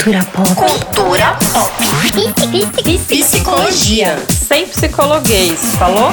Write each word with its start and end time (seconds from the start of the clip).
Cultura 0.00 0.24
pop. 0.24 0.48
Cultura 0.56 1.38
pop. 1.52 1.76
Psicologia. 3.06 4.16
Sem 4.30 4.66
psicologuês, 4.66 5.60
falou? 5.76 6.08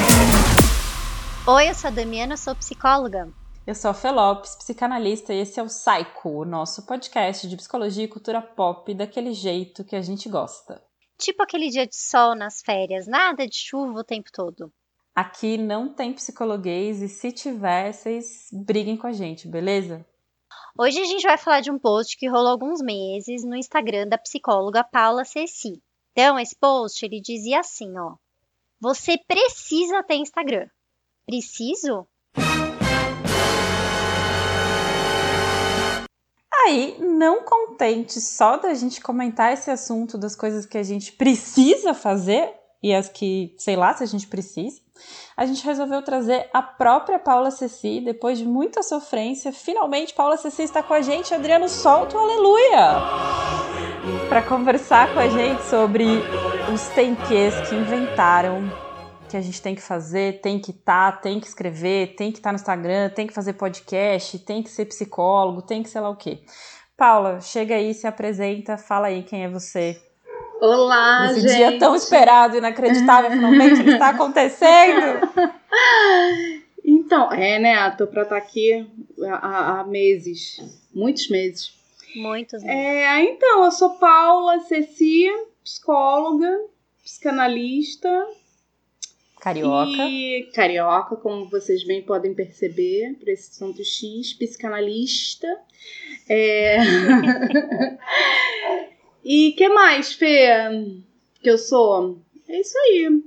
Oi, 1.46 1.70
eu 1.70 1.74
sou 1.74 1.88
a 1.88 1.90
Damiana, 1.90 2.36
sou 2.36 2.54
psicóloga. 2.54 3.32
Eu 3.66 3.74
sou 3.74 3.90
a 3.90 3.94
Felopes, 3.94 4.56
psicanalista, 4.56 5.32
e 5.32 5.40
esse 5.40 5.58
é 5.58 5.62
o 5.62 5.68
Psycho, 5.68 6.28
o 6.28 6.44
nosso 6.44 6.84
podcast 6.84 7.48
de 7.48 7.56
psicologia 7.56 8.04
e 8.04 8.08
cultura 8.08 8.42
pop 8.42 8.92
daquele 8.92 9.32
jeito 9.32 9.82
que 9.82 9.96
a 9.96 10.02
gente 10.02 10.28
gosta. 10.28 10.82
Tipo 11.16 11.42
aquele 11.42 11.70
dia 11.70 11.86
de 11.86 11.96
sol 11.96 12.34
nas 12.34 12.60
férias, 12.60 13.06
nada 13.06 13.46
de 13.46 13.56
chuva 13.56 14.00
o 14.00 14.04
tempo 14.04 14.28
todo. 14.30 14.70
Aqui 15.16 15.56
não 15.56 15.94
tem 15.94 16.12
psicologuês 16.12 17.00
e 17.00 17.08
se 17.08 17.32
tiver, 17.32 17.94
vocês 17.94 18.48
briguem 18.52 18.98
com 18.98 19.06
a 19.06 19.12
gente, 19.12 19.48
beleza? 19.48 20.04
Hoje 20.80 21.00
a 21.00 21.04
gente 21.06 21.24
vai 21.24 21.36
falar 21.36 21.60
de 21.60 21.72
um 21.72 21.78
post 21.78 22.16
que 22.16 22.28
rolou 22.28 22.52
alguns 22.52 22.80
meses 22.80 23.42
no 23.42 23.56
Instagram 23.56 24.06
da 24.06 24.16
psicóloga 24.16 24.84
Paula 24.84 25.24
Ceci. 25.24 25.82
Então, 26.12 26.38
esse 26.38 26.54
post 26.54 27.04
ele 27.04 27.20
dizia 27.20 27.58
assim, 27.58 27.98
ó: 27.98 28.14
Você 28.80 29.18
precisa 29.26 30.04
ter 30.04 30.14
Instagram. 30.14 30.68
Preciso? 31.26 32.06
Aí, 36.64 36.96
não 37.00 37.42
contente 37.42 38.20
só 38.20 38.56
da 38.56 38.72
gente 38.72 39.00
comentar 39.00 39.52
esse 39.52 39.72
assunto 39.72 40.16
das 40.16 40.36
coisas 40.36 40.64
que 40.64 40.78
a 40.78 40.84
gente 40.84 41.10
precisa 41.10 41.92
fazer 41.92 42.54
e 42.80 42.94
as 42.94 43.08
que, 43.08 43.52
sei 43.58 43.74
lá, 43.74 43.94
se 43.94 44.04
a 44.04 44.06
gente 44.06 44.28
precisa, 44.28 44.80
a 45.36 45.46
gente 45.46 45.64
resolveu 45.64 46.02
trazer 46.02 46.48
a 46.52 46.62
própria 46.62 47.18
Paula 47.18 47.50
Ceci, 47.50 48.00
depois 48.00 48.38
de 48.38 48.44
muita 48.44 48.82
sofrência. 48.82 49.52
Finalmente, 49.52 50.14
Paula 50.14 50.36
Ceci 50.36 50.62
está 50.62 50.82
com 50.82 50.94
a 50.94 51.00
gente. 51.00 51.34
Adriano, 51.34 51.68
solta 51.68 52.16
o 52.16 52.20
aleluia! 52.20 53.00
Para 54.28 54.42
conversar 54.42 55.12
com 55.12 55.20
a 55.20 55.28
gente 55.28 55.62
sobre 55.64 56.04
os 56.72 56.88
tenques 56.88 57.68
que 57.68 57.74
inventaram 57.74 58.88
que 59.28 59.36
a 59.36 59.40
gente 59.40 59.60
tem 59.60 59.74
que 59.74 59.82
fazer, 59.82 60.40
tem 60.40 60.58
que 60.58 60.70
estar, 60.70 61.12
tá, 61.12 61.18
tem 61.18 61.38
que 61.38 61.46
escrever, 61.46 62.14
tem 62.16 62.32
que 62.32 62.38
estar 62.38 62.48
tá 62.48 62.52
no 62.52 62.56
Instagram, 62.56 63.10
tem 63.10 63.26
que 63.26 63.34
fazer 63.34 63.52
podcast, 63.52 64.38
tem 64.38 64.62
que 64.62 64.70
ser 64.70 64.86
psicólogo, 64.86 65.62
tem 65.62 65.82
que 65.82 65.90
sei 65.90 66.00
lá 66.00 66.08
o 66.08 66.16
quê. 66.16 66.42
Paula, 66.96 67.40
chega 67.40 67.74
aí, 67.74 67.94
se 67.94 68.06
apresenta, 68.06 68.76
fala 68.76 69.08
aí 69.08 69.22
quem 69.22 69.44
é 69.44 69.48
você. 69.48 70.07
Olá, 70.60 71.30
Esse 71.30 71.42
gente. 71.42 71.56
dia 71.56 71.78
tão 71.78 71.94
esperado, 71.94 72.56
inacreditável, 72.56 73.30
finalmente 73.30 73.80
ele 73.80 73.92
está 73.92 74.10
acontecendo. 74.10 75.28
Então, 76.90 77.30
é, 77.32 77.58
né? 77.58 77.90
Tô 77.92 78.06
pra 78.06 78.22
estar 78.22 78.36
tá 78.36 78.42
aqui 78.42 78.86
há, 79.22 79.80
há, 79.80 79.84
meses, 79.84 80.58
muitos 80.94 81.28
meses. 81.28 81.72
Muitos 82.16 82.62
meses. 82.62 82.78
É, 82.78 83.22
então, 83.24 83.64
eu 83.64 83.70
sou 83.70 83.98
Paula 83.98 84.60
Ceci, 84.60 85.26
psicóloga, 85.62 86.50
psicanalista. 87.02 88.08
Carioca. 89.40 89.86
E 89.86 90.50
carioca, 90.54 91.16
como 91.16 91.48
vocês 91.48 91.86
bem 91.86 92.02
podem 92.02 92.34
perceber, 92.34 93.14
por 93.18 93.28
esse 93.28 93.54
santo 93.54 93.82
X, 93.84 94.34
psicanalista. 94.34 95.46
É... 96.28 96.78
E 99.30 99.52
que 99.52 99.68
mais, 99.68 100.14
Fê? 100.14 100.48
Que 101.42 101.50
eu 101.50 101.58
sou? 101.58 102.16
É 102.48 102.60
isso 102.60 102.78
aí. 102.78 103.22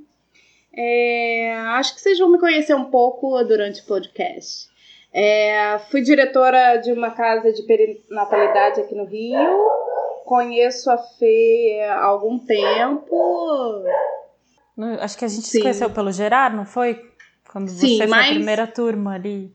É, 0.75 1.53
acho 1.75 1.93
que 1.93 2.01
vocês 2.01 2.17
vão 2.17 2.31
me 2.31 2.39
conhecer 2.39 2.73
um 2.73 2.85
pouco 2.85 3.43
durante 3.43 3.81
o 3.81 3.85
podcast. 3.85 4.67
É, 5.13 5.77
fui 5.91 6.01
diretora 6.01 6.77
de 6.77 6.91
uma 6.91 7.11
casa 7.11 7.53
de 7.53 7.61
perinatalidade 7.67 8.81
aqui 8.81 8.95
no 8.95 9.05
Rio. 9.05 9.69
Conheço 10.25 10.89
a 10.89 10.97
Fê 10.97 11.85
há 11.87 12.03
algum 12.03 12.39
tempo. 12.39 13.83
Acho 15.01 15.15
que 15.19 15.25
a 15.25 15.27
gente 15.27 15.45
Sim. 15.45 15.51
se 15.51 15.61
conheceu 15.61 15.91
pelo 15.91 16.11
Gerard, 16.11 16.55
não 16.55 16.65
foi? 16.65 16.99
Quando 17.51 17.69
você 17.69 17.85
Sim, 17.85 17.97
foi 17.99 18.07
mas... 18.07 18.25
a 18.25 18.33
primeira 18.33 18.65
turma 18.65 19.13
ali. 19.13 19.53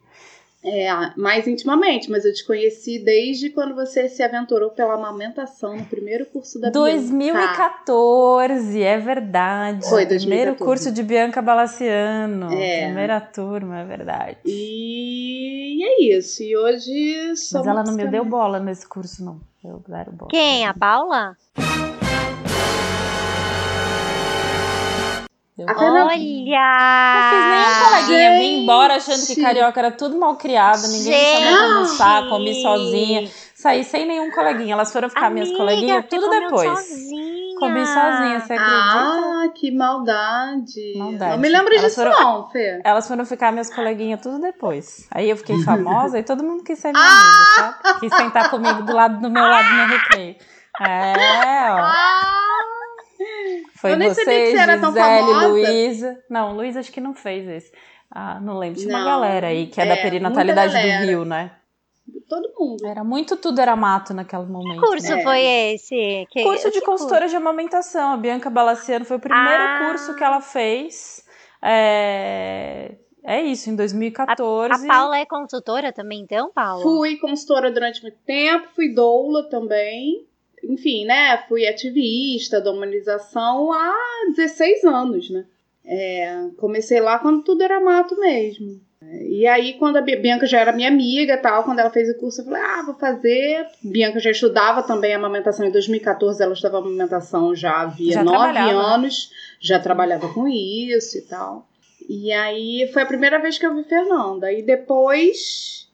É, 0.66 0.88
mais 1.16 1.46
intimamente, 1.46 2.10
mas 2.10 2.24
eu 2.24 2.34
te 2.34 2.44
conheci 2.44 2.98
desde 2.98 3.50
quando 3.50 3.72
você 3.72 4.08
se 4.08 4.20
aventurou 4.20 4.70
pela 4.70 4.94
amamentação 4.94 5.76
no 5.76 5.84
primeiro 5.84 6.26
curso 6.26 6.60
da 6.60 6.70
2014, 6.70 8.72
Bianca. 8.72 8.84
é 8.84 8.98
verdade. 8.98 9.88
Foi 9.88 10.04
2014. 10.04 10.26
Primeiro 10.26 10.54
curso 10.56 10.90
de 10.90 11.04
Bianca 11.04 11.40
Balaciano. 11.40 12.52
É. 12.52 12.86
Primeira 12.86 13.20
turma, 13.20 13.78
é 13.78 13.84
verdade. 13.84 14.38
E, 14.44 15.78
e 15.78 15.84
é 15.84 16.18
isso. 16.18 16.42
E 16.42 16.56
hoje 16.56 17.28
Mas 17.28 17.54
ela 17.54 17.84
não 17.84 17.92
me 17.92 18.08
deu 18.08 18.24
bola 18.24 18.58
nesse 18.58 18.88
curso, 18.88 19.24
não. 19.24 19.40
Eu 19.62 19.80
zero 19.88 20.10
bola. 20.10 20.30
Quem? 20.30 20.66
A 20.66 20.74
Paula? 20.74 21.36
Fernanda... 25.56 26.04
Olha! 26.04 26.10
Não 27.16 27.30
fiz 27.30 27.46
nenhum 27.48 27.88
coleguinha, 27.88 28.30
gente. 28.30 28.40
vim 28.40 28.62
embora 28.62 28.96
achando 28.96 29.26
que 29.26 29.40
carioca 29.40 29.80
era 29.80 29.90
tudo 29.90 30.18
mal 30.18 30.36
criado, 30.36 30.82
ninguém 30.82 31.14
gente. 31.14 31.44
sabia 31.44 31.64
almoçar, 31.64 32.28
comi 32.28 32.62
sozinha. 32.62 33.30
Saí 33.54 33.82
sem 33.82 34.06
nenhum 34.06 34.30
coleguinha. 34.30 34.74
Elas 34.74 34.92
foram 34.92 35.08
ficar 35.08 35.28
Amiga, 35.28 35.46
minhas 35.46 35.56
coleguinhas 35.56 36.04
tudo 36.10 36.28
depois. 36.28 36.78
Sozinha. 36.78 37.58
Comi 37.58 37.86
sozinha, 37.86 38.40
você 38.40 38.52
acredita? 38.52 38.98
Ah, 38.98 39.48
que 39.54 39.70
maldade. 39.70 40.92
maldade. 40.98 41.30
Não 41.30 41.38
me 41.38 41.48
lembro 41.48 41.72
elas 41.72 41.84
disso, 41.86 41.96
foram, 41.96 42.12
não, 42.12 42.50
Fê. 42.50 42.82
Elas 42.84 43.08
foram 43.08 43.24
ficar 43.24 43.50
minhas 43.50 43.74
coleguinhas 43.74 44.20
tudo 44.20 44.38
depois. 44.38 45.08
Aí 45.10 45.30
eu 45.30 45.38
fiquei 45.38 45.56
famosa 45.64 46.18
e 46.18 46.22
todo 46.22 46.44
mundo 46.44 46.62
quis 46.62 46.78
ser 46.78 46.92
minha 46.92 47.02
amiga, 47.02 47.44
sabe? 47.54 48.00
Quis 48.00 48.14
sentar 48.14 48.50
comigo 48.50 48.82
do 48.82 48.92
lado 48.92 49.22
do 49.22 49.30
meu 49.30 49.42
lado 49.42 49.68
no 49.70 49.86
recreio. 49.86 50.36
É, 50.82 51.70
ó. 51.70 51.78
Ah. 51.78 52.85
Foi 53.76 53.92
eu 53.92 53.98
nem 53.98 54.08
você, 54.08 54.24
sabia 54.24 54.40
que 54.44 54.50
você 54.52 54.56
era 54.58 54.78
tão 54.80 54.90
Gisele, 54.92 55.20
famosa. 55.20 55.46
Luísa. 55.48 56.24
Não, 56.30 56.52
Luísa 56.56 56.80
acho 56.80 56.92
que 56.92 57.00
não 57.00 57.14
fez 57.14 57.46
esse. 57.48 57.72
Ah, 58.10 58.40
não 58.40 58.58
lembro. 58.58 58.80
Tinha 58.80 58.96
uma 58.96 59.04
galera 59.04 59.48
aí 59.48 59.66
que 59.66 59.80
é, 59.80 59.86
da 59.86 59.94
é, 59.94 60.02
perinatalidade 60.02 60.72
muita 60.72 60.98
do. 60.98 61.04
Rio, 61.06 61.24
né? 61.24 61.52
Todo 62.28 62.52
mundo. 62.58 62.86
Era 62.86 63.02
muito 63.02 63.36
tudo 63.36 63.60
era 63.60 63.74
mato 63.74 64.14
naquele 64.14 64.46
momento. 64.46 64.80
Que 64.80 64.86
curso 64.86 65.12
É. 65.12 65.22
foi 65.22 65.40
esse? 65.40 66.26
Que, 66.30 66.42
Curso 66.42 66.70
de 66.70 66.80
que 66.80 66.86
consultora 66.86 67.28
de 67.28 67.36
amamentação. 67.36 68.12
A 68.12 68.16
Bianca 68.16 68.48
Balaciano 68.48 69.04
foi 69.04 69.16
o 69.16 69.20
primeiro 69.20 69.62
Ah. 69.62 69.86
curso 69.86 70.14
que 70.14 70.22
ela 70.22 70.40
fez. 70.40 71.24
É... 71.62 72.96
é 73.24 73.42
isso, 73.42 73.68
em 73.70 73.76
2014. 73.76 74.84
A 74.84 74.88
Paula 74.88 75.18
é 75.18 75.26
consultora 75.26 75.92
também, 75.92 76.20
então, 76.20 76.50
Paula? 76.54 76.82
Fui 76.82 77.16
consultora 77.16 77.70
durante 77.72 78.00
muito 78.02 78.18
tempo, 78.24 78.68
fui 78.74 78.94
doula 78.94 79.48
também. 79.48 80.26
Enfim, 80.68 81.04
né? 81.04 81.38
Fui 81.48 81.66
ativista 81.66 82.60
da 82.60 82.70
humanização 82.70 83.72
há 83.72 83.94
16 84.34 84.84
anos, 84.84 85.30
né? 85.30 85.44
É, 85.84 86.48
comecei 86.56 87.00
lá 87.00 87.18
quando 87.18 87.42
tudo 87.42 87.62
era 87.62 87.80
mato 87.80 88.18
mesmo. 88.18 88.80
E 89.22 89.46
aí, 89.46 89.74
quando 89.74 89.98
a 89.98 90.00
Bi- 90.00 90.16
Bianca 90.16 90.46
já 90.46 90.58
era 90.58 90.72
minha 90.72 90.88
amiga 90.88 91.34
e 91.34 91.36
tal, 91.36 91.62
quando 91.62 91.78
ela 91.78 91.90
fez 91.90 92.08
o 92.10 92.18
curso, 92.18 92.40
eu 92.40 92.46
falei, 92.46 92.60
ah, 92.62 92.82
vou 92.84 92.94
fazer. 92.94 93.66
Bianca 93.84 94.18
já 94.18 94.30
estudava 94.30 94.82
também 94.82 95.14
amamentação. 95.14 95.64
Em 95.64 95.70
2014, 95.70 96.42
ela 96.42 96.54
estudava 96.54 96.78
amamentação 96.78 97.54
já 97.54 97.82
havia 97.82 98.24
nove 98.24 98.52
né? 98.52 98.72
anos. 98.72 99.30
Já 99.60 99.78
trabalhava 99.78 100.32
com 100.32 100.48
isso 100.48 101.18
e 101.18 101.22
tal. 101.22 101.68
E 102.08 102.32
aí, 102.32 102.90
foi 102.92 103.02
a 103.02 103.06
primeira 103.06 103.38
vez 103.38 103.58
que 103.58 103.66
eu 103.66 103.74
vi 103.76 103.84
Fernanda. 103.84 104.52
E 104.52 104.62
depois... 104.62 105.85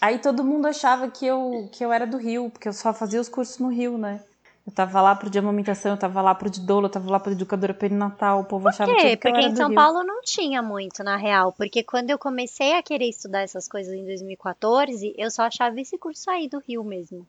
Aí 0.00 0.18
todo 0.18 0.44
mundo 0.44 0.66
achava 0.66 1.08
que 1.08 1.24
eu, 1.24 1.68
que 1.72 1.84
eu 1.84 1.92
era 1.92 2.06
do 2.06 2.16
Rio, 2.16 2.50
porque 2.50 2.68
eu 2.68 2.72
só 2.72 2.92
fazia 2.92 3.20
os 3.20 3.28
cursos 3.28 3.58
no 3.58 3.68
Rio, 3.68 3.96
né? 3.96 4.20
Eu 4.66 4.72
tava 4.72 5.00
lá 5.02 5.14
pro 5.14 5.28
de 5.28 5.38
amamentação, 5.38 5.92
eu 5.92 5.98
tava 5.98 6.22
lá 6.22 6.34
pro 6.34 6.48
de 6.48 6.60
doula, 6.60 6.86
eu 6.86 6.90
tava 6.90 7.10
lá 7.10 7.20
pro 7.20 7.32
educadora 7.32 7.74
perinatal, 7.74 8.40
o 8.40 8.44
povo 8.44 8.66
achava 8.66 8.90
Por 8.90 8.96
tudo 8.96 9.10
quê? 9.10 9.16
que 9.16 9.28
eu 9.28 9.32
Porque 9.32 9.44
era 9.44 9.48
em 9.48 9.52
do 9.52 9.56
São 9.58 9.68
Rio. 9.68 9.76
Paulo 9.76 10.02
não 10.02 10.22
tinha 10.22 10.62
muito, 10.62 11.04
na 11.04 11.16
real. 11.16 11.52
Porque 11.52 11.82
quando 11.82 12.08
eu 12.08 12.18
comecei 12.18 12.72
a 12.72 12.82
querer 12.82 13.08
estudar 13.08 13.42
essas 13.42 13.68
coisas 13.68 13.92
em 13.92 14.06
2014, 14.06 15.14
eu 15.18 15.30
só 15.30 15.42
achava 15.42 15.78
esse 15.78 15.98
curso 15.98 16.30
aí 16.30 16.48
do 16.48 16.58
Rio 16.60 16.82
mesmo. 16.82 17.26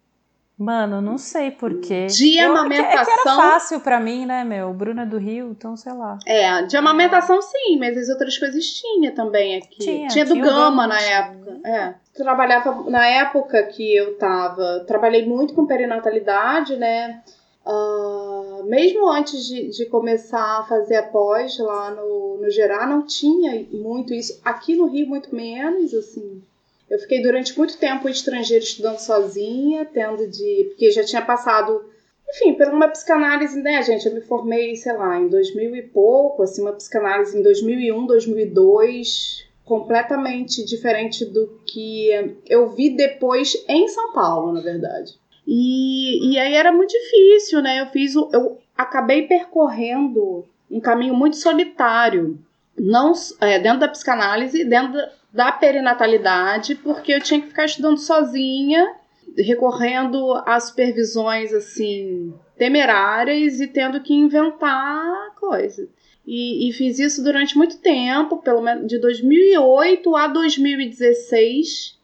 Mano, 0.58 1.02
não 1.02 1.18
sei 1.18 1.52
porquê. 1.52 2.06
De 2.08 2.38
Eu- 2.38 2.56
é 2.56 2.69
que- 2.69 2.74
É 2.74 2.78
que 2.78 2.81
era 2.81 2.92
amamentação- 2.94 3.36
fácil 3.38 3.80
pra 3.81 4.00
mim, 4.00 4.25
né, 4.25 4.44
meu? 4.46 4.69
O 4.69 4.74
Bruno 4.74 5.02
é 5.02 5.06
do 5.06 5.18
Rio, 5.18 5.52
então 5.52 5.75
sei 5.75 5.92
lá. 5.92 6.18
É, 6.25 6.62
de 6.63 6.78
amamentação 6.78 7.42
sim, 7.42 7.78
mas 7.78 7.98
as 7.98 8.07
outras 8.07 8.38
coisas 8.38 8.66
tinha 8.66 9.12
também 9.13 9.57
aqui. 9.57 9.78
Tinha, 10.07 10.25
do 10.25 10.34
tinha 10.34 10.46
Gama 10.46 10.88
na 10.88 10.98
tinha. 10.98 11.12
época. 11.18 11.60
É. 11.66 11.94
Trabalhava 12.13 12.90
na 12.90 13.06
época 13.06 13.62
que 13.63 13.94
eu 13.96 14.18
tava. 14.18 14.86
Trabalhei 14.88 15.25
muito 15.28 15.54
com 15.54 15.66
perinatalidade, 15.66 16.78
né? 16.78 17.22
Ah, 17.66 18.62
mesmo 18.63 19.10
antes 19.10 19.46
de, 19.46 19.69
de 19.69 19.86
começar 19.88 20.60
a 20.60 20.63
fazer 20.63 20.96
a 20.98 21.04
pós 21.04 21.58
lá 21.60 21.92
no, 21.92 22.38
no 22.42 22.50
Gerar, 22.50 22.88
não 22.88 23.06
tinha 23.06 23.66
muito 23.72 24.13
isso. 24.13 24.40
Aqui 24.46 24.75
no 24.75 24.86
Rio, 24.86 25.08
muito 25.08 25.36
menos, 25.36 25.94
assim. 25.94 26.42
Eu 26.90 27.00
fiquei 27.00 27.22
durante 27.22 27.58
muito 27.58 27.78
tempo 27.78 28.08
estrangeiro 28.08 28.64
estudando 28.64 29.00
sozinha, 29.00 29.86
tendo 29.86 30.28
de. 30.28 30.66
Porque 30.70 30.92
já 30.92 31.04
tinha 31.04 31.22
passado 31.22 31.84
enfim, 32.30 32.54
por 32.54 32.68
uma 32.68 32.88
psicanálise, 32.88 33.62
né, 33.62 33.82
gente? 33.84 34.06
Eu 34.08 34.14
me 34.14 34.22
formei, 34.22 34.76
sei 34.76 34.94
lá, 34.94 35.20
em 35.20 35.28
2000 35.28 35.76
e 35.76 35.82
pouco, 35.84 36.44
assim, 36.44 36.62
uma 36.62 36.74
psicanálise 36.74 37.38
em 37.38 37.42
2001, 37.42 38.06
2002, 38.06 39.46
completamente 39.64 40.66
diferente 40.66 41.26
do 41.26 41.60
que 41.66 42.10
eu 42.48 42.70
vi 42.70 42.96
depois 42.96 43.56
em 43.68 43.88
São 43.88 44.12
Paulo, 44.12 44.54
na 44.54 44.62
verdade. 44.62 45.14
E, 45.48 46.32
e 46.32 46.40
aí 46.40 46.56
era 46.56 46.72
muito 46.72 46.92
difícil, 46.92 47.62
né? 47.62 47.82
Eu 47.82 47.88
fiz 47.88 48.16
o, 48.16 48.30
eu 48.34 48.60
acabei 48.76 49.28
percorrendo 49.28 50.46
um 50.70 50.80
caminho 50.80 51.14
muito 51.14 51.38
solitário, 51.38 52.40
não 52.78 53.14
é, 53.40 53.60
dentro 53.60 53.80
da 53.80 53.88
psicanálise, 53.88 54.66
dentro 54.66 55.00
da, 55.36 55.46
da 55.46 55.52
perinatalidade, 55.52 56.76
porque 56.76 57.14
eu 57.14 57.22
tinha 57.22 57.42
que 57.42 57.48
ficar 57.48 57.66
estudando 57.66 57.98
sozinha, 57.98 58.96
recorrendo 59.38 60.34
a 60.46 60.60
supervisões 60.60 61.54
assim 61.54 62.34
temerárias 62.58 63.60
e 63.60 63.68
tendo 63.68 64.00
que 64.02 64.14
inventar 64.14 65.36
coisas. 65.36 65.90
E, 66.26 66.68
e, 66.68 66.74
fiz 66.74 66.98
isso 66.98 67.24
durante 67.24 67.56
muito 67.56 67.78
tempo, 67.78 68.38
pelo 68.38 68.62
menos 68.62 68.88
de 68.88 68.98
2008 68.98 70.16
a 70.16 70.28
2016, 70.28 72.00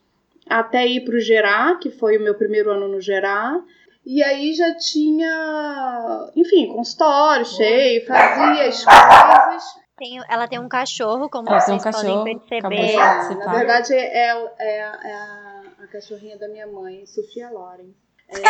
até 0.48 0.86
ir 0.86 1.02
para 1.02 1.16
o 1.16 1.20
Gerá, 1.20 1.76
que 1.76 1.90
foi 1.90 2.18
o 2.18 2.22
meu 2.22 2.36
primeiro 2.36 2.70
ano 2.70 2.88
no 2.88 3.02
Gerá. 3.02 3.60
E 4.06 4.22
aí 4.22 4.54
já 4.54 4.76
tinha, 4.76 6.30
enfim, 6.36 6.68
consultório 6.68 7.46
cheio, 7.46 8.06
fazia 8.06 8.68
as 8.68 8.84
coisas. 8.84 9.81
Tem, 10.02 10.20
ela 10.28 10.48
tem 10.48 10.58
um 10.58 10.68
cachorro, 10.68 11.30
como 11.30 11.48
ela 11.48 11.60
vocês 11.60 11.80
um 11.80 11.84
cachorro, 11.84 12.18
podem 12.18 12.40
perceber. 12.40 12.96
É, 12.96 13.36
na 13.36 13.54
verdade, 13.54 13.94
é, 13.94 14.30
é, 14.30 14.50
é, 14.58 14.84
a, 14.84 15.62
a, 15.84 15.88
cachorrinha 15.92 16.40
da 16.40 16.48
minha 16.48 16.66
mãe, 16.66 17.06
Sofia 17.06 17.52
Loren. 17.52 17.94
É, 18.28 18.42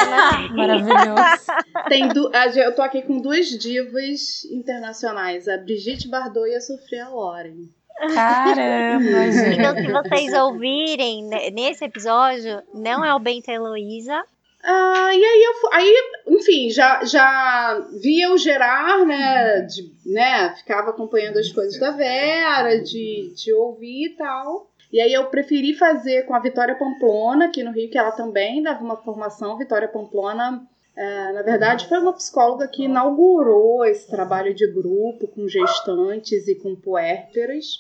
Maravilhoso. 0.56 1.46
Tem 1.90 2.08
du 2.08 2.32
eu 2.56 2.74
tô 2.74 2.82
aqui 2.82 3.02
com 3.02 3.18
duas 3.18 3.48
divas 3.48 4.46
internacionais, 4.46 5.50
a 5.50 5.58
Brigitte 5.58 6.08
Bardot 6.08 6.48
e 6.48 6.56
a 6.56 6.62
Sofia 6.62 7.10
Loren. 7.10 7.68
Caramba, 8.14 9.32
gente. 9.34 9.60
Então, 9.60 9.76
se 9.76 9.92
vocês 9.92 10.34
ouvirem 10.34 11.28
nesse 11.52 11.84
episódio, 11.84 12.64
não 12.74 13.04
é 13.04 13.14
o 13.14 13.20
Bento 13.20 13.52
Heloísa, 13.52 14.24
ah, 14.64 15.10
e 15.14 15.24
aí 15.24 15.44
eu 15.44 15.70
aí, 15.72 15.96
enfim, 16.28 16.70
já, 16.70 17.04
já 17.04 17.88
via 18.02 18.32
o 18.32 18.38
gerar, 18.38 19.06
né? 19.06 19.62
De, 19.62 19.92
né? 20.06 20.56
Ficava 20.56 20.92
acompanhando 20.92 21.38
as 21.38 21.52
coisas 21.52 21.80
da 21.80 21.92
Vera, 21.92 22.82
de, 22.82 23.34
de 23.36 23.54
ouvir 23.54 24.08
e 24.08 24.16
tal. 24.16 24.70
E 24.92 25.00
aí 25.00 25.14
eu 25.14 25.26
preferi 25.28 25.74
fazer 25.74 26.26
com 26.26 26.36
a 26.36 26.40
Vitória 26.40 26.76
Pamplona, 26.76 27.46
aqui 27.46 27.64
no 27.64 27.72
Rio, 27.72 27.90
que 27.90 27.98
ela 27.98 28.12
também 28.12 28.62
dava 28.62 28.84
uma 28.84 28.98
formação. 28.98 29.58
Vitória 29.58 29.88
Pamplona, 29.88 30.62
é, 30.96 31.32
na 31.32 31.42
verdade, 31.42 31.88
foi 31.88 31.98
uma 32.00 32.14
psicóloga 32.14 32.68
que 32.68 32.84
inaugurou 32.84 33.86
esse 33.86 34.10
trabalho 34.10 34.54
de 34.54 34.68
grupo 34.68 35.28
com 35.28 35.48
gestantes 35.48 36.48
e 36.48 36.56
com 36.56 36.76
puérperas. 36.76 37.80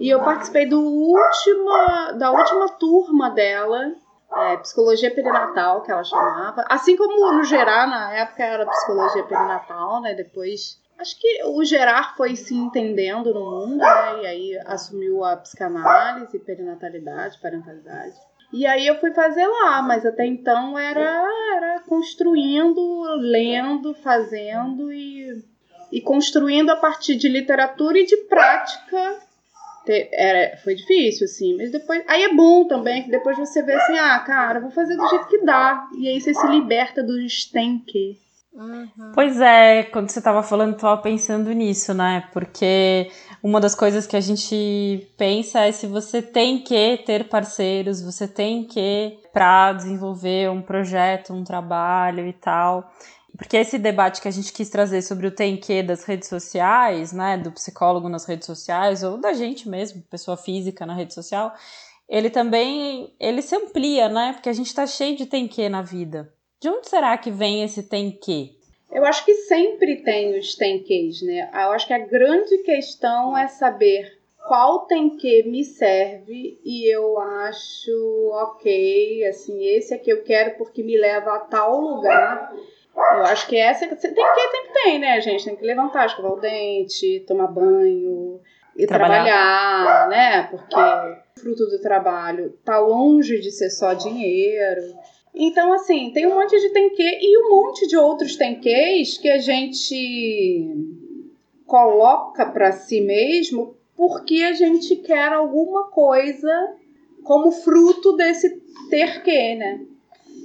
E 0.00 0.08
eu 0.08 0.20
participei 0.20 0.66
do 0.66 0.82
última, 0.82 2.12
da 2.12 2.32
última 2.32 2.68
turma 2.70 3.30
dela, 3.30 3.94
é, 4.36 4.56
psicologia 4.58 5.12
perinatal, 5.12 5.82
que 5.82 5.90
ela 5.90 6.04
chamava. 6.04 6.64
Assim 6.68 6.96
como 6.96 7.32
no 7.32 7.44
gerar, 7.44 7.86
na 7.86 8.12
época 8.12 8.44
era 8.44 8.66
psicologia 8.66 9.24
perinatal, 9.24 10.00
né? 10.00 10.14
Depois. 10.14 10.78
Acho 10.98 11.18
que 11.18 11.44
o 11.44 11.64
gerar 11.64 12.14
foi 12.14 12.36
se 12.36 12.54
entendendo 12.54 13.32
no 13.32 13.40
mundo, 13.40 13.78
né? 13.78 14.22
E 14.22 14.26
aí 14.26 14.62
assumiu 14.66 15.24
a 15.24 15.34
psicanálise, 15.36 16.38
perinatalidade, 16.38 17.40
parentalidade. 17.40 18.14
E 18.52 18.66
aí 18.66 18.86
eu 18.86 18.98
fui 19.00 19.12
fazer 19.12 19.46
lá, 19.46 19.80
mas 19.80 20.04
até 20.04 20.26
então 20.26 20.78
era, 20.78 21.24
era 21.56 21.80
construindo, 21.88 23.02
lendo, 23.16 23.94
fazendo 23.94 24.92
e, 24.92 25.42
e 25.90 26.00
construindo 26.02 26.68
a 26.68 26.76
partir 26.76 27.16
de 27.16 27.28
literatura 27.28 27.98
e 27.98 28.04
de 28.04 28.16
prática 28.24 29.20
era, 29.88 30.56
foi 30.58 30.74
difícil, 30.74 31.24
assim, 31.24 31.56
mas 31.56 31.70
depois. 31.70 32.02
Aí 32.06 32.22
é 32.22 32.34
bom 32.34 32.66
também, 32.66 33.02
que 33.02 33.10
depois 33.10 33.38
você 33.38 33.62
vê 33.62 33.72
assim, 33.72 33.98
ah, 33.98 34.18
cara, 34.20 34.60
vou 34.60 34.70
fazer 34.70 34.96
do 34.96 35.08
jeito 35.08 35.28
que 35.28 35.44
dá. 35.44 35.88
E 35.98 36.08
aí 36.08 36.20
você 36.20 36.34
se 36.34 36.46
liberta 36.46 37.02
do 37.02 37.14
tem 37.52 37.78
que. 37.86 38.18
Uhum. 38.52 39.12
Pois 39.14 39.40
é, 39.40 39.84
quando 39.84 40.10
você 40.10 40.20
tava 40.20 40.42
falando, 40.42 40.72
eu 40.72 40.78
tava 40.78 41.00
pensando 41.00 41.52
nisso, 41.52 41.94
né? 41.94 42.28
Porque 42.32 43.08
uma 43.42 43.60
das 43.60 43.74
coisas 43.74 44.06
que 44.06 44.16
a 44.16 44.20
gente 44.20 45.08
pensa 45.16 45.60
é 45.60 45.72
se 45.72 45.86
você 45.86 46.20
tem 46.20 46.58
que 46.58 46.98
ter 47.06 47.28
parceiros, 47.28 48.02
você 48.02 48.26
tem 48.26 48.64
que 48.64 49.18
para 49.32 49.72
desenvolver 49.72 50.50
um 50.50 50.60
projeto, 50.60 51.32
um 51.32 51.44
trabalho 51.44 52.26
e 52.26 52.32
tal. 52.32 52.90
Porque 53.40 53.56
esse 53.56 53.78
debate 53.78 54.20
que 54.20 54.28
a 54.28 54.30
gente 54.30 54.52
quis 54.52 54.68
trazer 54.68 55.00
sobre 55.00 55.26
o 55.26 55.30
tem 55.30 55.56
que 55.56 55.82
das 55.82 56.04
redes 56.04 56.28
sociais, 56.28 57.10
né, 57.10 57.38
do 57.38 57.50
psicólogo 57.50 58.06
nas 58.06 58.26
redes 58.26 58.44
sociais, 58.44 59.02
ou 59.02 59.16
da 59.16 59.32
gente 59.32 59.66
mesmo, 59.66 60.02
pessoa 60.10 60.36
física 60.36 60.84
na 60.84 60.94
rede 60.94 61.14
social, 61.14 61.50
ele 62.06 62.28
também 62.28 63.14
ele 63.18 63.40
se 63.40 63.56
amplia, 63.56 64.10
né? 64.10 64.34
Porque 64.34 64.50
a 64.50 64.52
gente 64.52 64.74
tá 64.74 64.86
cheio 64.86 65.16
de 65.16 65.24
tem 65.24 65.48
que 65.48 65.66
na 65.70 65.80
vida. 65.80 66.30
De 66.60 66.68
onde 66.68 66.90
será 66.90 67.16
que 67.16 67.30
vem 67.30 67.64
esse 67.64 67.82
tem 67.82 68.10
que? 68.10 68.58
Eu 68.92 69.06
acho 69.06 69.24
que 69.24 69.32
sempre 69.32 70.02
tem 70.02 70.38
os 70.38 70.54
tem 70.54 70.82
que's, 70.82 71.22
né? 71.22 71.48
Eu 71.54 71.72
acho 71.72 71.86
que 71.86 71.94
a 71.94 71.98
grande 71.98 72.58
questão 72.58 73.38
é 73.38 73.48
saber 73.48 74.18
qual 74.46 74.80
tem 74.80 75.16
que 75.16 75.44
me 75.44 75.64
serve 75.64 76.60
e 76.62 76.94
eu 76.94 77.18
acho 77.18 78.30
ok, 78.34 79.24
assim, 79.24 79.64
esse 79.64 79.94
aqui 79.94 80.10
eu 80.10 80.22
quero 80.24 80.58
porque 80.58 80.82
me 80.82 80.98
leva 80.98 81.36
a 81.36 81.40
tal 81.40 81.80
lugar 81.80 82.52
eu 82.96 83.24
acho 83.24 83.46
que 83.46 83.56
essa 83.56 83.86
tem 83.86 83.96
que 83.96 84.00
sempre 84.00 84.72
tem, 84.82 84.98
né, 84.98 85.20
gente? 85.20 85.44
Tem 85.44 85.56
que 85.56 85.64
levantar, 85.64 86.06
escovar 86.06 86.32
o 86.32 86.40
dente, 86.40 87.24
tomar 87.26 87.48
banho 87.48 88.40
e 88.76 88.86
trabalhar, 88.86 89.24
trabalhar 89.24 90.08
né? 90.08 90.42
Porque 90.50 90.76
o 90.76 91.40
fruto 91.40 91.66
do 91.66 91.80
trabalho 91.80 92.58
tá 92.64 92.78
longe 92.78 93.40
de 93.40 93.50
ser 93.50 93.70
só 93.70 93.94
dinheiro. 93.94 94.82
Então, 95.34 95.72
assim, 95.72 96.10
tem 96.12 96.26
um 96.26 96.34
monte 96.34 96.58
de 96.58 96.70
tenquê 96.70 97.18
e 97.20 97.38
um 97.38 97.50
monte 97.50 97.86
de 97.86 97.96
outros 97.96 98.36
tenquês 98.36 99.16
que 99.16 99.28
a 99.28 99.38
gente 99.38 100.74
coloca 101.66 102.46
para 102.46 102.72
si 102.72 103.00
mesmo 103.00 103.76
porque 103.96 104.42
a 104.42 104.52
gente 104.52 104.96
quer 104.96 105.32
alguma 105.32 105.88
coisa 105.90 106.74
como 107.22 107.52
fruto 107.52 108.16
desse 108.16 108.60
ter 108.88 109.22
que, 109.22 109.54
né? 109.54 109.80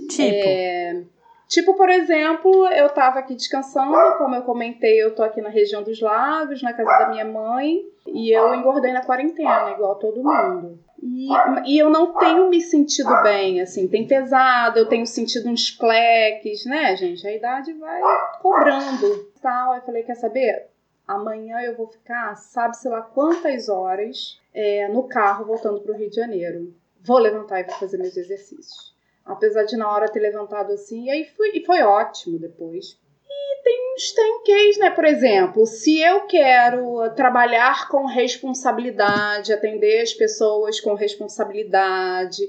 Tipo. 0.10 0.36
É, 0.36 1.04
Tipo, 1.48 1.76
por 1.76 1.90
exemplo, 1.90 2.68
eu 2.70 2.90
tava 2.90 3.20
aqui 3.20 3.36
descansando, 3.36 4.18
como 4.18 4.36
eu 4.36 4.42
comentei, 4.42 5.02
eu 5.02 5.14
tô 5.14 5.24
aqui 5.24 5.42
na 5.42 5.50
região 5.50 5.84
dos 5.84 6.02
lagos, 6.02 6.62
na 6.62 6.74
casa 6.74 7.06
da 7.06 7.10
minha 7.10 7.26
mãe, 7.26 7.84
e 8.08 8.32
eu 8.32 8.54
engordei 8.56 8.92
na 8.92 9.06
quarentena, 9.06 9.72
igual 9.72 9.96
todo 9.96 10.24
mundo. 10.24 10.80
E, 11.02 11.28
e 11.68 11.78
eu 11.78 11.90
não 11.90 12.14
tenho 12.14 12.50
me 12.50 12.60
sentido 12.60 13.12
bem, 13.22 13.62
assim, 13.62 13.88
tem 13.88 14.08
pesado, 14.08 14.80
eu 14.80 14.88
tenho 14.88 15.06
sentido 15.06 15.48
uns 15.50 15.70
cleques, 15.70 16.66
né, 16.66 16.96
gente? 16.96 17.28
A 17.28 17.36
idade 17.36 17.74
vai 17.74 18.02
cobrando 18.42 19.30
tal. 19.40 19.74
Aí 19.74 19.80
eu 19.80 19.84
falei, 19.84 20.04
quer 20.04 20.16
saber? 20.16 20.68
Amanhã 21.08 21.62
eu 21.62 21.75
vou 21.75 21.88
ficar, 21.88 22.36
sabe-se 22.36 22.90
lá 22.90 23.02
quantas 23.02 23.70
horas, 23.70 24.42
é, 24.52 24.88
no 24.88 25.04
carro 25.04 25.46
voltando 25.46 25.80
pro 25.82 25.96
Rio 25.96 26.10
de 26.10 26.16
Janeiro. 26.16 26.74
Vou 27.04 27.20
levantar 27.20 27.60
e 27.60 27.64
vou 27.66 27.75
fazer 27.75 28.00
meus 28.00 28.18
exercícios. 28.18 28.95
Apesar 29.25 29.63
de 29.63 29.75
na 29.75 29.91
hora 29.91 30.12
ter 30.12 30.20
levantado 30.20 30.72
assim, 30.72 31.05
e 31.05 31.10
aí 31.10 31.25
foi, 31.25 31.50
e 31.55 31.65
foi 31.65 31.82
ótimo 31.82 32.38
depois. 32.38 32.98
E 33.27 33.63
tem 33.63 33.96
uns 33.96 34.12
tanques, 34.12 34.77
né? 34.77 34.91
Por 34.91 35.03
exemplo, 35.03 35.65
se 35.65 36.00
eu 36.00 36.27
quero 36.27 37.10
trabalhar 37.15 37.89
com 37.89 38.05
responsabilidade, 38.05 39.51
atender 39.51 40.01
as 40.01 40.13
pessoas 40.13 40.79
com 40.79 40.94
responsabilidade, 40.94 42.44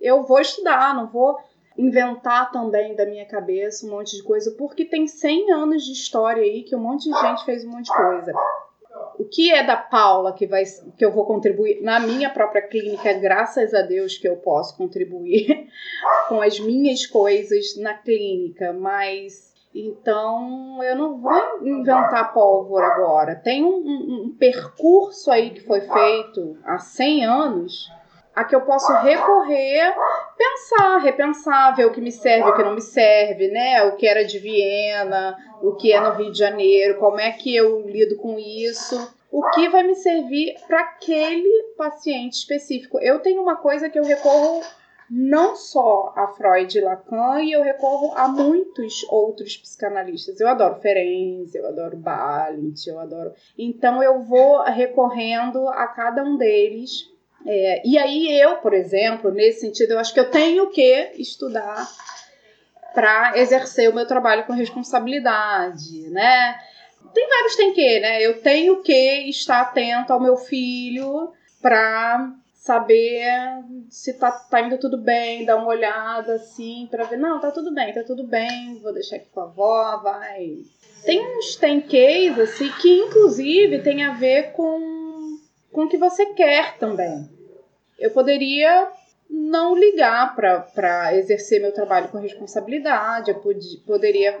eu 0.00 0.22
vou 0.22 0.40
estudar, 0.40 0.94
não 0.94 1.08
vou 1.08 1.36
inventar 1.76 2.52
também 2.52 2.94
da 2.94 3.06
minha 3.06 3.26
cabeça 3.26 3.86
um 3.86 3.90
monte 3.90 4.16
de 4.16 4.22
coisa, 4.22 4.52
porque 4.52 4.84
tem 4.84 5.06
100 5.06 5.50
anos 5.52 5.84
de 5.84 5.92
história 5.92 6.42
aí 6.42 6.62
que 6.62 6.76
um 6.76 6.80
monte 6.80 7.10
de 7.10 7.20
gente 7.20 7.44
fez 7.44 7.64
um 7.64 7.70
monte 7.70 7.86
de 7.86 7.96
coisa 7.96 8.32
o 9.18 9.24
que 9.24 9.52
é 9.52 9.64
da 9.64 9.76
Paula 9.76 10.32
que, 10.32 10.46
vai, 10.46 10.64
que 10.96 11.04
eu 11.04 11.12
vou 11.12 11.24
contribuir 11.24 11.82
na 11.82 12.00
minha 12.00 12.30
própria 12.30 12.62
clínica, 12.62 13.12
graças 13.14 13.74
a 13.74 13.82
Deus 13.82 14.16
que 14.16 14.28
eu 14.28 14.36
posso 14.36 14.76
contribuir 14.76 15.68
com 16.28 16.40
as 16.40 16.58
minhas 16.58 17.06
coisas 17.06 17.76
na 17.76 17.94
clínica, 17.94 18.72
mas 18.72 19.50
então 19.74 20.82
eu 20.82 20.96
não 20.96 21.20
vou 21.20 21.62
inventar 21.62 22.32
pólvora 22.32 22.86
agora. 22.86 23.36
Tem 23.36 23.64
um, 23.64 23.76
um, 23.76 24.24
um 24.24 24.36
percurso 24.36 25.30
aí 25.30 25.50
que 25.50 25.60
foi 25.60 25.80
feito 25.80 26.58
há 26.64 26.78
100 26.78 27.24
anos 27.24 27.99
a 28.40 28.44
que 28.44 28.56
eu 28.56 28.62
posso 28.62 28.90
recorrer, 29.00 29.94
pensar, 30.36 30.98
repensar, 30.98 31.76
ver 31.76 31.84
o 31.84 31.92
que 31.92 32.00
me 32.00 32.10
serve, 32.10 32.48
o 32.48 32.56
que 32.56 32.62
não 32.62 32.74
me 32.74 32.80
serve, 32.80 33.48
né? 33.48 33.82
O 33.84 33.96
que 33.96 34.06
era 34.06 34.24
de 34.24 34.38
Viena, 34.38 35.36
o 35.60 35.74
que 35.74 35.92
é 35.92 36.00
no 36.00 36.12
Rio 36.12 36.32
de 36.32 36.38
Janeiro, 36.38 36.98
como 36.98 37.20
é 37.20 37.30
que 37.32 37.54
eu 37.54 37.86
lido 37.86 38.16
com 38.16 38.38
isso, 38.38 39.14
o 39.30 39.42
que 39.50 39.68
vai 39.68 39.82
me 39.82 39.94
servir 39.94 40.54
para 40.66 40.80
aquele 40.80 41.74
paciente 41.76 42.32
específico. 42.32 42.98
Eu 43.00 43.20
tenho 43.20 43.42
uma 43.42 43.56
coisa 43.56 43.90
que 43.90 43.98
eu 43.98 44.04
recorro 44.04 44.62
não 45.10 45.54
só 45.54 46.14
a 46.16 46.28
Freud 46.28 46.78
e 46.78 46.80
Lacan, 46.80 47.42
e 47.42 47.52
eu 47.52 47.62
recorro 47.62 48.14
a 48.16 48.26
muitos 48.28 49.04
outros 49.10 49.56
psicanalistas. 49.56 50.40
Eu 50.40 50.48
adoro 50.48 50.80
Ferenc, 50.80 51.52
eu 51.52 51.66
adoro 51.66 51.96
Balint, 51.96 52.86
eu 52.86 52.98
adoro. 52.98 53.32
Então 53.58 54.02
eu 54.02 54.20
vou 54.20 54.62
recorrendo 54.62 55.68
a 55.68 55.88
cada 55.88 56.22
um 56.22 56.36
deles 56.36 57.09
é, 57.46 57.82
e 57.84 57.98
aí 57.98 58.40
eu, 58.40 58.56
por 58.56 58.74
exemplo, 58.74 59.30
nesse 59.30 59.60
sentido, 59.60 59.92
eu 59.92 59.98
acho 59.98 60.12
que 60.12 60.20
eu 60.20 60.30
tenho 60.30 60.70
que 60.70 61.12
estudar 61.16 61.88
para 62.94 63.38
exercer 63.38 63.88
o 63.88 63.94
meu 63.94 64.06
trabalho 64.06 64.44
com 64.44 64.52
responsabilidade, 64.52 66.08
né? 66.10 66.58
Tem 67.14 67.28
vários 67.28 67.56
tem 67.56 67.72
que, 67.72 68.00
né? 68.00 68.22
Eu 68.22 68.40
tenho 68.40 68.82
que 68.82 69.28
estar 69.28 69.60
atento 69.60 70.12
ao 70.12 70.20
meu 70.20 70.36
filho 70.36 71.32
para 71.60 72.32
saber 72.54 73.24
se 73.88 74.12
tá, 74.14 74.30
tá 74.30 74.60
indo 74.60 74.76
tudo 74.78 74.98
bem, 74.98 75.44
dar 75.44 75.56
uma 75.56 75.68
olhada 75.68 76.34
assim, 76.34 76.86
para 76.90 77.04
ver, 77.04 77.16
não, 77.16 77.40
tá 77.40 77.50
tudo 77.50 77.72
bem, 77.72 77.92
tá 77.92 78.04
tudo 78.04 78.22
bem, 78.24 78.78
vou 78.82 78.92
deixar 78.92 79.16
aqui 79.16 79.28
com 79.32 79.40
a 79.40 79.44
avó, 79.44 79.96
vai. 80.02 80.58
Tem 81.04 81.38
uns 81.38 81.56
tem 81.56 81.80
case 81.80 82.40
assim 82.42 82.70
que 82.80 82.98
inclusive 82.98 83.80
tem 83.80 84.04
a 84.04 84.12
ver 84.12 84.52
com 84.52 84.99
com 85.72 85.84
o 85.84 85.88
que 85.88 85.98
você 85.98 86.26
quer 86.26 86.78
também. 86.78 87.28
Eu 87.98 88.10
poderia 88.10 88.88
não 89.28 89.74
ligar 89.74 90.34
para 90.34 91.14
exercer 91.16 91.60
meu 91.60 91.72
trabalho 91.72 92.08
com 92.08 92.18
responsabilidade, 92.18 93.30
eu 93.30 93.38
pod 93.38 93.60
poderia 93.86 94.40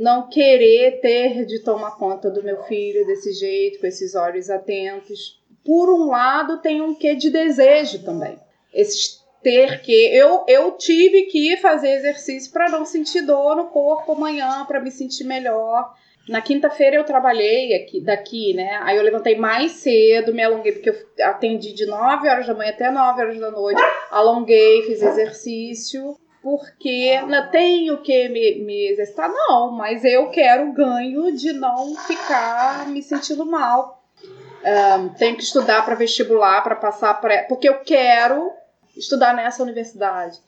não 0.00 0.28
querer 0.28 1.00
ter 1.00 1.44
de 1.44 1.60
tomar 1.60 1.96
conta 1.96 2.30
do 2.30 2.42
meu 2.42 2.62
filho 2.64 3.06
desse 3.06 3.32
jeito, 3.32 3.80
com 3.80 3.86
esses 3.86 4.14
olhos 4.14 4.50
atentos. 4.50 5.42
Por 5.64 5.92
um 5.92 6.08
lado, 6.08 6.58
tem 6.58 6.80
um 6.80 6.94
quê 6.94 7.14
de 7.14 7.30
desejo 7.30 8.04
também. 8.04 8.38
Esse 8.72 9.18
ter 9.46 9.80
que. 9.80 9.92
Eu, 9.92 10.44
eu 10.48 10.72
tive 10.72 11.22
que 11.26 11.56
fazer 11.58 11.90
exercício 11.92 12.52
para 12.52 12.68
não 12.68 12.84
sentir 12.84 13.22
dor 13.22 13.54
no 13.54 13.66
corpo 13.66 14.12
amanhã, 14.12 14.64
para 14.66 14.80
me 14.80 14.90
sentir 14.90 15.22
melhor. 15.22 15.94
Na 16.28 16.40
quinta-feira 16.40 16.96
eu 16.96 17.04
trabalhei 17.04 17.74
aqui, 17.74 18.00
daqui, 18.00 18.52
né? 18.52 18.80
Aí 18.82 18.96
eu 18.96 19.02
levantei 19.02 19.36
mais 19.36 19.72
cedo, 19.72 20.34
me 20.34 20.42
alonguei, 20.42 20.72
porque 20.72 20.90
eu 20.90 20.96
atendi 21.24 21.72
de 21.72 21.86
9 21.86 22.28
horas 22.28 22.46
da 22.46 22.54
manhã 22.54 22.70
até 22.70 22.90
9 22.90 23.20
horas 23.20 23.38
da 23.38 23.50
noite. 23.50 23.80
Alonguei, 24.10 24.82
fiz 24.82 25.02
exercício 25.02 26.16
porque 26.42 27.20
não 27.22 27.50
tenho 27.50 27.98
que 28.02 28.28
me, 28.28 28.64
me 28.64 28.92
exercitar, 28.92 29.28
não, 29.28 29.72
mas 29.72 30.04
eu 30.04 30.28
quero 30.30 30.72
ganho 30.72 31.32
de 31.32 31.52
não 31.52 31.96
ficar 31.96 32.86
me 32.86 33.02
sentindo 33.02 33.44
mal. 33.44 34.04
Um, 34.64 35.08
tenho 35.10 35.36
que 35.36 35.42
estudar 35.42 35.84
para 35.84 35.96
vestibular, 35.96 36.62
para 36.62 36.76
passar 36.76 37.20
para. 37.20 37.44
Porque 37.44 37.68
eu 37.68 37.80
quero 37.80 38.52
estudar 38.96 39.34
nessa 39.34 39.60
universidade. 39.62 40.38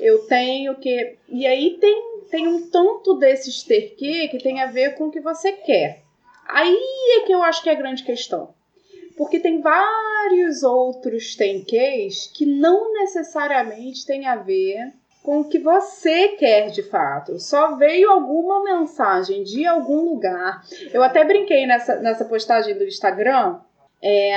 Eu 0.00 0.26
tenho 0.26 0.74
que. 0.76 1.16
E 1.28 1.46
aí 1.46 1.78
tem, 1.80 2.20
tem 2.30 2.48
um 2.48 2.68
tanto 2.70 3.14
desses 3.14 3.62
ter 3.62 3.94
que 3.96 4.28
que 4.28 4.38
tem 4.38 4.60
a 4.60 4.66
ver 4.66 4.94
com 4.96 5.06
o 5.06 5.10
que 5.10 5.20
você 5.20 5.52
quer. 5.52 6.02
Aí 6.48 6.78
é 7.18 7.26
que 7.26 7.32
eu 7.32 7.42
acho 7.42 7.62
que 7.62 7.68
é 7.68 7.72
a 7.72 7.76
grande 7.76 8.02
questão. 8.02 8.54
Porque 9.16 9.38
tem 9.38 9.60
vários 9.60 10.62
outros 10.62 11.36
tem 11.36 11.62
que 11.64 12.44
não 12.44 12.92
necessariamente 12.92 14.04
tem 14.04 14.26
a 14.26 14.36
ver 14.36 14.92
com 15.22 15.40
o 15.40 15.48
que 15.48 15.58
você 15.58 16.28
quer 16.36 16.70
de 16.70 16.82
fato. 16.82 17.38
Só 17.38 17.76
veio 17.76 18.10
alguma 18.10 18.62
mensagem 18.62 19.42
de 19.42 19.64
algum 19.64 20.10
lugar. 20.10 20.62
Eu 20.92 21.02
até 21.02 21.24
brinquei 21.24 21.66
nessa, 21.66 21.96
nessa 21.96 22.24
postagem 22.24 22.76
do 22.76 22.84
Instagram 22.84 23.58
é, 24.06 24.34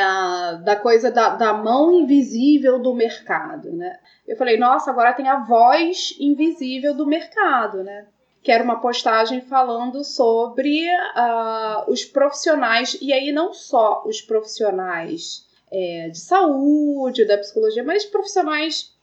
da 0.64 0.78
coisa 0.78 1.12
da, 1.12 1.36
da 1.36 1.52
mão 1.52 1.92
invisível 1.92 2.80
do 2.80 2.94
mercado, 2.96 3.70
né? 3.74 4.00
Eu 4.26 4.38
falei, 4.38 4.58
nossa, 4.58 4.90
agora 4.90 5.12
tem 5.12 5.28
a 5.28 5.44
voz 5.44 6.16
invisível 6.18 6.94
do 6.94 7.06
mercado, 7.06 7.84
né? 7.84 8.08
Que 8.42 8.50
era 8.50 8.64
uma 8.64 8.80
postagem 8.80 9.42
falando 9.42 10.06
sobre 10.06 10.86
uh, 10.88 11.92
os 11.92 12.06
profissionais, 12.06 12.98
e 13.02 13.12
aí 13.12 13.34
não 13.34 13.52
só 13.52 14.04
os 14.06 14.22
profissionais 14.22 15.46
é, 15.70 16.08
de 16.12 16.20
saúde, 16.20 17.26
da 17.26 17.38
psicologia, 17.38 17.84
mas 17.84 18.06
profissionais 18.06 18.96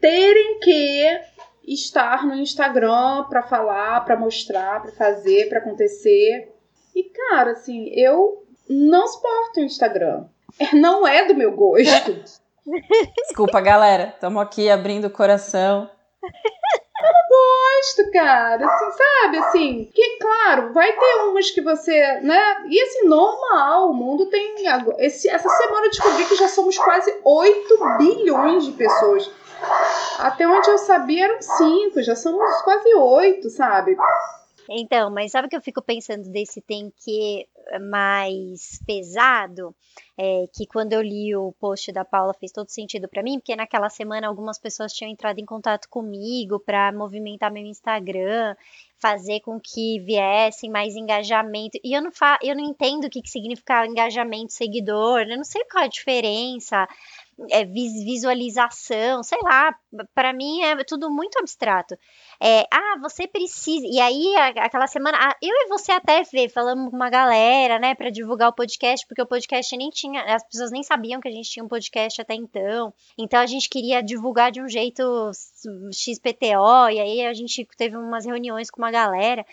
terem 0.00 0.58
que 0.58 1.20
estar 1.68 2.26
no 2.26 2.34
Instagram 2.34 3.26
para 3.28 3.44
falar, 3.44 4.04
para 4.04 4.18
mostrar, 4.18 4.82
para 4.82 4.90
fazer, 4.90 5.48
para 5.48 5.60
acontecer. 5.60 6.52
E 6.96 7.04
cara, 7.04 7.52
assim, 7.52 7.88
eu 7.90 8.49
não 8.70 9.06
suporto 9.08 9.58
o 9.58 9.64
Instagram. 9.64 10.24
Não 10.72 11.06
é 11.06 11.26
do 11.26 11.34
meu 11.34 11.52
gosto. 11.52 12.22
Desculpa, 13.26 13.60
galera. 13.60 14.12
Estamos 14.14 14.40
aqui 14.40 14.70
abrindo 14.70 15.06
o 15.06 15.10
coração. 15.10 15.90
Eu 16.22 17.12
não 17.12 17.22
gosto, 17.30 18.12
cara. 18.12 18.66
Assim, 18.66 18.90
sabe, 18.92 19.38
assim, 19.38 19.90
que 19.92 20.18
claro, 20.18 20.72
vai 20.72 20.92
ter 20.92 21.14
umas 21.24 21.50
que 21.50 21.60
você, 21.60 22.20
né? 22.20 22.64
E 22.68 22.80
assim, 22.80 23.08
normal, 23.08 23.90
o 23.90 23.94
mundo 23.94 24.26
tem. 24.26 24.54
Esse, 24.98 25.28
essa 25.28 25.48
semana 25.48 25.86
eu 25.86 25.90
descobri 25.90 26.24
que 26.26 26.36
já 26.36 26.48
somos 26.48 26.76
quase 26.78 27.12
8 27.24 27.96
bilhões 27.98 28.66
de 28.66 28.72
pessoas. 28.72 29.30
Até 30.18 30.46
onde 30.46 30.70
eu 30.70 30.78
sabia 30.78 31.24
eram 31.24 31.40
cinco, 31.42 32.02
já 32.02 32.16
somos 32.16 32.62
quase 32.62 32.94
oito, 32.94 33.50
sabe? 33.50 33.96
Então, 34.72 35.10
mas 35.10 35.32
sabe 35.32 35.48
o 35.48 35.50
que 35.50 35.56
eu 35.56 35.60
fico 35.60 35.82
pensando 35.82 36.30
desse 36.30 36.60
tem 36.60 36.92
que 37.04 37.48
mais 37.90 38.78
pesado? 38.86 39.74
É, 40.16 40.44
que 40.54 40.64
quando 40.64 40.92
eu 40.92 41.02
li 41.02 41.34
o 41.34 41.52
post 41.58 41.90
da 41.90 42.04
Paula 42.04 42.32
fez 42.34 42.52
todo 42.52 42.68
sentido 42.68 43.08
para 43.08 43.22
mim, 43.22 43.40
porque 43.40 43.56
naquela 43.56 43.88
semana 43.88 44.28
algumas 44.28 44.60
pessoas 44.60 44.92
tinham 44.92 45.10
entrado 45.10 45.40
em 45.40 45.44
contato 45.44 45.88
comigo 45.88 46.60
para 46.60 46.92
movimentar 46.92 47.50
meu 47.50 47.64
Instagram, 47.64 48.54
fazer 48.96 49.40
com 49.40 49.58
que 49.58 49.98
viessem 50.00 50.70
mais 50.70 50.94
engajamento. 50.94 51.76
E 51.82 51.92
eu 51.92 52.02
não, 52.02 52.12
fa 52.12 52.38
eu 52.40 52.54
não 52.54 52.62
entendo 52.62 53.06
o 53.06 53.10
que, 53.10 53.22
que 53.22 53.30
significa 53.30 53.86
engajamento 53.86 54.52
seguidor, 54.52 55.22
eu 55.22 55.36
não 55.36 55.44
sei 55.44 55.64
qual 55.64 55.82
a 55.82 55.88
diferença 55.88 56.86
é, 57.48 57.64
visualização, 57.64 59.22
sei 59.22 59.38
lá, 59.42 59.74
para 60.14 60.32
mim 60.32 60.62
é 60.62 60.84
tudo 60.84 61.10
muito 61.10 61.38
abstrato. 61.38 61.96
É, 62.40 62.62
ah, 62.72 62.98
você 63.00 63.26
precisa. 63.26 63.86
E 63.86 64.00
aí, 64.00 64.34
aquela 64.56 64.86
semana, 64.86 65.16
eu 65.42 65.54
e 65.54 65.68
você 65.68 65.92
até 65.92 66.22
vê, 66.22 66.48
falamos 66.48 66.90
com 66.90 66.96
uma 66.96 67.10
galera, 67.10 67.78
né, 67.78 67.94
para 67.94 68.10
divulgar 68.10 68.48
o 68.48 68.54
podcast, 68.54 69.06
porque 69.06 69.22
o 69.22 69.26
podcast 69.26 69.76
nem 69.76 69.90
tinha, 69.90 70.22
as 70.34 70.42
pessoas 70.44 70.70
nem 70.70 70.82
sabiam 70.82 71.20
que 71.20 71.28
a 71.28 71.32
gente 71.32 71.50
tinha 71.50 71.64
um 71.64 71.68
podcast 71.68 72.20
até 72.20 72.34
então. 72.34 72.92
Então 73.18 73.40
a 73.40 73.46
gente 73.46 73.68
queria 73.68 74.02
divulgar 74.02 74.50
de 74.50 74.60
um 74.60 74.68
jeito 74.68 75.02
XPTO, 75.92 76.90
e 76.90 77.00
aí 77.00 77.26
a 77.26 77.32
gente 77.32 77.66
teve 77.76 77.96
umas 77.96 78.24
reuniões 78.24 78.70
com 78.70 78.80
uma 78.80 78.90
galera. 78.90 79.44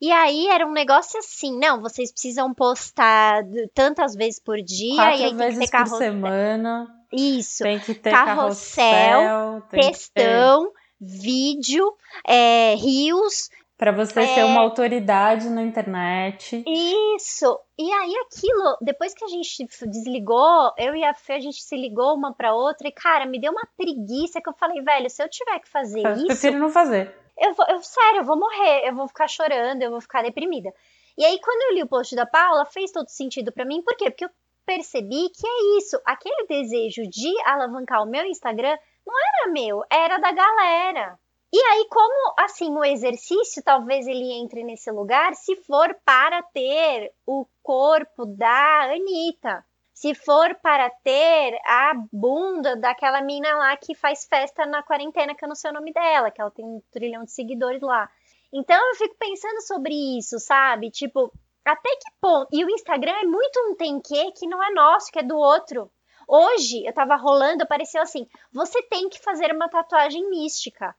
E 0.00 0.10
aí 0.10 0.48
era 0.48 0.66
um 0.66 0.72
negócio 0.72 1.18
assim, 1.18 1.56
não, 1.58 1.80
vocês 1.80 2.10
precisam 2.12 2.52
postar 2.52 3.44
tantas 3.72 4.14
vezes 4.14 4.40
por 4.40 4.60
dia 4.60 4.96
Quatro 4.96 5.20
e 5.20 5.24
aí 5.24 5.34
vezes 5.34 5.58
tem 5.58 5.66
que 5.66 5.72
ter 5.72 5.90
por 5.90 5.98
semana. 5.98 7.03
Isso. 7.14 7.62
Tem 7.62 7.78
que 7.78 7.94
ter 7.94 8.10
carrossel, 8.10 8.82
carrossel 9.22 9.62
textão, 9.70 10.72
vídeo, 11.00 11.92
é, 12.26 12.74
rios. 12.74 13.48
Para 13.76 13.90
você 13.90 14.20
é... 14.20 14.26
ser 14.26 14.44
uma 14.44 14.60
autoridade 14.60 15.48
na 15.50 15.62
internet. 15.62 16.62
Isso. 16.66 17.58
E 17.76 17.92
aí 17.92 18.14
aquilo, 18.26 18.76
depois 18.80 19.12
que 19.12 19.24
a 19.24 19.28
gente 19.28 19.66
desligou, 19.88 20.72
eu 20.78 20.94
e 20.94 21.04
a 21.04 21.12
Fê, 21.12 21.34
a 21.34 21.40
gente 21.40 21.60
se 21.60 21.76
ligou 21.76 22.14
uma 22.14 22.32
para 22.32 22.54
outra 22.54 22.86
e, 22.86 22.92
cara, 22.92 23.26
me 23.26 23.40
deu 23.40 23.50
uma 23.50 23.66
preguiça 23.76 24.40
que 24.40 24.48
eu 24.48 24.54
falei, 24.54 24.80
velho, 24.80 25.10
se 25.10 25.22
eu 25.22 25.28
tiver 25.28 25.58
que 25.58 25.68
fazer 25.68 26.06
eu 26.06 26.12
isso... 26.12 26.26
prefiro 26.26 26.58
não 26.58 26.68
fazer. 26.68 27.12
Eu, 27.36 27.52
vou, 27.52 27.66
eu, 27.68 27.82
sério, 27.82 28.20
eu 28.20 28.24
vou 28.24 28.38
morrer, 28.38 28.88
eu 28.88 28.94
vou 28.94 29.08
ficar 29.08 29.26
chorando, 29.26 29.82
eu 29.82 29.90
vou 29.90 30.00
ficar 30.00 30.22
deprimida. 30.22 30.72
E 31.18 31.24
aí, 31.24 31.38
quando 31.40 31.62
eu 31.62 31.74
li 31.74 31.82
o 31.82 31.88
post 31.88 32.14
da 32.14 32.26
Paula, 32.26 32.64
fez 32.64 32.90
todo 32.92 33.08
sentido 33.08 33.52
para 33.52 33.64
mim. 33.64 33.82
Por 33.82 33.96
quê? 33.96 34.10
Porque 34.10 34.24
eu 34.24 34.30
percebi 34.64 35.30
que 35.30 35.46
é 35.46 35.78
isso. 35.78 36.00
Aquele 36.04 36.46
desejo 36.46 37.02
de 37.08 37.32
alavancar 37.44 38.02
o 38.02 38.10
meu 38.10 38.24
Instagram 38.24 38.76
não 39.06 39.14
era 39.18 39.52
meu, 39.52 39.82
era 39.90 40.18
da 40.18 40.32
galera. 40.32 41.18
E 41.52 41.56
aí, 41.56 41.86
como 41.88 42.34
assim 42.38 42.68
o 42.76 42.84
exercício 42.84 43.62
talvez 43.62 44.06
ele 44.08 44.32
entre 44.32 44.64
nesse 44.64 44.90
lugar 44.90 45.34
se 45.34 45.54
for 45.54 45.94
para 46.04 46.42
ter 46.42 47.12
o 47.24 47.46
corpo 47.62 48.26
da 48.26 48.92
Anitta. 48.92 49.64
Se 49.92 50.12
for 50.12 50.56
para 50.56 50.90
ter 50.90 51.56
a 51.64 51.92
bunda 52.12 52.74
daquela 52.74 53.22
mina 53.22 53.56
lá 53.56 53.76
que 53.76 53.94
faz 53.94 54.26
festa 54.26 54.66
na 54.66 54.82
quarentena, 54.82 55.34
que 55.36 55.44
eu 55.44 55.48
não 55.48 55.54
sei 55.54 55.70
o 55.70 55.74
nome 55.74 55.92
dela, 55.92 56.32
que 56.32 56.40
ela 56.40 56.50
tem 56.50 56.64
um 56.64 56.82
trilhão 56.90 57.22
de 57.22 57.30
seguidores 57.30 57.80
lá. 57.80 58.10
Então 58.52 58.76
eu 58.76 58.96
fico 58.96 59.14
pensando 59.16 59.60
sobre 59.62 59.94
isso, 60.18 60.40
sabe? 60.40 60.90
Tipo, 60.90 61.32
até 61.64 61.90
que 61.96 62.10
ponto? 62.20 62.48
E 62.52 62.64
o 62.64 62.70
Instagram 62.70 63.12
é 63.12 63.24
muito 63.24 63.58
um 63.68 63.74
tem 63.74 64.00
que 64.00 64.32
que 64.32 64.46
não 64.46 64.62
é 64.62 64.70
nosso, 64.72 65.10
que 65.10 65.18
é 65.18 65.22
do 65.22 65.36
outro. 65.36 65.90
Hoje 66.26 66.84
eu 66.86 66.92
tava 66.92 67.16
rolando, 67.16 67.62
apareceu 67.62 68.02
assim: 68.02 68.28
você 68.52 68.82
tem 68.82 69.08
que 69.08 69.18
fazer 69.20 69.52
uma 69.52 69.68
tatuagem 69.68 70.28
mística. 70.28 70.94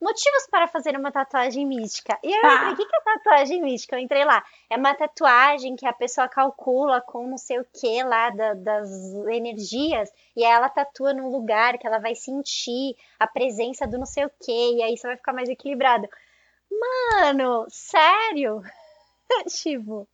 Motivos 0.00 0.46
para 0.50 0.68
fazer 0.68 0.94
uma 0.94 1.10
tatuagem 1.10 1.64
mística. 1.64 2.18
E 2.22 2.30
eu 2.30 2.36
entrei, 2.36 2.72
o 2.72 2.76
que 2.76 2.96
é 2.96 3.00
tatuagem 3.00 3.62
mística? 3.62 3.96
Eu 3.96 4.00
entrei 4.00 4.24
lá. 4.26 4.44
É 4.68 4.76
uma 4.76 4.94
tatuagem 4.94 5.74
que 5.74 5.86
a 5.86 5.92
pessoa 5.92 6.28
calcula 6.28 7.00
com 7.00 7.26
não 7.26 7.38
sei 7.38 7.58
o 7.58 7.66
que 7.72 8.02
lá 8.02 8.28
da, 8.28 8.52
das 8.52 8.90
energias. 9.30 10.12
E 10.36 10.44
aí 10.44 10.52
ela 10.52 10.68
tatua 10.68 11.14
num 11.14 11.30
lugar 11.30 11.78
que 11.78 11.86
ela 11.86 11.98
vai 11.98 12.14
sentir 12.14 12.94
a 13.18 13.26
presença 13.26 13.86
do 13.86 13.96
não 13.96 14.04
sei 14.04 14.26
o 14.26 14.30
que. 14.38 14.74
E 14.74 14.82
aí 14.82 14.98
você 14.98 15.06
vai 15.06 15.16
ficar 15.16 15.32
mais 15.32 15.48
equilibrado. 15.48 16.06
Mano, 16.70 17.64
sério? 17.70 18.62
tipo. 19.48 20.08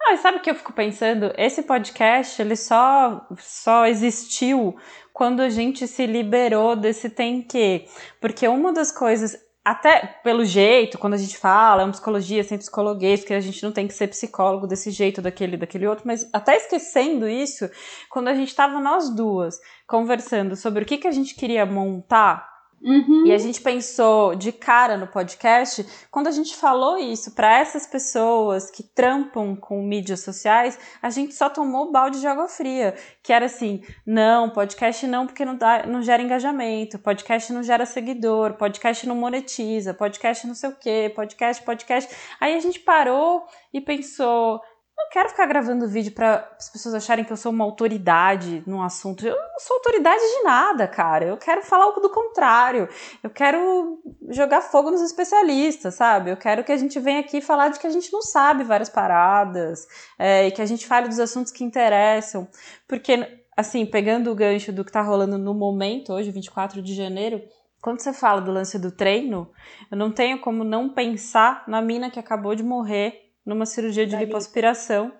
Ah, 0.00 0.16
sabe 0.16 0.38
o 0.38 0.40
que 0.40 0.50
eu 0.50 0.54
fico 0.54 0.72
pensando? 0.72 1.32
Esse 1.36 1.62
podcast, 1.62 2.40
ele 2.40 2.56
só, 2.56 3.26
só 3.38 3.86
existiu 3.86 4.76
quando 5.12 5.40
a 5.40 5.48
gente 5.48 5.86
se 5.86 6.06
liberou 6.06 6.76
desse 6.76 7.10
tem 7.10 7.42
que. 7.42 7.86
Porque 8.20 8.46
uma 8.46 8.72
das 8.72 8.92
coisas. 8.92 9.36
até 9.64 10.06
pelo 10.22 10.44
jeito, 10.44 10.98
quando 10.98 11.14
a 11.14 11.18
gente 11.18 11.36
fala, 11.36 11.82
é 11.82 11.84
uma 11.84 11.92
psicologia 11.92 12.42
sem 12.44 12.58
psicologuês, 12.58 13.24
que 13.24 13.34
a 13.34 13.40
gente 13.40 13.62
não 13.62 13.72
tem 13.72 13.86
que 13.86 13.94
ser 13.94 14.08
psicólogo 14.08 14.66
desse 14.66 14.90
jeito, 14.90 15.20
daquele, 15.20 15.56
daquele 15.56 15.86
outro, 15.86 16.06
mas 16.06 16.28
até 16.32 16.56
esquecendo 16.56 17.28
isso, 17.28 17.68
quando 18.10 18.28
a 18.28 18.34
gente 18.34 18.48
estava 18.48 18.80
nós 18.80 19.10
duas 19.14 19.58
conversando 19.86 20.56
sobre 20.56 20.84
o 20.84 20.86
que, 20.86 20.98
que 20.98 21.08
a 21.08 21.12
gente 21.12 21.34
queria 21.34 21.66
montar 21.66 22.57
Uhum. 22.80 23.26
e 23.26 23.32
a 23.32 23.38
gente 23.38 23.60
pensou 23.60 24.34
de 24.34 24.52
cara 24.52 24.96
no 24.96 25.06
podcast, 25.06 25.84
quando 26.10 26.28
a 26.28 26.30
gente 26.30 26.54
falou 26.56 26.96
isso 26.96 27.34
para 27.34 27.58
essas 27.58 27.86
pessoas 27.86 28.70
que 28.70 28.82
trampam 28.82 29.56
com 29.56 29.82
mídias 29.82 30.20
sociais, 30.20 30.78
a 31.02 31.10
gente 31.10 31.34
só 31.34 31.50
tomou 31.50 31.90
balde 31.90 32.20
de 32.20 32.26
água 32.26 32.48
fria, 32.48 32.94
que 33.22 33.32
era 33.32 33.46
assim, 33.46 33.82
não, 34.06 34.50
podcast 34.50 35.06
não 35.06 35.26
porque 35.26 35.44
não, 35.44 35.56
dá, 35.56 35.86
não 35.86 36.02
gera 36.02 36.22
engajamento, 36.22 36.98
podcast 36.98 37.52
não 37.52 37.62
gera 37.62 37.84
seguidor, 37.84 38.54
podcast 38.54 39.06
não 39.06 39.16
monetiza, 39.16 39.92
podcast 39.92 40.46
não 40.46 40.54
sei 40.54 40.70
o 40.70 40.76
quê, 40.76 41.12
podcast, 41.14 41.62
podcast. 41.64 42.14
Aí 42.40 42.54
a 42.54 42.60
gente 42.60 42.80
parou 42.80 43.44
e 43.72 43.80
pensou, 43.80 44.60
não 44.98 45.08
quero 45.10 45.28
ficar 45.28 45.46
gravando 45.46 45.86
vídeo 45.86 46.12
para 46.12 46.50
as 46.58 46.68
pessoas 46.68 46.92
acharem 46.92 47.24
que 47.24 47.32
eu 47.32 47.36
sou 47.36 47.52
uma 47.52 47.64
autoridade 47.64 48.64
num 48.66 48.82
assunto. 48.82 49.24
Eu 49.24 49.36
não 49.36 49.60
sou 49.60 49.76
autoridade 49.76 50.20
de 50.20 50.42
nada, 50.42 50.88
cara. 50.88 51.24
Eu 51.24 51.36
quero 51.36 51.62
falar 51.62 51.84
algo 51.84 52.00
do 52.00 52.10
contrário. 52.10 52.88
Eu 53.22 53.30
quero 53.30 54.02
jogar 54.28 54.60
fogo 54.60 54.90
nos 54.90 55.00
especialistas, 55.00 55.94
sabe? 55.94 56.32
Eu 56.32 56.36
quero 56.36 56.64
que 56.64 56.72
a 56.72 56.76
gente 56.76 56.98
venha 56.98 57.20
aqui 57.20 57.40
falar 57.40 57.68
de 57.68 57.78
que 57.78 57.86
a 57.86 57.90
gente 57.90 58.12
não 58.12 58.20
sabe 58.20 58.64
várias 58.64 58.88
paradas 58.88 59.86
é, 60.18 60.48
e 60.48 60.50
que 60.50 60.60
a 60.60 60.66
gente 60.66 60.84
fale 60.84 61.06
dos 61.06 61.20
assuntos 61.20 61.52
que 61.52 61.62
interessam. 61.62 62.48
Porque, 62.88 63.40
assim, 63.56 63.86
pegando 63.86 64.32
o 64.32 64.34
gancho 64.34 64.72
do 64.72 64.84
que 64.84 64.90
tá 64.90 65.00
rolando 65.00 65.38
no 65.38 65.54
momento, 65.54 66.12
hoje, 66.12 66.32
24 66.32 66.82
de 66.82 66.92
janeiro, 66.92 67.40
quando 67.80 68.00
você 68.00 68.12
fala 68.12 68.40
do 68.40 68.50
lance 68.50 68.76
do 68.80 68.90
treino, 68.90 69.48
eu 69.90 69.96
não 69.96 70.10
tenho 70.10 70.40
como 70.40 70.64
não 70.64 70.88
pensar 70.88 71.62
na 71.68 71.80
mina 71.80 72.10
que 72.10 72.18
acabou 72.18 72.56
de 72.56 72.64
morrer 72.64 73.27
numa 73.48 73.66
cirurgia 73.66 74.06
de 74.06 74.14
lipoaspiração 74.16 75.12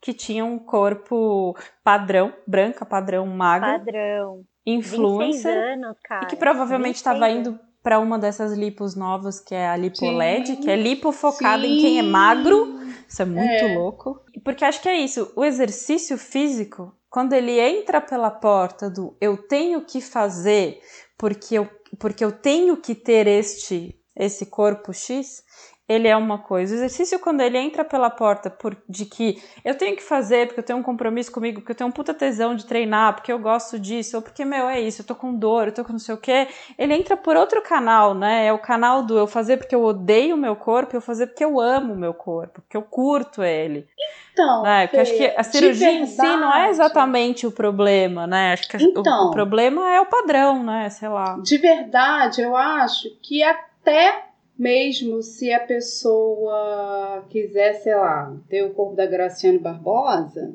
que 0.00 0.12
tinha 0.12 0.44
um 0.44 0.58
corpo 0.58 1.56
padrão, 1.82 2.32
branca, 2.46 2.84
padrão, 2.84 3.26
magra, 3.26 3.78
Padrão. 3.78 4.42
26 4.66 4.92
influencer, 4.94 5.56
anos, 5.74 5.96
cara. 6.02 6.24
e 6.24 6.26
que 6.26 6.36
provavelmente 6.36 6.96
26 6.96 7.14
estava 7.16 7.30
indo 7.30 7.58
para 7.82 7.98
uma 7.98 8.18
dessas 8.18 8.54
lipos 8.56 8.96
novas, 8.96 9.38
que 9.40 9.54
é 9.54 9.68
a 9.68 9.76
LipoLED, 9.76 10.46
Sim, 10.46 10.56
que 10.56 10.70
é 10.70 10.76
lipo 10.76 11.12
focada 11.12 11.66
em 11.66 11.76
quem 11.80 11.98
é 11.98 12.02
magro. 12.02 12.80
Isso 13.06 13.20
é 13.20 13.26
muito 13.26 13.64
É. 13.64 13.74
louco. 13.76 14.20
Porque 14.42 14.64
acho 14.64 14.80
que 14.80 14.88
é 14.88 14.96
isso, 14.96 15.30
o 15.36 15.44
exercício 15.44 16.16
físico, 16.16 16.94
quando 17.10 17.34
ele 17.34 17.60
entra 17.60 18.00
pela 18.00 18.30
porta 18.30 18.88
do 18.90 19.14
eu 19.20 19.36
tenho 19.36 19.84
que 19.84 20.00
fazer 20.00 20.80
porque 21.18 21.54
eu, 21.58 21.68
porque 21.98 22.24
eu 22.24 22.32
tenho 22.32 22.76
que 22.78 22.94
ter 22.94 23.26
este 23.26 23.94
esse 24.16 24.46
corpo 24.46 24.92
X, 24.92 25.42
ele 25.88 26.08
é 26.08 26.16
uma 26.16 26.38
coisa. 26.38 26.74
O 26.74 26.78
exercício, 26.78 27.18
quando 27.18 27.40
ele 27.42 27.58
entra 27.58 27.84
pela 27.84 28.08
porta 28.08 28.48
por, 28.48 28.76
de 28.88 29.04
que 29.04 29.42
eu 29.64 29.74
tenho 29.76 29.94
que 29.94 30.02
fazer, 30.02 30.46
porque 30.46 30.60
eu 30.60 30.64
tenho 30.64 30.78
um 30.78 30.82
compromisso 30.82 31.30
comigo, 31.30 31.60
porque 31.60 31.72
eu 31.72 31.76
tenho 31.76 31.88
um 31.88 31.92
puta 31.92 32.14
tesão 32.14 32.54
de 32.54 32.64
treinar, 32.64 33.14
porque 33.14 33.30
eu 33.30 33.38
gosto 33.38 33.78
disso, 33.78 34.16
ou 34.16 34.22
porque, 34.22 34.44
meu, 34.44 34.68
é 34.68 34.80
isso, 34.80 35.02
eu 35.02 35.06
tô 35.06 35.14
com 35.14 35.34
dor, 35.34 35.68
eu 35.68 35.74
tô 35.74 35.84
com 35.84 35.92
não 35.92 35.98
sei 35.98 36.14
o 36.14 36.18
quê, 36.18 36.48
ele 36.78 36.94
entra 36.94 37.16
por 37.16 37.36
outro 37.36 37.60
canal, 37.62 38.14
né? 38.14 38.46
É 38.46 38.52
o 38.52 38.58
canal 38.58 39.02
do 39.02 39.18
eu 39.18 39.26
fazer 39.26 39.58
porque 39.58 39.74
eu 39.74 39.84
odeio 39.84 40.34
o 40.36 40.38
meu 40.38 40.56
corpo, 40.56 40.96
eu 40.96 41.00
fazer 41.02 41.26
porque 41.26 41.44
eu 41.44 41.60
amo 41.60 41.92
o 41.92 41.96
meu 41.98 42.14
corpo, 42.14 42.62
porque 42.62 42.76
eu 42.76 42.82
curto 42.82 43.42
ele. 43.42 43.86
Então, 44.32 44.62
Né? 44.62 44.86
Porque 44.86 44.96
eu 44.96 45.02
acho 45.02 45.16
que 45.16 45.26
a 45.36 45.42
cirurgia 45.44 45.92
em 45.92 46.06
si 46.06 46.16
não 46.16 46.48
é 46.48 46.52
verdade- 46.52 46.70
exatamente 46.70 47.46
o 47.46 47.52
problema, 47.52 48.26
né? 48.26 48.52
Acho 48.54 48.68
que 48.68 48.76
o- 48.78 48.80
Então. 48.80 49.28
o, 49.28 49.30
problema 49.30 49.92
é 49.94 50.00
o 50.00 50.06
padrão, 50.06 50.62
né? 50.64 50.88
Sei 50.90 51.08
lá. 51.08 51.36
De 51.42 51.56
verdade, 51.58 52.40
eu 52.40 52.56
acho 52.56 53.08
que 53.22 53.42
até 53.42 54.24
mesmo 54.58 55.22
se 55.22 55.52
a 55.52 55.60
pessoa 55.60 57.24
quiser, 57.28 57.74
sei 57.74 57.94
lá, 57.94 58.32
ter 58.48 58.62
o 58.64 58.70
corpo 58.70 58.94
da 58.96 59.06
Graciane 59.06 59.58
Barbosa, 59.58 60.52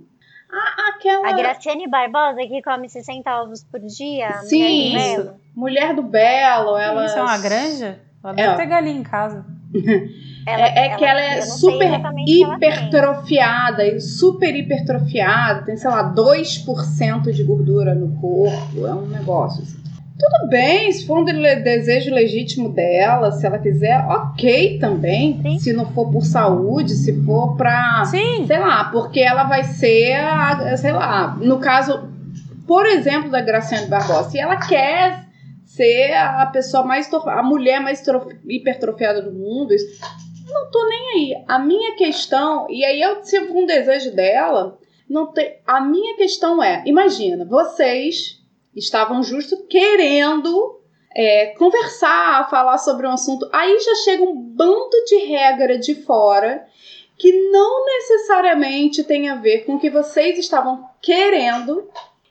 a- 0.51 0.89
aquela 0.95 1.29
A 1.29 1.33
Graciane 1.33 1.87
Barbosa 1.87 2.37
que 2.47 2.61
come 2.61 2.89
60 2.89 3.41
ovos 3.43 3.63
por 3.63 3.79
dia. 3.81 4.31
Sim, 4.43 4.91
mulher 4.91 4.95
do 4.95 4.97
isso. 4.97 5.23
Belo, 5.23 5.35
mulher 5.55 5.93
do 5.95 6.01
Belo, 6.03 6.77
ela. 6.77 7.05
Isso 7.05 7.17
é 7.17 7.21
uma 7.21 7.37
granja? 7.37 7.99
Ela 8.23 8.33
É. 8.33 8.35
deve 8.35 8.55
ter 8.57 8.65
galinha 8.65 8.99
em 8.99 9.03
casa. 9.03 9.45
ela- 10.47 10.65
É, 10.67 10.87
é 10.87 10.95
que 10.95 11.05
ela 11.05 11.21
é 11.21 11.41
super 11.41 11.85
ela 11.93 12.11
hipertrofiada 12.27 13.85
e 13.85 13.99
super 14.01 14.55
hipertrofiada, 14.55 15.63
tem, 15.65 15.77
sei 15.77 15.89
lá, 15.89 16.01
2% 16.03 17.31
de 17.31 17.43
gordura 17.43 17.93
no 17.93 18.19
corpo, 18.19 18.87
é 18.87 18.93
um 18.93 19.05
negócio 19.07 19.61
assim. 19.61 19.78
Tudo 20.19 20.49
bem, 20.49 20.91
se 20.91 21.07
for 21.07 21.19
um 21.19 21.23
desejo 21.23 22.13
legítimo 22.13 22.67
dela, 22.73 23.31
se 23.31 23.45
ela 23.45 23.57
quiser, 23.57 23.97
ok 24.05 24.77
também. 24.77 25.39
Sim. 25.41 25.59
Se 25.59 25.71
não 25.71 25.85
for 25.93 26.11
por 26.11 26.25
saúde, 26.25 26.91
se 26.91 27.23
for 27.23 27.55
pra. 27.55 28.03
Sim. 28.05 28.45
Sei 28.45 28.59
lá, 28.59 28.89
porque 28.91 29.21
ela 29.21 29.45
vai 29.45 29.63
ser, 29.63 30.15
a, 30.15 30.75
sei 30.75 30.91
lá, 30.91 31.37
no 31.41 31.59
caso, 31.59 32.09
por 32.67 32.85
exemplo, 32.85 33.31
da 33.31 33.39
Graciane 33.39 33.87
Barbosa, 33.87 34.29
se 34.31 34.37
ela 34.37 34.57
quer 34.57 35.25
ser 35.65 36.11
a 36.13 36.45
pessoa 36.47 36.83
mais, 36.83 37.09
a 37.13 37.41
mulher 37.41 37.79
mais 37.79 38.01
tro- 38.01 38.27
hipertrofiada 38.45 39.21
do 39.21 39.31
mundo, 39.31 39.73
isso- 39.73 40.01
não 40.51 40.69
tô 40.69 40.85
nem 40.89 41.09
aí. 41.13 41.43
A 41.47 41.59
minha 41.59 41.95
questão, 41.95 42.67
e 42.69 42.83
aí 42.83 42.99
eu, 43.01 43.23
se 43.23 43.39
for 43.47 43.55
um 43.55 43.65
desejo 43.65 44.13
dela, 44.13 44.77
não 45.09 45.31
tem, 45.31 45.53
a 45.65 45.79
minha 45.79 46.17
questão 46.17 46.61
é, 46.61 46.83
imagina, 46.85 47.45
vocês 47.45 48.37
estavam 48.75 49.23
justo 49.23 49.65
querendo 49.67 50.79
é, 51.15 51.47
conversar, 51.57 52.49
falar 52.49 52.77
sobre 52.77 53.07
um 53.07 53.11
assunto, 53.11 53.49
aí 53.51 53.79
já 53.79 53.95
chega 53.95 54.23
um 54.23 54.35
bando 54.35 55.03
de 55.07 55.17
regra 55.25 55.77
de 55.77 55.95
fora 55.95 56.65
que 57.17 57.31
não 57.51 57.85
necessariamente 57.85 59.03
tem 59.03 59.27
a 59.27 59.35
ver 59.35 59.65
com 59.65 59.75
o 59.75 59.79
que 59.79 59.89
vocês 59.89 60.37
estavam 60.39 60.87
querendo 61.01 61.89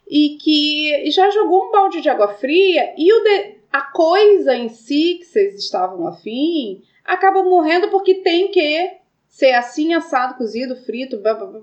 e 0.09 0.39
que 0.41 1.11
já 1.11 1.29
jogou 1.31 1.67
um 1.67 1.71
balde 1.71 2.01
de 2.01 2.09
água 2.09 2.29
fria 2.37 2.95
e 2.97 3.13
o 3.13 3.23
de- 3.23 3.59
a 3.71 3.83
coisa 3.83 4.55
em 4.57 4.71
si 4.71 5.17
que 5.19 5.27
vocês 5.27 5.57
estavam 5.57 6.07
afim 6.07 6.83
acaba 7.05 7.43
morrendo 7.43 7.89
porque 7.89 8.15
tem 8.15 8.51
que 8.51 8.97
ser 9.29 9.53
assim, 9.53 9.93
assado, 9.93 10.39
cozido, 10.39 10.75
frito, 10.75 11.19
blá, 11.19 11.35
blá, 11.35 11.47
blá. 11.47 11.61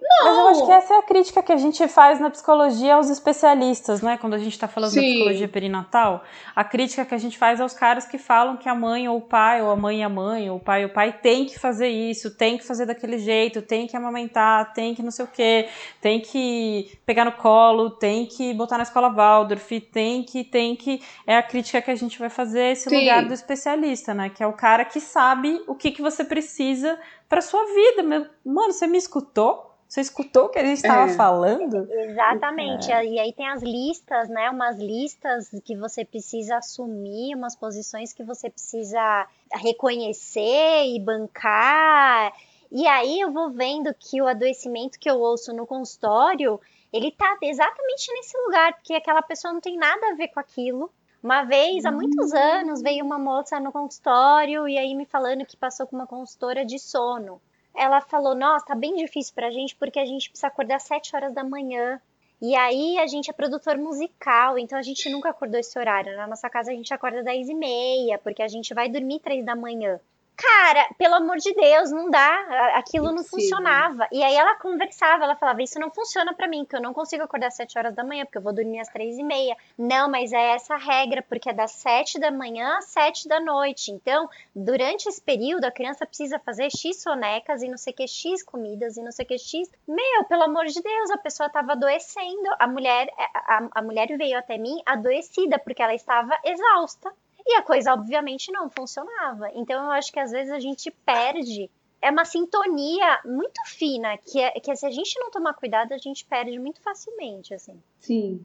Mas 0.00 0.36
eu 0.36 0.48
acho 0.48 0.66
que 0.66 0.72
essa 0.72 0.94
é 0.94 0.98
a 0.98 1.02
crítica 1.02 1.42
que 1.42 1.52
a 1.52 1.56
gente 1.56 1.86
faz 1.86 2.18
na 2.18 2.28
psicologia 2.28 2.96
aos 2.96 3.08
especialistas, 3.08 4.02
né? 4.02 4.16
Quando 4.16 4.34
a 4.34 4.38
gente 4.38 4.58
tá 4.58 4.66
falando 4.66 4.92
da 4.92 5.00
Sim. 5.00 5.08
psicologia 5.08 5.48
perinatal, 5.48 6.24
a 6.54 6.64
crítica 6.64 7.04
que 7.04 7.14
a 7.14 7.18
gente 7.18 7.38
faz 7.38 7.60
aos 7.60 7.72
caras 7.74 8.04
que 8.04 8.18
falam 8.18 8.56
que 8.56 8.68
a 8.68 8.74
mãe 8.74 9.08
ou 9.08 9.18
o 9.18 9.20
pai, 9.20 9.62
ou 9.62 9.70
a 9.70 9.76
mãe 9.76 10.00
e 10.00 10.02
a 10.02 10.08
mãe, 10.08 10.50
ou 10.50 10.56
o 10.56 10.60
pai 10.60 10.82
e 10.82 10.84
o 10.86 10.88
pai 10.88 11.12
tem 11.12 11.46
que 11.46 11.58
fazer 11.58 11.88
isso, 11.88 12.36
tem 12.36 12.58
que 12.58 12.64
fazer 12.64 12.86
daquele 12.86 13.18
jeito, 13.18 13.62
tem 13.62 13.86
que 13.86 13.96
amamentar, 13.96 14.72
tem 14.72 14.94
que 14.94 15.02
não 15.02 15.10
sei 15.10 15.24
o 15.24 15.28
quê, 15.28 15.68
tem 16.00 16.20
que 16.20 16.98
pegar 17.06 17.24
no 17.24 17.32
colo, 17.32 17.90
tem 17.90 18.26
que 18.26 18.52
botar 18.52 18.76
na 18.76 18.82
escola 18.82 19.08
Waldorf, 19.08 19.80
tem 19.92 20.22
que, 20.24 20.42
tem 20.42 20.74
que. 20.74 21.02
É 21.26 21.36
a 21.36 21.42
crítica 21.42 21.80
que 21.80 21.90
a 21.90 21.96
gente 21.96 22.18
vai 22.18 22.28
fazer 22.28 22.72
esse 22.72 22.88
Sim. 22.88 22.98
lugar 22.98 23.24
do 23.24 23.32
especialista, 23.32 24.12
né? 24.12 24.28
Que 24.28 24.42
é 24.42 24.46
o 24.46 24.52
cara 24.52 24.84
que 24.84 25.00
sabe 25.00 25.62
o 25.68 25.74
que, 25.74 25.90
que 25.92 26.02
você 26.02 26.24
precisa 26.24 26.98
pra 27.28 27.40
sua 27.40 27.64
vida. 27.66 28.02
Mano, 28.44 28.72
você 28.72 28.86
me 28.86 28.98
escutou? 28.98 29.73
Você 29.94 30.00
escutou 30.00 30.46
o 30.46 30.48
que 30.48 30.58
a 30.58 30.64
gente 30.64 30.78
estava 30.78 31.08
É. 31.08 31.14
falando? 31.14 31.88
Exatamente. 31.88 32.90
É. 32.90 33.06
E 33.06 33.20
aí 33.20 33.32
tem 33.32 33.46
as 33.46 33.62
listas, 33.62 34.28
né? 34.28 34.50
Umas 34.50 34.76
listas 34.76 35.48
que 35.64 35.76
você 35.76 36.04
precisa 36.04 36.56
assumir, 36.56 37.36
umas 37.36 37.54
posições 37.54 38.12
que 38.12 38.24
você 38.24 38.50
precisa 38.50 39.28
reconhecer 39.52 40.86
e 40.86 40.98
bancar. 40.98 42.32
E 42.72 42.88
aí 42.88 43.20
eu 43.20 43.30
vou 43.30 43.50
vendo 43.52 43.94
que 43.94 44.20
o 44.20 44.26
adoecimento 44.26 44.98
que 44.98 45.08
eu 45.08 45.20
ouço 45.20 45.52
no 45.54 45.64
consultório, 45.64 46.60
ele 46.92 47.12
tá 47.12 47.38
exatamente 47.40 48.12
nesse 48.14 48.36
lugar, 48.38 48.74
porque 48.74 48.94
aquela 48.94 49.22
pessoa 49.22 49.54
não 49.54 49.60
tem 49.60 49.76
nada 49.76 50.10
a 50.10 50.14
ver 50.16 50.26
com 50.26 50.40
aquilo. 50.40 50.90
Uma 51.22 51.44
vez, 51.44 51.84
há 51.84 51.92
muitos 51.92 52.32
anos, 52.34 52.82
veio 52.82 53.04
uma 53.04 53.16
moça 53.20 53.60
no 53.60 53.70
consultório 53.70 54.66
e 54.66 54.76
aí 54.76 54.92
me 54.92 55.06
falando 55.06 55.46
que 55.46 55.56
passou 55.56 55.86
com 55.86 55.94
uma 55.94 56.06
consultora 56.08 56.64
de 56.64 56.80
sono 56.80 57.40
ela 57.74 58.00
falou: 58.00 58.34
Nossa, 58.34 58.66
tá 58.66 58.74
bem 58.74 58.94
difícil 58.96 59.34
pra 59.34 59.50
gente 59.50 59.74
porque 59.76 59.98
a 59.98 60.04
gente 60.04 60.28
precisa 60.30 60.46
acordar 60.48 60.76
às 60.76 60.84
7 60.84 61.14
horas 61.14 61.34
da 61.34 61.44
manhã. 61.44 62.00
E 62.40 62.54
aí 62.54 62.98
a 62.98 63.06
gente 63.06 63.30
é 63.30 63.32
produtor 63.32 63.78
musical, 63.78 64.58
então 64.58 64.78
a 64.78 64.82
gente 64.82 65.08
nunca 65.08 65.30
acordou 65.30 65.58
esse 65.58 65.78
horário. 65.78 66.16
Na 66.16 66.26
nossa 66.26 66.50
casa 66.50 66.72
a 66.72 66.74
gente 66.74 66.92
acorda 66.92 67.18
às 67.18 67.24
10 67.24 67.48
e 67.48 67.54
meia, 67.54 68.18
porque 68.18 68.42
a 68.42 68.48
gente 68.48 68.74
vai 68.74 68.88
dormir 68.88 69.20
3 69.20 69.44
da 69.44 69.56
manhã. 69.56 70.00
Cara, 70.36 70.88
pelo 70.98 71.14
amor 71.14 71.36
de 71.36 71.54
Deus, 71.54 71.92
não 71.92 72.10
dá. 72.10 72.72
Aquilo 72.74 73.12
não 73.12 73.22
funcionava. 73.22 74.08
E 74.10 74.22
aí 74.22 74.34
ela 74.34 74.56
conversava, 74.56 75.24
ela 75.24 75.36
falava: 75.36 75.62
Isso 75.62 75.78
não 75.78 75.90
funciona 75.90 76.34
pra 76.34 76.48
mim, 76.48 76.64
porque 76.64 76.76
eu 76.76 76.82
não 76.82 76.92
consigo 76.92 77.22
acordar 77.22 77.48
às 77.48 77.54
7 77.54 77.78
horas 77.78 77.94
da 77.94 78.02
manhã, 78.02 78.24
porque 78.24 78.38
eu 78.38 78.42
vou 78.42 78.52
dormir 78.52 78.80
às 78.80 78.88
3 78.88 79.18
e 79.18 79.22
meia. 79.22 79.56
Não, 79.78 80.10
mas 80.10 80.32
é 80.32 80.54
essa 80.54 80.74
a 80.74 80.78
regra, 80.78 81.22
porque 81.22 81.50
é 81.50 81.52
das 81.52 81.70
7 81.72 82.18
da 82.18 82.32
manhã 82.32 82.78
às 82.78 82.86
7 82.86 83.28
da 83.28 83.38
noite. 83.38 83.92
Então, 83.92 84.28
durante 84.54 85.08
esse 85.08 85.22
período, 85.22 85.66
a 85.66 85.70
criança 85.70 86.04
precisa 86.04 86.38
fazer 86.40 86.68
X 86.70 87.00
sonecas 87.00 87.62
e 87.62 87.68
não 87.68 87.78
sei 87.78 87.92
o 87.92 87.96
que, 87.96 88.08
X 88.08 88.42
comidas 88.42 88.96
e 88.96 89.02
não 89.02 89.12
sei 89.12 89.24
o 89.24 89.28
que, 89.28 89.38
X. 89.38 89.70
Meu, 89.86 90.24
pelo 90.28 90.42
amor 90.42 90.66
de 90.66 90.82
Deus, 90.82 91.10
a 91.10 91.18
pessoa 91.18 91.46
estava 91.46 91.72
adoecendo. 91.72 92.48
A 92.58 92.66
mulher, 92.66 93.08
a, 93.34 93.68
a 93.76 93.82
mulher 93.82 94.08
veio 94.18 94.36
até 94.36 94.58
mim 94.58 94.82
adoecida, 94.84 95.60
porque 95.60 95.82
ela 95.82 95.94
estava 95.94 96.36
exausta. 96.44 97.12
E 97.46 97.54
a 97.56 97.62
coisa, 97.62 97.92
obviamente, 97.92 98.50
não 98.50 98.70
funcionava. 98.70 99.50
Então, 99.54 99.84
eu 99.84 99.90
acho 99.90 100.12
que 100.12 100.18
às 100.18 100.30
vezes 100.30 100.52
a 100.52 100.58
gente 100.60 100.90
perde. 100.90 101.70
É 102.00 102.10
uma 102.10 102.24
sintonia 102.26 103.18
muito 103.24 103.58
fina, 103.66 104.16
que, 104.18 104.38
é, 104.40 104.50
que 104.52 104.74
se 104.76 104.84
a 104.86 104.90
gente 104.90 105.18
não 105.18 105.30
tomar 105.30 105.54
cuidado, 105.54 105.92
a 105.92 105.98
gente 105.98 106.24
perde 106.26 106.58
muito 106.58 106.80
facilmente, 106.82 107.54
assim. 107.54 107.80
Sim. 107.98 108.44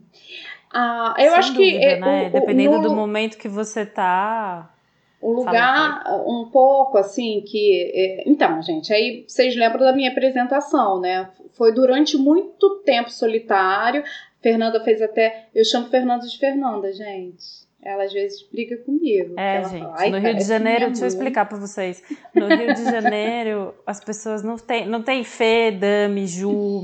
Ah, 0.72 1.14
eu 1.18 1.30
Sem 1.30 1.38
acho 1.38 1.52
dúvida, 1.54 1.78
que. 1.78 1.84
é, 1.84 1.98
né? 2.00 2.28
o- 2.28 2.32
Dependendo 2.32 2.76
no- 2.78 2.82
do 2.82 2.94
momento 2.94 3.36
que 3.36 3.48
você 3.48 3.84
tá. 3.84 4.74
Um 5.22 5.32
lugar 5.32 6.02
um 6.26 6.48
pouco 6.50 6.96
assim 6.96 7.42
que. 7.46 7.92
é, 7.94 8.28
então, 8.28 8.62
gente, 8.62 8.90
aí 8.94 9.24
vocês 9.28 9.54
lembram 9.54 9.80
da 9.80 9.92
minha 9.92 10.10
apresentação, 10.10 10.98
né? 10.98 11.30
Foi 11.52 11.72
durante 11.74 12.16
muito 12.16 12.76
tempo 12.84 13.10
solitário. 13.10 14.02
Fernanda 14.40 14.82
fez 14.82 15.02
até. 15.02 15.48
Eu 15.54 15.66
chamo 15.66 15.88
Fernanda 15.90 16.26
de 16.26 16.38
Fernanda, 16.38 16.90
gente. 16.94 17.68
Ela 17.82 18.04
às 18.04 18.12
vezes 18.12 18.42
briga 18.52 18.76
comigo. 18.76 19.34
É, 19.38 19.64
gente. 19.64 19.80
fala, 19.82 19.94
"Ai, 19.98 20.10
no 20.10 20.18
Rio 20.18 20.36
de 20.36 20.44
Janeiro, 20.44 20.78
minha 20.80 20.88
deixa 20.90 21.00
eu 21.00 21.08
mãe." 21.08 21.16
explicar 21.16 21.46
pra 21.46 21.56
vocês. 21.56 22.02
No 22.34 22.46
Rio 22.46 22.74
de 22.74 22.84
Janeiro, 22.90 23.74
as 23.86 24.04
pessoas 24.04 24.42
não 24.42 24.56
têm, 24.58 24.86
não 24.86 25.02
tem 25.02 25.24
Fê, 25.24 25.70
Dami, 25.70 26.26
Ju. 26.26 26.82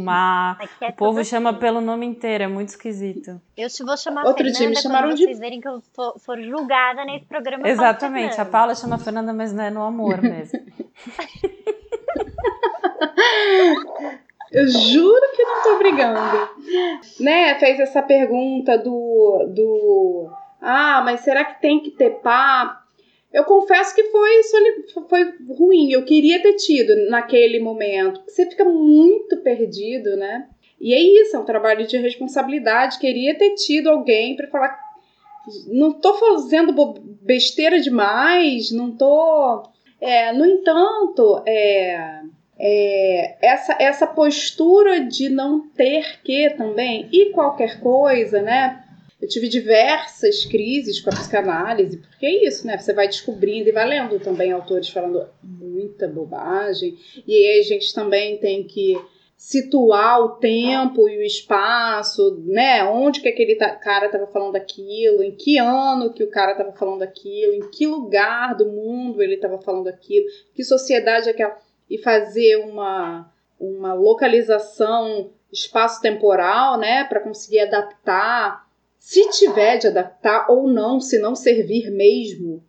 Aqui 0.59 0.85
é 0.87 0.89
O 0.89 0.93
povo 0.95 1.23
chama 1.23 1.51
assim. 1.51 1.59
pelo 1.59 1.83
nome 1.83 2.07
inteiro, 2.07 2.45
é 2.45 2.47
muito 2.49 2.71
esquisito. 2.71 3.39
Eu 3.57 3.69
se 3.69 3.85
vou 3.85 3.95
chamar 3.97 4.25
Outro 4.25 4.37
Fernanda 4.45 4.59
dia 4.59 4.69
me 4.71 4.77
chamaram 4.77 5.09
quando 5.09 5.17
de- 5.19 5.25
vocês 5.25 5.39
verem 5.39 5.61
que 5.61 5.69
eu 5.69 5.83
for, 5.95 6.19
for 6.19 6.41
julgada 6.41 7.05
nesse 7.05 7.27
programa. 7.27 7.69
Exatamente. 7.69 8.41
A. 8.41 8.45
Paula 8.47 8.75
chama 8.75 8.97
Fernanda, 8.99 9.35
mas 9.35 9.53
não 9.53 9.65
é 9.65 9.71
no 9.71 9.83
amor 9.83 10.23
mesmo. 10.23 10.59
Eu 14.53 14.69
juro 14.69 15.21
que 15.35 15.43
não 15.43 15.63
tô 15.63 15.79
brigando. 15.79 16.21
Né? 17.21 17.55
Fez 17.59 17.81
essa 17.81 18.01
pergunta 18.03 18.79
do. 18.79 19.45
do 19.55 20.31
ah, 20.61 21.03
mas 21.05 21.21
será 21.21 21.45
que 21.45 21.61
tem 21.61 21.81
que 21.81 21.91
ter 21.91 22.21
pá? 22.21 22.83
Eu 23.33 23.45
confesso 23.45 23.95
que 23.95 24.05
foi, 24.05 24.43
foi 25.09 25.35
ruim. 25.59 25.91
Eu 25.91 26.05
queria 26.05 26.41
ter 26.41 26.55
tido 26.55 27.11
naquele 27.11 27.61
momento. 27.61 28.23
Você 28.27 28.49
fica 28.49 28.65
muito 28.65 29.37
perdido, 29.43 30.17
né? 30.17 30.49
E 30.81 30.95
é 30.95 30.99
isso, 30.99 31.37
é 31.37 31.39
um 31.39 31.45
trabalho 31.45 31.87
de 31.87 31.97
responsabilidade. 31.99 32.99
Queria 32.99 33.37
ter 33.37 33.55
tido 33.55 33.91
alguém 33.91 34.37
para 34.37 34.49
falar. 34.49 34.79
Não 35.69 35.93
tô 35.93 36.15
fazendo 36.15 36.73
besteira 37.23 37.79
demais, 37.81 38.71
não 38.71 38.97
tô. 38.97 39.65
É, 40.01 40.33
no 40.33 40.45
entanto, 40.45 41.43
é, 41.47 42.23
é, 42.59 43.37
essa, 43.41 43.77
essa 43.79 44.07
postura 44.07 45.01
de 45.01 45.29
não 45.29 45.69
ter 45.69 46.21
que 46.23 46.51
também, 46.51 47.09
e 47.13 47.31
qualquer 47.33 47.81
coisa, 47.81 48.41
né? 48.41 48.83
Eu 49.27 49.29
tive 49.29 49.49
diversas 49.49 50.45
crises 50.45 51.01
com 51.01 51.11
a 51.11 51.13
psicanálise, 51.13 51.97
porque 51.97 52.25
é 52.25 52.47
isso, 52.47 52.65
né? 52.65 52.79
Você 52.79 52.93
vai 52.93 53.09
descobrindo 53.09 53.69
e 53.69 53.73
vai 53.73 53.85
lendo 53.85 54.21
também 54.21 54.53
autores 54.53 54.89
falando 54.89 55.27
muita 55.43 56.07
bobagem, 56.07 56.97
e 57.27 57.35
aí 57.35 57.59
a 57.59 57.63
gente 57.65 57.93
também 57.93 58.39
tem 58.39 58.63
que 58.63 58.97
situar 59.37 60.21
o 60.21 60.37
tempo 60.37 61.09
e 61.09 61.19
o 61.19 61.23
espaço, 61.23 62.41
né? 62.47 62.85
Onde 62.85 63.21
que 63.21 63.29
aquele 63.29 63.57
cara 63.57 64.07
estava 64.07 64.29
falando 64.29 64.55
aquilo, 64.55 65.25
em 65.25 65.33
que 65.33 65.59
ano 65.59 66.13
que 66.13 66.23
o 66.23 66.31
cara 66.31 66.53
estava 66.53 66.71
falando 66.71 67.03
aquilo, 67.03 67.53
em 67.53 67.69
que 67.69 67.85
lugar 67.85 68.55
do 68.55 68.67
mundo 68.67 69.21
ele 69.21 69.35
estava 69.35 69.59
falando 69.59 69.89
aquilo, 69.89 70.25
que 70.55 70.63
sociedade 70.63 71.29
é 71.29 71.33
aquela 71.33 71.59
e 71.91 71.99
fazer 71.99 72.59
uma, 72.59 73.29
uma 73.59 73.93
localização 73.93 75.33
espaço-temporal, 75.53 76.79
né, 76.79 77.03
para 77.05 77.21
conseguir 77.21 77.61
adaptar, 77.61 78.66
se 79.07 79.31
tiver 79.31 79.77
de 79.77 79.87
adaptar 79.87 80.47
ou 80.51 80.67
não, 80.67 80.99
se 80.99 81.17
não 81.21 81.37
servir 81.37 81.93
mesmo, 81.93 82.61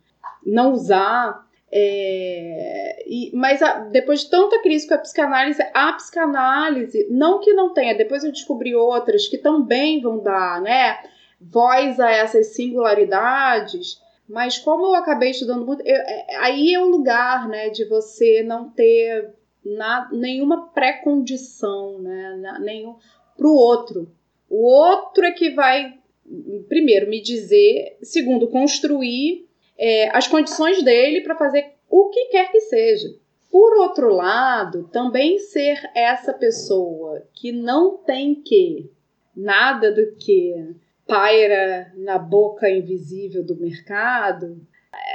não 0.46 0.70
usar. 0.72 1.44
É, 1.68 3.04
e- 3.08 3.32
mas 3.34 3.60
a- 3.60 3.80
depois 3.80 4.20
de 4.20 4.30
tanta 4.30 4.62
crise 4.62 4.86
com 4.86 4.94
a 4.94 4.98
psicanálise, 4.98 5.60
a 5.74 5.92
psicanálise, 5.94 7.08
não 7.10 7.40
que 7.40 7.52
não 7.52 7.74
tenha, 7.74 7.92
depois 7.98 8.22
eu 8.22 8.30
descobri 8.30 8.72
outras 8.72 9.26
que 9.26 9.36
também 9.36 10.00
vão 10.00 10.20
dar, 10.20 10.62
né, 10.62 10.98
voz 11.40 11.98
a 11.98 12.08
essas 12.08 12.54
singularidades, 12.54 14.00
mas 14.28 14.58
como 14.60 14.86
eu 14.86 14.94
acabei 14.94 15.30
estudando 15.32 15.66
muito, 15.66 15.82
eu- 15.84 16.02
é- 16.02 16.36
aí 16.36 16.72
é 16.72 16.78
o 16.78 16.86
lugar, 16.88 17.48
né, 17.48 17.68
de 17.68 17.84
você 17.84 18.44
não 18.44 18.70
ter 18.70 19.34
na- 19.64 20.08
nenhuma 20.12 20.68
pré-condição, 20.68 21.98
né, 21.98 22.58
nenhum 22.60 22.94
pro 23.36 23.50
outro. 23.50 24.08
O 24.48 24.64
outro 24.64 25.24
é 25.26 25.32
que 25.32 25.50
vai, 25.50 25.97
primeiro, 26.68 27.08
me 27.08 27.20
dizer, 27.20 27.96
segundo, 28.02 28.48
construir 28.48 29.46
é, 29.78 30.16
as 30.16 30.26
condições 30.26 30.82
dele 30.82 31.22
para 31.22 31.36
fazer 31.36 31.72
o 31.88 32.08
que 32.10 32.26
quer 32.26 32.50
que 32.50 32.60
seja. 32.60 33.08
Por 33.50 33.78
outro 33.78 34.12
lado, 34.12 34.88
também 34.92 35.38
ser 35.38 35.78
essa 35.94 36.34
pessoa 36.34 37.26
que 37.32 37.50
não 37.50 37.96
tem 37.96 38.34
que 38.34 38.90
nada 39.34 39.90
do 39.90 40.14
que 40.16 40.54
paira 41.06 41.90
na 41.96 42.18
boca 42.18 42.68
invisível 42.68 43.42
do 43.42 43.56
mercado 43.56 44.60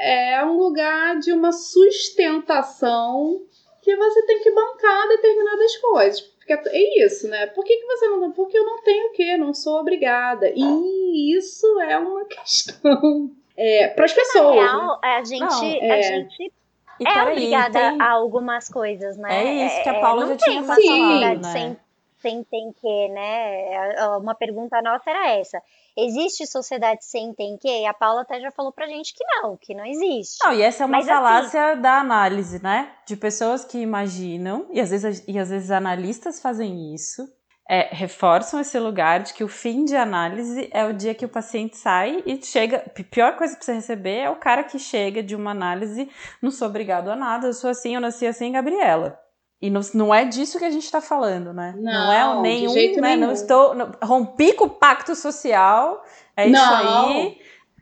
é 0.01 0.43
um 0.43 0.57
lugar 0.57 1.19
de 1.19 1.31
uma 1.31 1.51
sustentação 1.51 3.43
que 3.81 3.95
você 3.95 4.25
tem 4.25 4.41
que 4.41 4.51
bancar 4.51 5.07
determinadas 5.09 5.77
coisas. 5.77 6.32
Porque 6.45 6.69
é 6.69 7.05
isso, 7.05 7.27
né? 7.29 7.47
Por 7.47 7.63
que, 7.63 7.75
que 7.77 7.85
você 7.85 8.07
não. 8.07 8.31
Porque 8.31 8.57
eu 8.57 8.65
não 8.65 8.81
tenho 8.83 9.07
o 9.07 9.11
quê? 9.13 9.37
Não 9.37 9.53
sou 9.53 9.79
obrigada. 9.79 10.51
E 10.53 11.37
isso 11.37 11.65
é 11.81 11.97
uma 11.97 12.25
questão. 12.27 13.31
É, 13.55 13.87
para 13.89 14.05
as 14.05 14.11
Na 14.15 14.21
pessoas. 14.21 14.55
né? 14.55 14.61
real, 14.61 14.99
a 15.03 15.23
gente, 15.23 15.39
Não, 15.41 15.61
a 15.61 15.97
é. 15.97 16.01
gente 16.03 16.51
E 16.99 17.07
é 17.07 17.13
peraí, 17.13 17.31
obrigada 17.31 17.79
tem- 17.91 18.01
a 18.01 18.09
algumas 18.11 18.67
coisas, 18.67 19.15
né? 19.17 19.29
É 19.45 19.65
isso 19.67 19.83
que 19.83 19.89
a 19.89 19.93
É, 19.93 20.01
Paula 20.01 20.21
não 20.25 20.29
já 20.29 20.37
tinha 20.37 20.63
falado, 20.63 21.41
né? 21.41 21.77
Sem, 22.23 22.43
tem 22.45 22.71
que, 22.73 23.07
né? 23.09 23.73
É, 23.95 24.07
Uma 24.17 24.33
pergunta 24.33 24.81
nossa 24.81 25.07
era 25.11 25.29
essa. 25.37 25.61
Existe 25.95 26.47
sociedade 26.47 27.05
sem 27.05 27.31
tem 27.35 27.55
que? 27.57 27.67
E 27.67 27.85
a 27.85 27.93
Paula 27.93 28.21
até 28.21 28.39
já 28.39 28.49
falou 28.49 28.71
pra 28.71 28.87
gente 28.87 29.13
que 29.13 29.23
não, 29.23 29.55
que 29.55 29.75
não 29.75 29.85
existe. 29.85 30.43
Não, 30.43 30.51
e 30.51 30.63
essa 30.63 30.83
é 30.83 30.85
uma 30.87 30.97
Mas, 30.97 31.07
assim- 31.07 31.13
falácia 31.15 31.75
da 31.75 31.99
análise, 31.99 32.63
né? 32.63 32.91
De 33.05 33.15
pessoas 33.15 33.63
que 33.63 33.77
imaginam, 33.77 34.65
e 34.71 34.81
às 34.81 34.89
vezes, 34.89 35.23
e 35.27 35.37
às 35.37 35.49
vezes 35.51 35.69
analistas 35.69 36.41
fazem 36.41 36.95
isso, 36.95 37.21
é, 37.69 37.89
reforçam 37.95 38.59
esse 38.59 38.77
lugar 38.79 39.19
de 39.21 39.33
que 39.33 39.43
o 39.43 39.47
fim 39.47 39.85
de 39.85 39.95
análise 39.95 40.67
é 40.73 40.83
o 40.85 40.93
dia 40.93 41.13
que 41.13 41.25
o 41.25 41.29
paciente 41.29 41.77
sai 41.77 42.23
e 42.25 42.41
chega. 42.43 42.83
A 42.87 43.03
pior 43.03 43.37
coisa 43.37 43.55
pra 43.55 43.63
você 43.63 43.73
receber 43.73 44.17
é 44.17 44.29
o 44.29 44.35
cara 44.37 44.63
que 44.63 44.79
chega 44.79 45.21
de 45.21 45.35
uma 45.35 45.51
análise, 45.51 46.09
não 46.41 46.49
sou 46.49 46.67
obrigado 46.67 47.09
a 47.09 47.15
nada, 47.15 47.47
eu 47.47 47.53
sou 47.53 47.69
assim, 47.69 47.93
eu 47.95 48.01
nasci 48.01 48.25
assim, 48.25 48.51
Gabriela. 48.51 49.19
E 49.63 49.69
não, 49.69 49.79
não 49.93 50.13
é 50.13 50.25
disso 50.25 50.59
que 50.59 50.65
a 50.65 50.69
gente 50.69 50.91
tá 50.91 50.99
falando, 50.99 51.53
né? 51.53 51.73
Não, 51.77 52.11
é 52.11 52.27
o 52.27 52.35
de 52.35 52.41
nenhum, 52.41 52.73
jeito 52.73 52.99
né? 52.99 53.11
Não 53.15 53.27
nenhum. 53.27 53.31
estou. 53.31 53.73
não- 53.73 53.93
rompi 54.03 54.51
com 54.51 54.65
o 54.65 54.69
pacto 54.69 55.15
social. 55.15 56.03
É 56.35 56.47
isso 56.49 56.51
Não, 56.51 57.07
aí. 57.09 57.37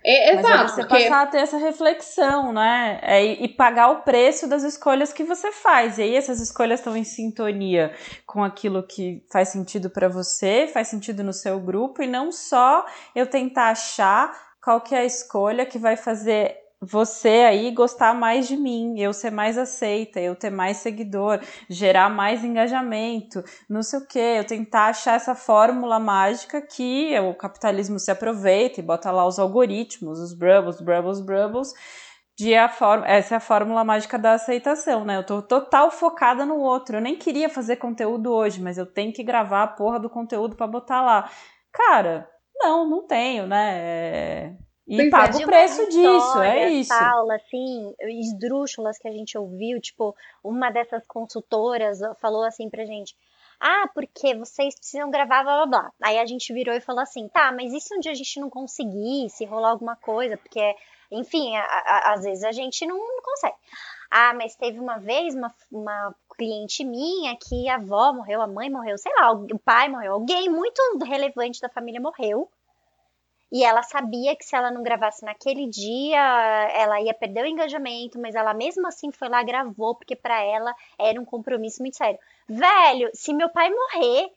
É, 0.05 0.35
Mas 0.35 0.45
é 0.45 0.47
exato, 0.47 0.71
você 0.73 0.81
porque 0.85 1.03
passar 1.05 1.21
a 1.23 1.25
ter 1.25 1.39
essa 1.39 1.57
reflexão, 1.57 2.53
né? 2.53 2.99
É, 3.01 3.25
e, 3.25 3.45
e 3.45 3.47
pagar 3.47 3.89
o 3.89 4.01
preço 4.03 4.47
das 4.47 4.61
escolhas 4.61 5.11
que 5.11 5.23
você 5.23 5.51
faz. 5.51 5.97
E 5.97 6.03
aí 6.03 6.15
essas 6.15 6.39
escolhas 6.39 6.79
estão 6.81 6.95
em 6.95 7.03
sintonia 7.03 7.91
com 8.27 8.43
aquilo 8.43 8.83
que 8.83 9.23
faz 9.31 9.49
sentido 9.49 9.89
para 9.89 10.07
você, 10.07 10.69
faz 10.71 10.87
sentido 10.87 11.23
no 11.23 11.33
seu 11.33 11.59
grupo, 11.59 12.03
e 12.03 12.07
não 12.07 12.31
só 12.31 12.85
eu 13.15 13.25
tentar 13.25 13.69
achar 13.71 14.31
qual 14.63 14.81
que 14.81 14.93
é 14.93 14.99
a 14.99 15.05
escolha 15.05 15.65
que 15.65 15.79
vai 15.79 15.97
fazer 15.97 16.60
você 16.81 17.45
aí 17.47 17.71
gostar 17.71 18.15
mais 18.15 18.47
de 18.47 18.57
mim, 18.57 18.99
eu 18.99 19.13
ser 19.13 19.29
mais 19.31 19.57
aceita, 19.57 20.19
eu 20.19 20.35
ter 20.35 20.49
mais 20.49 20.77
seguidor, 20.77 21.39
gerar 21.69 22.09
mais 22.09 22.43
engajamento, 22.43 23.43
não 23.69 23.83
sei 23.83 23.99
o 23.99 24.07
que, 24.07 24.17
eu 24.17 24.43
tentar 24.43 24.87
achar 24.87 25.15
essa 25.15 25.35
fórmula 25.35 25.99
mágica 25.99 26.59
que 26.59 27.17
o 27.19 27.35
capitalismo 27.35 27.99
se 27.99 28.09
aproveita 28.09 28.79
e 28.79 28.83
bota 28.83 29.11
lá 29.11 29.27
os 29.27 29.37
algoritmos, 29.37 30.19
os 30.19 30.33
brubbles, 30.33 30.81
brubbles, 30.81 31.21
brubbles, 31.21 31.73
de 32.37 32.55
a 32.55 32.67
forma, 32.67 33.05
essa 33.07 33.35
é 33.35 33.37
a 33.37 33.41
fórmula 33.41 33.83
mágica 33.83 34.17
da 34.17 34.33
aceitação, 34.33 35.05
né? 35.05 35.17
Eu 35.17 35.23
tô 35.23 35.43
total 35.43 35.91
focada 35.91 36.43
no 36.43 36.57
outro. 36.57 36.97
Eu 36.97 37.01
nem 37.01 37.15
queria 37.15 37.47
fazer 37.49 37.75
conteúdo 37.75 38.31
hoje, 38.31 38.59
mas 38.59 38.79
eu 38.79 38.85
tenho 38.85 39.13
que 39.13 39.23
gravar 39.23 39.61
a 39.61 39.67
porra 39.67 39.99
do 39.99 40.09
conteúdo 40.09 40.55
para 40.55 40.65
botar 40.65 41.03
lá. 41.03 41.29
Cara, 41.71 42.27
não, 42.55 42.89
não 42.89 43.05
tenho, 43.05 43.45
né? 43.45 43.77
É... 43.77 44.70
E 44.91 44.95
Pois 44.97 45.07
é. 45.07 45.09
pago 45.11 45.37
de 45.37 45.43
o 45.43 45.47
preço 45.47 45.87
disso, 45.87 46.39
é 46.39 46.69
isso. 46.69 46.89
Paula, 46.89 47.35
assim, 47.35 47.93
esdrúxulas 48.01 48.97
que 48.97 49.07
a 49.07 49.11
gente 49.11 49.37
ouviu, 49.37 49.79
tipo, 49.79 50.13
uma 50.43 50.69
dessas 50.69 51.01
consultoras 51.07 51.99
falou 52.19 52.43
assim 52.43 52.69
pra 52.69 52.83
gente, 52.85 53.15
ah, 53.59 53.87
porque 53.93 54.35
vocês 54.35 54.75
precisam 54.75 55.09
gravar 55.09 55.43
blá 55.43 55.55
blá 55.55 55.65
blá. 55.65 55.91
Aí 56.03 56.19
a 56.19 56.25
gente 56.25 56.51
virou 56.53 56.75
e 56.75 56.81
falou 56.81 57.01
assim, 57.01 57.29
tá, 57.29 57.51
mas 57.53 57.71
e 57.71 57.79
se 57.79 57.95
um 57.95 57.99
dia 57.99 58.11
a 58.11 58.15
gente 58.15 58.39
não 58.39 58.49
conseguir, 58.49 59.29
se 59.29 59.45
rolar 59.45 59.69
alguma 59.69 59.95
coisa, 59.95 60.35
porque, 60.35 60.75
enfim, 61.09 61.55
a- 61.55 61.61
a- 61.63 62.13
às 62.13 62.23
vezes 62.23 62.43
a 62.43 62.51
gente 62.51 62.85
não, 62.85 62.97
não 62.97 63.21
consegue. 63.23 63.55
Ah, 64.09 64.33
mas 64.33 64.55
teve 64.57 64.77
uma 64.77 64.97
vez 64.97 65.33
uma, 65.35 65.53
uma 65.71 66.13
cliente 66.35 66.83
minha 66.83 67.37
que 67.37 67.69
a 67.69 67.75
avó 67.75 68.11
morreu, 68.11 68.41
a 68.41 68.47
mãe 68.47 68.69
morreu, 68.69 68.97
sei 68.97 69.13
lá, 69.15 69.31
o 69.31 69.57
pai 69.59 69.87
morreu, 69.87 70.13
alguém 70.13 70.49
muito 70.49 70.81
relevante 71.05 71.61
da 71.61 71.69
família 71.69 72.01
morreu. 72.01 72.49
E 73.51 73.63
ela 73.63 73.83
sabia 73.83 74.35
que 74.35 74.45
se 74.45 74.55
ela 74.55 74.71
não 74.71 74.81
gravasse 74.81 75.25
naquele 75.25 75.67
dia, 75.67 76.71
ela 76.73 77.01
ia 77.01 77.13
perder 77.13 77.43
o 77.43 77.47
engajamento, 77.47 78.17
mas 78.17 78.33
ela 78.33 78.53
mesmo 78.53 78.87
assim 78.87 79.11
foi 79.11 79.27
lá 79.27 79.43
gravou, 79.43 79.95
porque 79.95 80.15
para 80.15 80.41
ela 80.41 80.73
era 80.97 81.19
um 81.19 81.25
compromisso 81.25 81.81
muito 81.81 81.97
sério. 81.97 82.19
Velho, 82.47 83.09
se 83.13 83.33
meu 83.33 83.49
pai 83.49 83.69
morrer, 83.69 84.31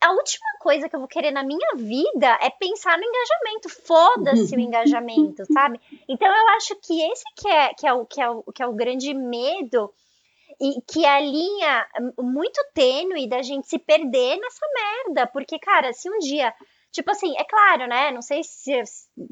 a 0.00 0.12
última 0.12 0.46
coisa 0.60 0.88
que 0.88 0.94
eu 0.94 1.00
vou 1.00 1.08
querer 1.08 1.32
na 1.32 1.42
minha 1.42 1.74
vida 1.76 2.38
é 2.40 2.50
pensar 2.50 2.96
no 2.96 3.04
engajamento. 3.04 3.68
Foda-se 3.68 4.56
o 4.56 4.60
engajamento, 4.60 5.44
sabe? 5.52 5.80
Então 6.08 6.28
eu 6.28 6.48
acho 6.56 6.76
que 6.76 7.02
esse 7.02 7.24
que 7.36 7.48
é, 7.48 7.74
que 7.74 7.86
é, 7.86 7.92
o, 7.92 8.06
que 8.06 8.20
é, 8.20 8.30
o, 8.30 8.42
que 8.44 8.62
é 8.62 8.66
o 8.66 8.72
grande 8.72 9.12
medo 9.12 9.92
e 10.60 10.80
que 10.82 11.04
é 11.04 11.10
a 11.10 11.20
linha 11.20 11.86
muito 12.18 12.64
tênue 12.74 13.28
da 13.28 13.42
gente 13.42 13.68
se 13.68 13.78
perder 13.78 14.38
nessa 14.38 14.66
merda. 14.74 15.26
Porque, 15.26 15.58
cara, 15.58 15.92
se 15.92 16.08
um 16.08 16.18
dia. 16.18 16.54
Tipo 16.90 17.10
assim, 17.10 17.36
é 17.36 17.44
claro, 17.44 17.86
né? 17.86 18.10
Não 18.10 18.22
sei 18.22 18.42
se. 18.42 18.72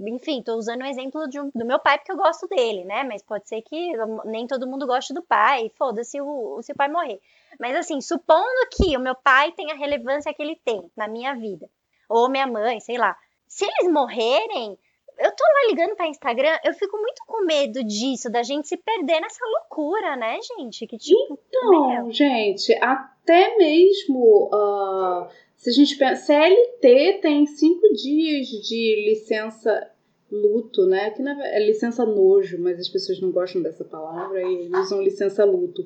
Enfim, 0.07 0.43
tô 0.43 0.57
usando 0.57 0.83
o 0.83 0.87
exemplo 0.87 1.27
de, 1.29 1.39
do 1.55 1.65
meu 1.65 1.79
pai 1.79 1.99
porque 1.99 2.13
eu 2.13 2.17
gosto 2.17 2.47
dele, 2.49 2.85
né? 2.85 3.03
Mas 3.05 3.23
pode 3.23 3.49
ser 3.49 3.63
que 3.63 3.93
nem 4.27 4.47
todo 4.47 4.67
mundo 4.67 4.87
goste 4.87 5.15
do 5.15 5.23
pai. 5.23 5.71
Foda-se 5.77 6.21
o, 6.21 6.61
se 6.63 6.73
o 6.73 6.77
pai 6.77 6.89
morrer. 6.89 7.21
Mas 7.59 7.75
assim, 7.77 8.01
supondo 8.01 8.69
que 8.73 8.97
o 8.97 9.01
meu 9.01 9.15
pai 9.15 9.53
tenha 9.53 9.75
a 9.75 9.79
relevância 9.79 10.33
que 10.35 10.43
ele 10.43 10.61
tem 10.65 10.91
na 10.97 11.09
minha 11.09 11.35
vida, 11.35 11.69
ou 12.09 12.29
minha 12.29 12.47
mãe, 12.47 12.79
sei 12.81 12.99
lá. 12.99 13.17
Se 13.49 13.65
eles 13.65 13.91
morrerem, 13.91 14.79
eu 15.19 15.31
tô 15.35 15.45
lá 15.45 15.71
ligando 15.71 15.97
para 15.97 16.09
Instagram, 16.09 16.59
eu 16.63 16.75
fico 16.75 16.97
muito 16.99 17.23
com 17.27 17.45
medo 17.47 17.83
disso, 17.83 18.31
da 18.31 18.43
gente 18.43 18.69
se 18.69 18.77
perder 18.77 19.21
nessa 19.21 19.45
loucura, 19.45 20.17
né, 20.17 20.39
gente? 20.43 20.87
Que 20.87 20.99
tipo, 20.99 21.39
então, 21.49 21.89
meu... 21.89 22.13
gente, 22.13 22.75
até 22.75 23.57
mesmo 23.57 24.51
uh, 24.53 25.29
se 25.57 25.71
a 25.71 25.73
gente 25.73 25.97
pensa, 25.97 26.27
CLT 26.27 27.19
tem 27.21 27.47
cinco 27.47 27.93
dias 27.93 28.47
de 28.47 29.05
licença 29.09 29.91
luto, 30.31 30.87
né? 30.87 31.11
Que 31.11 31.23
é 31.23 31.67
licença 31.67 32.05
nojo, 32.05 32.59
mas 32.61 32.79
as 32.79 32.89
pessoas 32.89 33.21
não 33.21 33.31
gostam 33.31 33.63
dessa 33.63 33.85
palavra 33.85 34.43
e 34.43 34.69
usam 34.69 35.03
licença 35.03 35.45
luto 35.45 35.85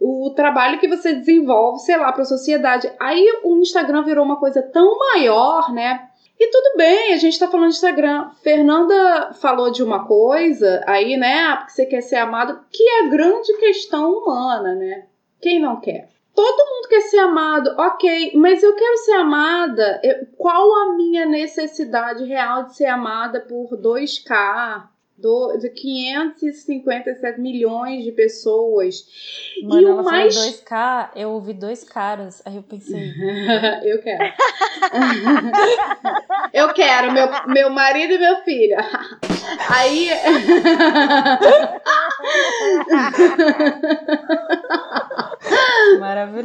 o 0.00 0.30
trabalho 0.30 0.80
que 0.80 0.88
você 0.88 1.12
desenvolve, 1.12 1.80
sei 1.80 1.98
lá, 1.98 2.10
para 2.10 2.22
a 2.22 2.26
sociedade. 2.26 2.90
Aí 2.98 3.40
o 3.44 3.58
Instagram 3.58 4.02
virou 4.02 4.24
uma 4.24 4.40
coisa 4.40 4.62
tão 4.62 4.98
maior, 4.98 5.72
né? 5.74 6.08
E 6.38 6.50
tudo 6.50 6.78
bem, 6.78 7.12
a 7.12 7.18
gente 7.18 7.38
tá 7.38 7.46
falando 7.46 7.68
de 7.68 7.74
Instagram. 7.74 8.30
Fernanda 8.42 9.34
falou 9.34 9.70
de 9.70 9.82
uma 9.82 10.06
coisa 10.06 10.82
aí, 10.86 11.18
né? 11.18 11.44
Ah, 11.44 11.56
porque 11.58 11.72
você 11.72 11.84
quer 11.84 12.00
ser 12.00 12.16
amado, 12.16 12.58
que 12.70 12.82
é 12.82 13.04
a 13.04 13.08
grande 13.10 13.52
questão 13.58 14.10
humana, 14.10 14.74
né? 14.74 15.06
Quem 15.38 15.60
não 15.60 15.78
quer? 15.78 16.08
Todo 16.40 16.70
mundo 16.70 16.88
quer 16.88 17.02
ser 17.02 17.18
amado, 17.18 17.74
ok, 17.78 18.32
mas 18.34 18.62
eu 18.62 18.74
quero 18.74 18.96
ser 18.96 19.12
amada. 19.12 20.00
Eu, 20.02 20.26
qual 20.38 20.74
a 20.74 20.94
minha 20.94 21.26
necessidade 21.26 22.24
real 22.24 22.64
de 22.64 22.76
ser 22.76 22.86
amada 22.86 23.40
por 23.40 23.76
2K, 23.76 24.88
do, 25.18 25.58
de 25.58 25.68
557 25.68 27.38
milhões 27.38 28.04
de 28.04 28.12
pessoas. 28.12 29.04
Mano, 29.62 29.82
e 29.82 29.90
o 29.90 30.02
mais. 30.02 30.34
2K, 30.34 31.10
eu 31.14 31.32
ouvi 31.32 31.52
dois 31.52 31.84
caras, 31.84 32.40
aí 32.46 32.56
eu 32.56 32.62
pensei. 32.62 33.12
eu 33.84 34.00
quero. 34.00 34.32
eu 36.54 36.72
quero, 36.72 37.12
meu, 37.12 37.28
meu 37.48 37.68
marido 37.68 38.14
e 38.14 38.18
meu 38.18 38.36
filho. 38.36 38.78
aí. 39.68 40.08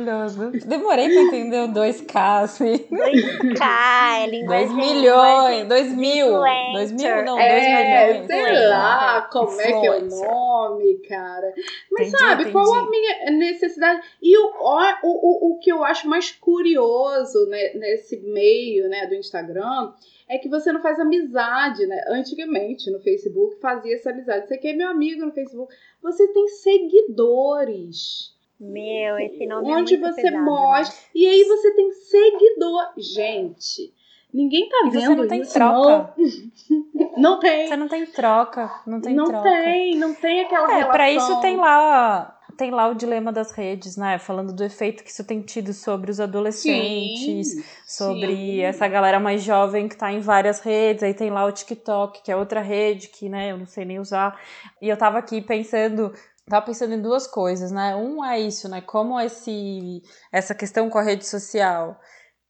Maravilhoso. 0.05 0.67
Demorei 0.67 1.09
pra 1.09 1.21
entender 1.21 1.59
o 1.61 1.67
2K, 1.67 2.43
assim. 2.43 2.77
2K, 2.91 4.23
é 4.23 4.27
linguagem. 4.27 4.67
2 4.67 4.73
milhões, 4.73 5.67
2 5.67 5.93
mil. 5.93 6.27
2 6.73 6.91
mil, 6.91 7.23
não, 7.23 7.35
2 7.35 7.39
é, 7.39 8.13
milhões. 8.13 8.27
Sei 8.27 8.67
lá 8.67 9.21
como 9.31 9.61
é 9.61 9.65
que 9.65 9.87
é 9.87 9.91
o 9.91 10.05
nome, 10.05 10.99
cara. 11.07 11.53
Mas 11.91 12.07
entendi, 12.07 12.23
sabe, 12.23 12.41
entendi. 12.43 12.51
qual 12.51 12.73
a 12.73 12.89
minha 12.89 13.31
necessidade? 13.31 14.01
E 14.21 14.37
o, 14.37 14.51
o, 14.61 15.03
o, 15.03 15.51
o 15.51 15.59
que 15.59 15.71
eu 15.71 15.83
acho 15.83 16.07
mais 16.07 16.31
curioso 16.31 17.45
né, 17.47 17.73
nesse 17.75 18.17
meio 18.17 18.87
né, 18.89 19.07
do 19.07 19.15
Instagram 19.15 19.93
é 20.27 20.37
que 20.37 20.49
você 20.49 20.71
não 20.71 20.81
faz 20.81 20.99
amizade, 20.99 21.85
né? 21.85 22.03
Antigamente, 22.07 22.89
no 22.89 22.99
Facebook, 22.99 23.59
fazia 23.59 23.95
essa 23.95 24.09
amizade. 24.09 24.47
Você 24.47 24.57
quer 24.57 24.73
meu 24.73 24.89
amigo 24.89 25.23
no 25.23 25.31
Facebook. 25.31 25.73
Você 26.01 26.27
tem 26.27 26.47
seguidores. 26.47 28.34
Meu, 28.59 29.19
esse 29.19 29.45
nome 29.45 29.71
Onde 29.71 29.95
é 29.95 29.97
você 29.97 30.21
pesado, 30.21 30.43
mostra. 30.43 30.95
Né? 30.95 31.01
E 31.13 31.27
aí 31.27 31.43
você 31.43 31.71
tem 31.75 31.91
seguidor. 31.91 32.93
Gente, 32.97 33.93
ninguém 34.33 34.69
tá 34.69 34.83
e 34.85 34.89
vendo 34.91 35.05
você 35.05 35.15
não 35.15 35.27
tem 35.27 35.41
isso, 35.41 35.53
troca. 35.53 36.13
Não. 36.17 37.11
não 37.17 37.39
tem. 37.39 37.67
Você 37.67 37.75
não 37.75 37.87
tem 37.87 38.05
troca. 38.05 38.81
Não 38.87 39.01
tem 39.01 39.13
não 39.13 39.25
troca. 39.25 39.43
Não 39.43 39.63
tem, 39.63 39.95
não 39.95 40.15
tem 40.15 40.41
aquela 40.41 40.71
é, 40.71 40.77
relação. 40.77 40.91
Pra 40.91 41.11
isso 41.11 41.41
tem 41.41 41.57
lá 41.57 42.35
tem 42.55 42.71
lá 42.71 42.87
o 42.87 42.95
dilema 42.95 43.31
das 43.31 43.51
redes, 43.51 43.97
né? 43.97 44.17
Falando 44.17 44.53
do 44.53 44.63
efeito 44.63 45.03
que 45.03 45.09
isso 45.09 45.23
tem 45.23 45.41
tido 45.41 45.73
sobre 45.73 46.09
os 46.09 46.19
adolescentes, 46.19 47.51
sim, 47.51 47.63
sobre 47.85 48.35
sim. 48.35 48.61
essa 48.61 48.87
galera 48.87 49.19
mais 49.19 49.43
jovem 49.43 49.87
que 49.87 49.97
tá 49.97 50.11
em 50.11 50.19
várias 50.19 50.59
redes. 50.61 51.03
Aí 51.03 51.13
tem 51.13 51.29
lá 51.29 51.45
o 51.45 51.51
TikTok, 51.51 52.23
que 52.23 52.31
é 52.31 52.35
outra 52.35 52.61
rede 52.61 53.09
que, 53.09 53.29
né, 53.29 53.51
eu 53.51 53.57
não 53.57 53.65
sei 53.65 53.85
nem 53.85 53.99
usar. 53.99 54.39
E 54.81 54.89
eu 54.89 54.97
tava 54.97 55.17
aqui 55.17 55.41
pensando 55.41 56.13
tava 56.49 56.65
pensando 56.65 56.93
em 56.93 57.01
duas 57.01 57.27
coisas, 57.27 57.71
né? 57.71 57.95
Um 57.95 58.23
é 58.23 58.39
isso, 58.39 58.69
né? 58.69 58.81
Como 58.81 59.19
esse, 59.19 60.01
essa 60.31 60.53
questão 60.53 60.89
com 60.89 60.97
a 60.97 61.03
rede 61.03 61.25
social 61.25 61.99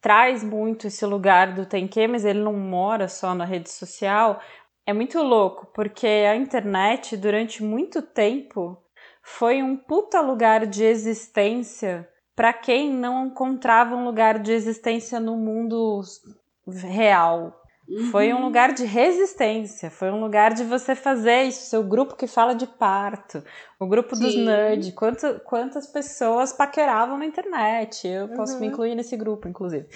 traz 0.01 0.43
muito 0.43 0.87
esse 0.87 1.05
lugar 1.05 1.53
do 1.55 1.65
tem 1.65 1.87
que, 1.87 2.07
mas 2.07 2.25
ele 2.25 2.39
não 2.39 2.53
mora 2.53 3.07
só 3.07 3.33
na 3.33 3.45
rede 3.45 3.71
social. 3.71 4.39
É 4.85 4.93
muito 4.93 5.19
louco, 5.21 5.67
porque 5.73 6.05
a 6.05 6.35
internet, 6.35 7.17
durante 7.17 7.63
muito 7.63 8.01
tempo, 8.01 8.77
foi 9.23 9.63
um 9.63 9.75
puta 9.75 10.21
lugar 10.21 10.67
de 10.67 10.83
existência 10.83 12.07
para 12.35 12.53
quem 12.53 12.91
não 12.91 13.27
encontrava 13.27 13.95
um 13.95 14.03
lugar 14.03 14.37
de 14.37 14.51
existência 14.51 15.19
no 15.19 15.37
mundo 15.37 16.01
real, 16.67 17.64
Uhum. 17.87 18.09
Foi 18.09 18.33
um 18.33 18.43
lugar 18.43 18.73
de 18.73 18.83
resistência, 18.83 19.91
foi 19.91 20.09
um 20.11 20.19
lugar 20.19 20.53
de 20.53 20.63
você 20.63 20.95
fazer 20.95 21.43
isso, 21.43 21.69
seu 21.69 21.83
grupo 21.83 22.15
que 22.15 22.25
fala 22.25 22.55
de 22.55 22.65
parto, 22.65 23.43
o 23.79 23.85
grupo 23.85 24.15
Sim. 24.15 24.23
dos 24.23 24.35
nerds, 24.35 24.91
quantas, 24.93 25.41
quantas 25.43 25.85
pessoas 25.85 26.51
paqueravam 26.51 27.17
na 27.17 27.25
internet. 27.25 28.07
Eu 28.07 28.29
posso 28.29 28.55
uhum. 28.55 28.61
me 28.61 28.67
incluir 28.67 28.95
nesse 28.95 29.15
grupo, 29.15 29.47
inclusive. 29.47 29.87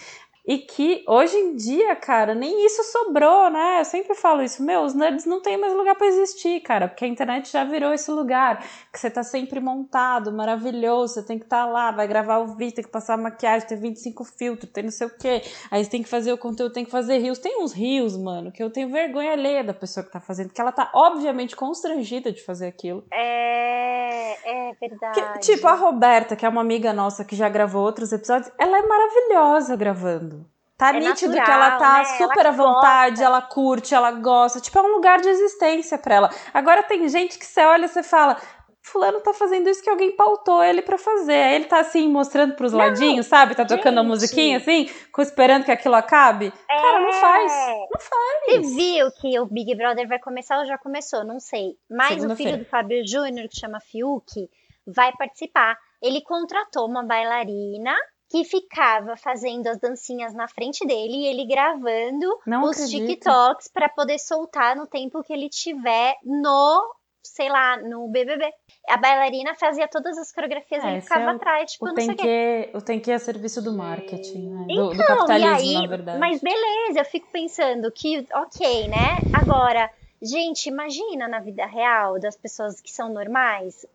E 0.46 0.58
que 0.58 1.04
hoje 1.08 1.38
em 1.38 1.56
dia, 1.56 1.96
cara, 1.96 2.34
nem 2.34 2.66
isso 2.66 2.84
sobrou, 2.84 3.50
né? 3.50 3.82
Eu 3.82 3.86
sempre 3.86 4.16
falo 4.16 4.42
isso, 4.42 4.64
meu, 4.64 4.82
os 4.82 4.94
nerds 4.94 5.26
não 5.26 5.42
tem 5.42 5.58
mais 5.58 5.74
lugar 5.74 5.96
para 5.96 6.08
existir, 6.08 6.60
cara, 6.62 6.88
porque 6.88 7.06
a 7.06 7.08
internet 7.08 7.52
já 7.52 7.64
virou 7.64 7.94
esse 7.94 8.10
lugar 8.10 8.64
que 8.92 9.00
você 9.00 9.12
tá 9.12 9.22
sempre 9.22 9.60
montado, 9.60 10.32
maravilhoso, 10.32 11.16
você 11.16 11.24
tem 11.24 11.38
que 11.38 11.46
estar 11.46 11.66
tá 11.66 11.72
lá, 11.72 11.92
vai 11.92 12.08
gravar 12.08 12.40
o 12.40 12.56
vídeo, 12.56 12.76
tem 12.76 12.84
que 12.84 12.92
passar 12.92 13.18
maquiagem, 13.18 13.68
tem 13.68 13.80
25 13.80 14.24
filtros, 14.24 14.72
tem 14.72 14.84
não 14.84 14.92
sei 14.92 15.08
o 15.08 15.18
quê. 15.18 15.42
Aí 15.70 15.84
você 15.84 15.90
tem 15.90 16.02
que 16.04 16.10
fazer 16.10 16.34
o 16.34 16.38
conteúdo, 16.38 16.74
tem 16.74 16.86
que 16.86 16.92
fazer 16.92 17.18
rios. 17.20 17.38
Tem 17.38 17.62
uns 17.62 17.74
rios, 17.74 18.18
mano, 18.18 18.52
que 18.52 18.64
eu 18.64 18.70
tenho 18.70 18.90
vergonha 18.90 19.32
alheia 19.32 19.64
da 19.64 19.74
pessoa 19.74 20.04
que 20.04 20.12
tá 20.12 20.20
fazendo, 20.20 20.50
que 20.50 20.60
ela 20.60 20.72
tá 20.72 20.90
obviamente 20.94 21.56
constrangida 21.56 22.32
de 22.32 22.44
fazer 22.44 22.68
aquilo. 22.68 23.04
É, 23.12 24.70
é 24.70 24.74
verdade. 24.80 25.22
Que, 25.22 25.40
tipo, 25.40 25.68
a 25.68 25.76
Roberta, 25.76 26.36
que 26.36 26.46
é 26.46 26.50
uma 26.50 26.62
amiga 26.62 26.94
nossa 26.94 27.24
que 27.24 27.36
já 27.36 27.50
gravou 27.50 27.84
outros 27.84 28.12
episódios, 28.12 28.52
ela 28.58 28.78
é 28.78 28.82
maravilhosa 28.82 29.76
gravando. 29.76 30.39
Tá 30.80 30.96
é 30.96 31.00
nítido 31.02 31.36
natural, 31.36 31.46
que 31.46 31.52
ela 31.52 31.78
tá 31.78 31.98
né? 31.98 32.06
super 32.06 32.46
ela 32.46 32.50
à 32.50 32.52
vontade, 32.54 33.10
gosta. 33.10 33.26
ela 33.26 33.42
curte, 33.42 33.94
ela 33.94 34.12
gosta. 34.12 34.62
Tipo, 34.62 34.80
é 34.80 34.82
um 34.82 34.96
lugar 34.96 35.20
de 35.20 35.28
existência 35.28 35.98
para 35.98 36.16
ela. 36.16 36.30
Agora 36.54 36.82
tem 36.84 37.06
gente 37.10 37.38
que 37.38 37.46
você 37.46 37.66
olha 37.66 37.84
e 37.84 37.90
você 37.90 38.02
fala. 38.02 38.38
Fulano 38.82 39.20
tá 39.20 39.34
fazendo 39.34 39.68
isso 39.68 39.84
que 39.84 39.90
alguém 39.90 40.16
pautou 40.16 40.64
ele 40.64 40.82
para 40.82 40.98
fazer. 40.98 41.34
Aí 41.34 41.56
ele 41.56 41.66
tá 41.66 41.82
assim, 41.82 42.08
mostrando 42.08 42.56
pros 42.56 42.72
não, 42.72 42.80
ladinhos, 42.80 43.26
sabe? 43.26 43.54
Tá 43.56 43.66
tocando 43.66 43.98
gente. 43.98 44.00
a 44.00 44.04
musiquinha 44.04 44.58
assim, 44.58 44.90
esperando 45.20 45.66
que 45.66 45.72
aquilo 45.72 45.96
acabe. 45.96 46.46
É. 46.48 46.82
Cara, 46.82 47.00
não 47.02 47.12
faz. 47.12 47.52
Não 47.52 48.00
faz. 48.00 48.66
Você 48.66 48.76
viu 48.76 49.12
que 49.20 49.38
o 49.38 49.46
Big 49.48 49.76
Brother 49.76 50.08
vai 50.08 50.18
começar 50.18 50.60
ou 50.60 50.66
já 50.66 50.78
começou? 50.78 51.26
Não 51.26 51.42
sei. 51.42 51.74
Mas 51.90 52.24
o 52.24 52.34
filho 52.38 52.58
do 52.58 52.66
Fábio 52.66 53.06
Júnior, 53.06 53.50
que 53.50 53.60
chama 53.60 53.82
Fiuk, 53.82 54.50
vai 54.88 55.12
participar. 55.12 55.78
Ele 56.02 56.22
contratou 56.22 56.88
uma 56.88 57.04
bailarina 57.04 57.94
que 58.30 58.44
ficava 58.44 59.18
fazendo 59.18 59.68
as 59.68 59.80
dancinhas 59.80 60.34
na 60.36 60.48
frente 60.48 60.86
dele 60.86 61.18
e 61.18 61.26
ele 61.26 61.46
gravando 61.46 62.28
Não 62.46 62.64
os 62.64 62.78
acredito. 62.78 63.08
TikToks 63.08 63.68
para 63.68 63.90
poder 63.90 64.20
soltar 64.20 64.76
no 64.76 64.86
tempo 64.86 65.24
que 65.24 65.34
ele 65.34 65.50
tiver 65.50 66.16
no, 66.24 66.96
sei 67.24 67.50
lá, 67.50 67.78
no 67.78 68.08
BBB. 68.08 68.48
A 68.88 68.98
bailarina 68.98 69.56
fazia 69.56 69.88
todas 69.88 70.16
as 70.20 70.32
coreografias 70.32 70.84
e 70.84 70.88
é, 70.88 70.92
ele 70.92 71.02
ficava 71.02 71.24
é 71.24 71.26
o, 71.26 71.30
atrás, 71.36 71.72
tipo, 71.72 71.86
o 71.86 71.88
não 71.88 71.96
tem 71.96 72.06
sei 72.06 72.16
que, 72.16 72.70
o 72.78 72.82
tem 72.82 73.00
que 73.00 73.12
é 73.12 73.18
serviço 73.18 73.64
do 73.64 73.74
marketing, 73.74 74.48
né? 74.48 74.66
Então, 74.70 74.90
do, 74.90 74.98
do 74.98 75.04
capitalismo, 75.04 75.56
aí, 75.56 75.74
na 75.74 75.88
verdade. 75.88 76.20
Mas 76.20 76.40
beleza, 76.40 77.00
eu 77.00 77.06
fico 77.06 77.28
pensando 77.32 77.92
que, 77.92 78.28
ok, 78.32 78.88
né? 78.90 79.18
Agora, 79.34 79.90
gente, 80.22 80.70
imagina 80.70 81.28
na 81.28 81.40
vida 81.40 81.66
real 81.66 82.20
das 82.20 82.38
pessoas 82.38 82.80
que 82.80 82.92
são 82.92 83.12
normais, 83.12 83.88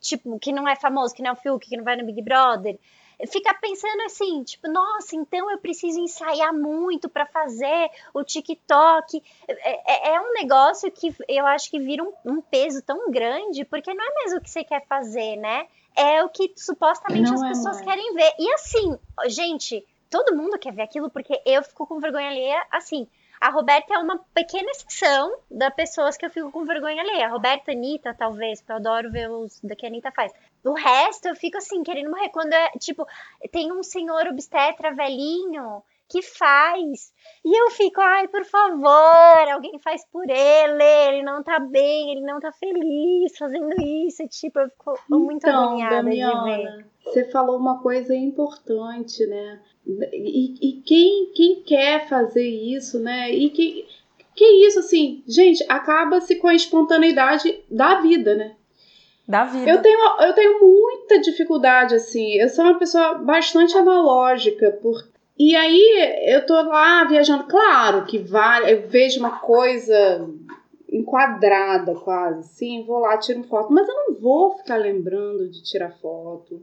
tipo, 0.00 0.38
que 0.38 0.50
não 0.50 0.66
é 0.66 0.76
famoso, 0.76 1.14
que 1.14 1.22
não 1.22 1.30
é 1.30 1.32
o 1.34 1.36
Fiuk, 1.36 1.68
que 1.68 1.76
não 1.76 1.84
vai 1.84 1.96
no 1.96 2.06
Big 2.06 2.22
Brother 2.22 2.78
fica 3.26 3.54
pensando 3.54 4.00
assim, 4.02 4.42
tipo, 4.42 4.68
nossa, 4.68 5.14
então 5.16 5.50
eu 5.50 5.58
preciso 5.58 6.00
ensaiar 6.00 6.52
muito 6.52 7.08
para 7.08 7.26
fazer 7.26 7.90
o 8.12 8.24
TikTok. 8.24 9.22
É, 9.48 10.10
é, 10.10 10.14
é, 10.14 10.20
um 10.20 10.32
negócio 10.32 10.90
que 10.90 11.14
eu 11.28 11.46
acho 11.46 11.70
que 11.70 11.78
vira 11.78 12.02
um, 12.02 12.12
um, 12.24 12.40
peso 12.40 12.82
tão 12.82 13.10
grande, 13.10 13.64
porque 13.64 13.92
não 13.94 14.04
é 14.04 14.14
mesmo 14.22 14.38
o 14.38 14.42
que 14.42 14.50
você 14.50 14.64
quer 14.64 14.84
fazer, 14.86 15.36
né? 15.36 15.66
É 15.94 16.24
o 16.24 16.28
que 16.28 16.52
supostamente 16.56 17.30
não 17.30 17.34
as 17.34 17.42
é, 17.42 17.48
pessoas 17.48 17.80
é. 17.80 17.84
querem 17.84 18.14
ver. 18.14 18.32
E 18.38 18.52
assim, 18.54 18.98
gente, 19.26 19.86
todo 20.10 20.36
mundo 20.36 20.58
quer 20.58 20.72
ver 20.72 20.82
aquilo, 20.82 21.10
porque 21.10 21.40
eu 21.44 21.62
fico 21.62 21.86
com 21.86 22.00
vergonha 22.00 22.28
alheia, 22.28 22.66
assim. 22.70 23.06
A 23.40 23.50
Roberta 23.50 23.94
é 23.94 23.98
uma 23.98 24.18
pequena 24.32 24.70
exceção 24.70 25.36
das 25.50 25.74
pessoas 25.74 26.16
que 26.16 26.24
eu 26.24 26.30
fico 26.30 26.52
com 26.52 26.64
vergonha 26.64 27.02
alheia. 27.02 27.26
A 27.26 27.28
Roberta, 27.28 27.72
a 27.72 27.74
Anitta, 27.74 28.14
talvez, 28.14 28.60
porque 28.60 28.70
eu 28.70 28.76
adoro 28.76 29.10
ver 29.10 29.28
os 29.28 29.58
da 29.60 29.74
que 29.74 29.84
a 29.84 29.88
Anitta 29.88 30.12
faz. 30.12 30.32
O 30.64 30.74
resto 30.74 31.26
eu 31.26 31.34
fico 31.34 31.58
assim, 31.58 31.82
querendo 31.82 32.10
morrer. 32.10 32.28
Quando 32.30 32.52
é, 32.52 32.70
tipo, 32.78 33.06
tem 33.50 33.72
um 33.72 33.82
senhor 33.82 34.26
obstetra 34.28 34.94
velhinho 34.94 35.82
que 36.12 36.20
faz. 36.20 37.10
E 37.42 37.58
eu 37.58 37.70
fico, 37.70 38.00
ai, 38.00 38.28
por 38.28 38.44
favor, 38.44 39.48
alguém 39.50 39.78
faz 39.78 40.04
por 40.12 40.28
ele, 40.28 40.84
ele 41.08 41.22
não 41.22 41.42
tá 41.42 41.58
bem, 41.58 42.12
ele 42.12 42.20
não 42.20 42.38
tá 42.38 42.52
feliz 42.52 43.36
fazendo 43.38 43.74
isso. 44.06 44.22
Tipo, 44.28 44.60
eu 44.60 44.68
fico 44.68 44.98
muito 45.08 45.46
então, 45.46 45.64
agoniada 45.64 45.96
Damiana, 45.96 46.44
de 46.44 46.66
ver. 46.66 46.86
Você 47.04 47.24
falou 47.30 47.56
uma 47.56 47.80
coisa 47.80 48.14
importante, 48.14 49.26
né? 49.26 49.60
E, 50.12 50.54
e 50.60 50.82
quem, 50.82 51.32
quem 51.34 51.62
quer 51.62 52.06
fazer 52.08 52.46
isso, 52.46 53.00
né? 53.00 53.32
E 53.32 53.48
que, 53.48 53.86
que 54.36 54.44
isso, 54.66 54.80
assim, 54.80 55.24
gente, 55.26 55.64
acaba-se 55.68 56.36
com 56.36 56.46
a 56.46 56.54
espontaneidade 56.54 57.64
da 57.70 58.00
vida, 58.00 58.34
né? 58.34 58.54
Da 59.26 59.44
vida. 59.44 59.70
Eu 59.70 59.80
tenho, 59.80 59.98
eu 60.20 60.32
tenho 60.34 60.60
muita 60.60 61.20
dificuldade, 61.20 61.94
assim. 61.94 62.34
Eu 62.34 62.48
sou 62.48 62.64
uma 62.64 62.78
pessoa 62.78 63.14
bastante 63.14 63.76
analógica, 63.76 64.72
por... 64.82 65.08
e 65.38 65.54
aí 65.54 66.24
eu 66.26 66.44
tô 66.44 66.54
lá 66.54 67.04
viajando. 67.04 67.44
Claro 67.44 68.04
que 68.04 68.18
vai, 68.18 68.72
eu 68.72 68.88
vejo 68.88 69.20
uma 69.20 69.38
coisa 69.38 70.28
enquadrada 70.92 71.94
quase, 71.94 72.40
assim, 72.40 72.84
vou 72.84 72.98
lá, 72.98 73.16
tiro 73.16 73.42
foto, 73.44 73.72
mas 73.72 73.88
eu 73.88 73.94
não 73.94 74.14
vou 74.14 74.58
ficar 74.58 74.76
lembrando 74.76 75.48
de 75.48 75.62
tirar 75.62 75.90
foto 75.90 76.62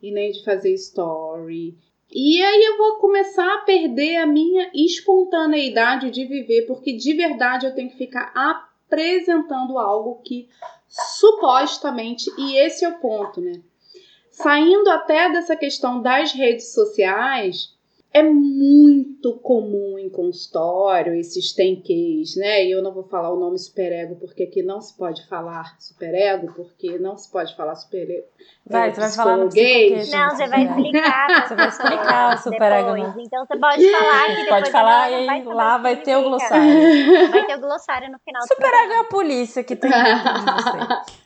e 0.00 0.12
nem 0.12 0.30
de 0.30 0.44
fazer 0.44 0.72
story. 0.74 1.76
E 2.12 2.40
aí 2.40 2.62
eu 2.62 2.78
vou 2.78 2.98
começar 2.98 3.52
a 3.52 3.62
perder 3.62 4.18
a 4.18 4.26
minha 4.26 4.70
espontaneidade 4.72 6.10
de 6.10 6.24
viver, 6.24 6.62
porque 6.66 6.92
de 6.92 7.12
verdade 7.14 7.66
eu 7.66 7.74
tenho 7.74 7.90
que 7.90 7.98
ficar 7.98 8.32
apresentando 8.34 9.76
algo 9.76 10.20
que 10.22 10.48
supostamente, 11.18 12.30
e 12.38 12.56
esse 12.56 12.84
é 12.84 12.88
o 12.88 12.98
ponto, 12.98 13.40
né? 13.40 13.60
Saindo 14.30 14.90
até 14.90 15.30
dessa 15.30 15.56
questão 15.56 16.00
das 16.00 16.32
redes 16.32 16.72
sociais, 16.72 17.73
é 18.14 18.22
muito 18.22 19.32
comum 19.40 19.98
em 19.98 20.08
consultório 20.08 21.12
esses 21.14 21.52
tenques, 21.52 22.36
né? 22.36 22.64
E 22.64 22.70
eu 22.70 22.80
não 22.80 22.94
vou 22.94 23.02
falar 23.02 23.32
o 23.32 23.40
nome 23.40 23.58
superego 23.58 24.14
porque 24.14 24.44
aqui 24.44 24.62
não 24.62 24.80
se 24.80 24.96
pode 24.96 25.26
falar 25.26 25.74
superego, 25.80 26.52
porque 26.54 26.96
não 26.96 27.16
se 27.16 27.28
pode 27.28 27.56
falar 27.56 27.74
superego. 27.74 28.24
Vai, 28.64 28.94
você 28.94 29.00
vai 29.00 29.10
falar 29.10 29.36
no 29.36 29.48
gay. 29.48 29.96
Não, 30.12 30.30
você 30.30 30.46
vai 30.46 30.64
explicar. 30.64 31.48
Você 31.48 31.54
vai 31.56 31.68
explicar 31.68 32.34
o 32.34 32.38
superego. 32.38 32.94
Depois. 32.94 33.26
Então 33.26 33.44
você 33.44 33.58
pode 33.58 33.90
falar 33.90 34.36
que 34.36 34.48
Pode 34.48 34.70
falar 34.70 35.10
e 35.10 35.26
vai 35.26 35.42
lá 35.42 35.78
vai 35.78 35.96
ter 35.96 36.16
o 36.16 36.22
glossário. 36.22 37.30
Vai 37.32 37.46
ter 37.46 37.56
o 37.56 37.60
glossário 37.60 38.12
no 38.12 38.18
final. 38.20 38.42
Superego 38.46 38.92
é 38.92 38.98
a 39.00 39.04
polícia 39.04 39.64
que 39.64 39.74
tem 39.74 39.90
dentro 39.90 40.34
de 40.34 40.44
você. 41.02 41.23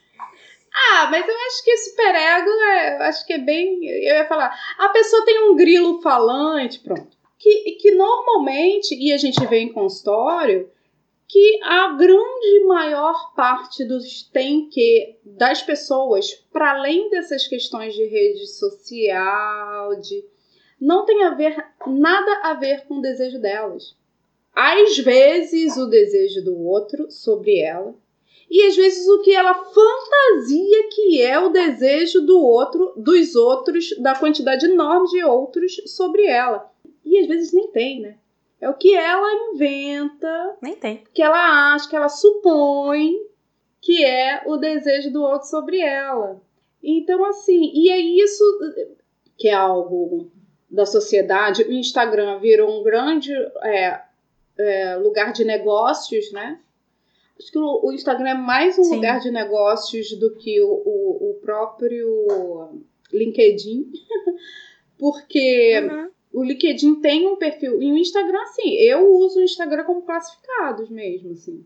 Ah, 0.81 1.09
mas 1.11 1.27
eu 1.27 1.35
acho 1.35 1.64
que 1.64 1.77
superego 1.77 2.51
é, 2.51 2.97
eu 2.97 3.03
acho 3.03 3.27
que 3.27 3.33
é 3.33 3.38
bem. 3.38 3.85
Eu 3.85 4.14
ia 4.17 4.29
falar. 4.29 4.57
A 4.79 4.88
pessoa 4.91 5.25
tem 5.25 5.51
um 5.51 5.57
grilo 5.57 6.01
falante, 6.01 6.79
pronto. 6.79 7.17
Que, 7.38 7.73
que 7.81 7.91
normalmente, 7.93 8.95
e 8.95 9.12
a 9.12 9.17
gente 9.17 9.45
vê 9.47 9.59
em 9.59 9.73
consultório, 9.73 10.71
que 11.27 11.61
a 11.62 11.93
grande 11.93 12.64
maior 12.67 13.35
parte 13.35 13.85
dos 13.85 14.23
tem 14.23 14.69
que 14.69 15.19
das 15.25 15.62
pessoas, 15.62 16.33
para 16.53 16.73
além 16.73 17.11
dessas 17.11 17.47
questões 17.47 17.95
de 17.95 18.05
rede 18.07 18.47
social, 18.47 20.01
de 20.01 20.25
não 20.81 21.05
tem 21.05 21.25
a 21.25 21.35
ver 21.35 21.57
nada 21.87 22.41
a 22.45 22.55
ver 22.55 22.87
com 22.87 22.99
o 22.99 23.03
desejo 23.03 23.41
delas. 23.41 23.97
Às 24.55 24.99
vezes 24.99 25.77
o 25.77 25.87
desejo 25.87 26.43
do 26.45 26.57
outro 26.64 27.11
sobre 27.11 27.61
ela, 27.61 27.95
e 28.51 28.63
às 28.67 28.77
vezes 28.77 29.07
o 29.09 29.21
que 29.21 29.35
ela 29.35 29.55
fantasia 29.55 30.89
que 30.91 31.23
é 31.23 31.39
o 31.39 31.51
desejo 31.51 32.21
do 32.23 32.41
outro, 32.41 32.93
dos 32.97 33.35
outros, 33.35 33.91
da 33.99 34.15
quantidade 34.15 34.67
enorme 34.67 35.09
de 35.09 35.23
outros 35.23 35.81
sobre 35.87 36.27
ela. 36.27 36.71
E 37.05 37.19
às 37.19 37.27
vezes 37.27 37.53
nem 37.53 37.69
tem, 37.69 38.01
né? 38.01 38.17
É 38.61 38.69
o 38.69 38.75
que 38.75 38.95
ela 38.95 39.53
inventa. 39.53 40.57
Nem 40.61 40.75
tem. 40.75 41.05
Que 41.13 41.23
ela 41.23 41.75
acha, 41.75 41.89
que 41.89 41.95
ela 41.95 42.09
supõe 42.09 43.15
que 43.81 44.05
é 44.05 44.43
o 44.47 44.57
desejo 44.57 45.13
do 45.13 45.23
outro 45.23 45.49
sobre 45.49 45.81
ela. 45.81 46.41
Então, 46.83 47.25
assim, 47.25 47.71
e 47.75 47.91
é 47.91 47.99
isso 47.99 48.45
que 49.37 49.49
é 49.49 49.55
algo 49.55 50.31
da 50.71 50.85
sociedade. 50.85 51.63
O 51.63 51.73
Instagram 51.73 52.39
virou 52.39 52.81
um 52.81 52.83
grande 52.83 53.33
é, 53.63 54.01
é, 54.59 54.97
lugar 54.97 55.33
de 55.33 55.45
negócios, 55.45 56.33
né? 56.33 56.61
Acho 57.38 57.53
que 57.53 57.59
o, 57.59 57.92
Instagram 57.92 58.31
é 58.31 58.35
mais 58.35 58.77
um 58.79 58.85
Sim. 58.85 58.96
lugar 58.96 59.20
de 59.20 59.31
negócios 59.31 60.11
do 60.18 60.35
que 60.35 60.61
o, 60.61 60.68
o, 60.68 61.31
o 61.31 61.35
próprio 61.40 62.83
LinkedIn. 63.12 63.92
Porque 64.98 65.79
uhum. 65.81 66.11
o 66.40 66.42
LinkedIn 66.42 66.96
tem 66.96 67.29
um 67.29 67.37
perfil. 67.37 67.81
E 67.81 67.92
o 67.92 67.96
Instagram, 67.96 68.42
assim, 68.42 68.74
eu 68.74 69.09
uso 69.18 69.38
o 69.38 69.44
Instagram 69.44 69.85
como 69.85 70.03
classificados 70.03 70.90
mesmo, 70.90 71.33
assim. 71.33 71.64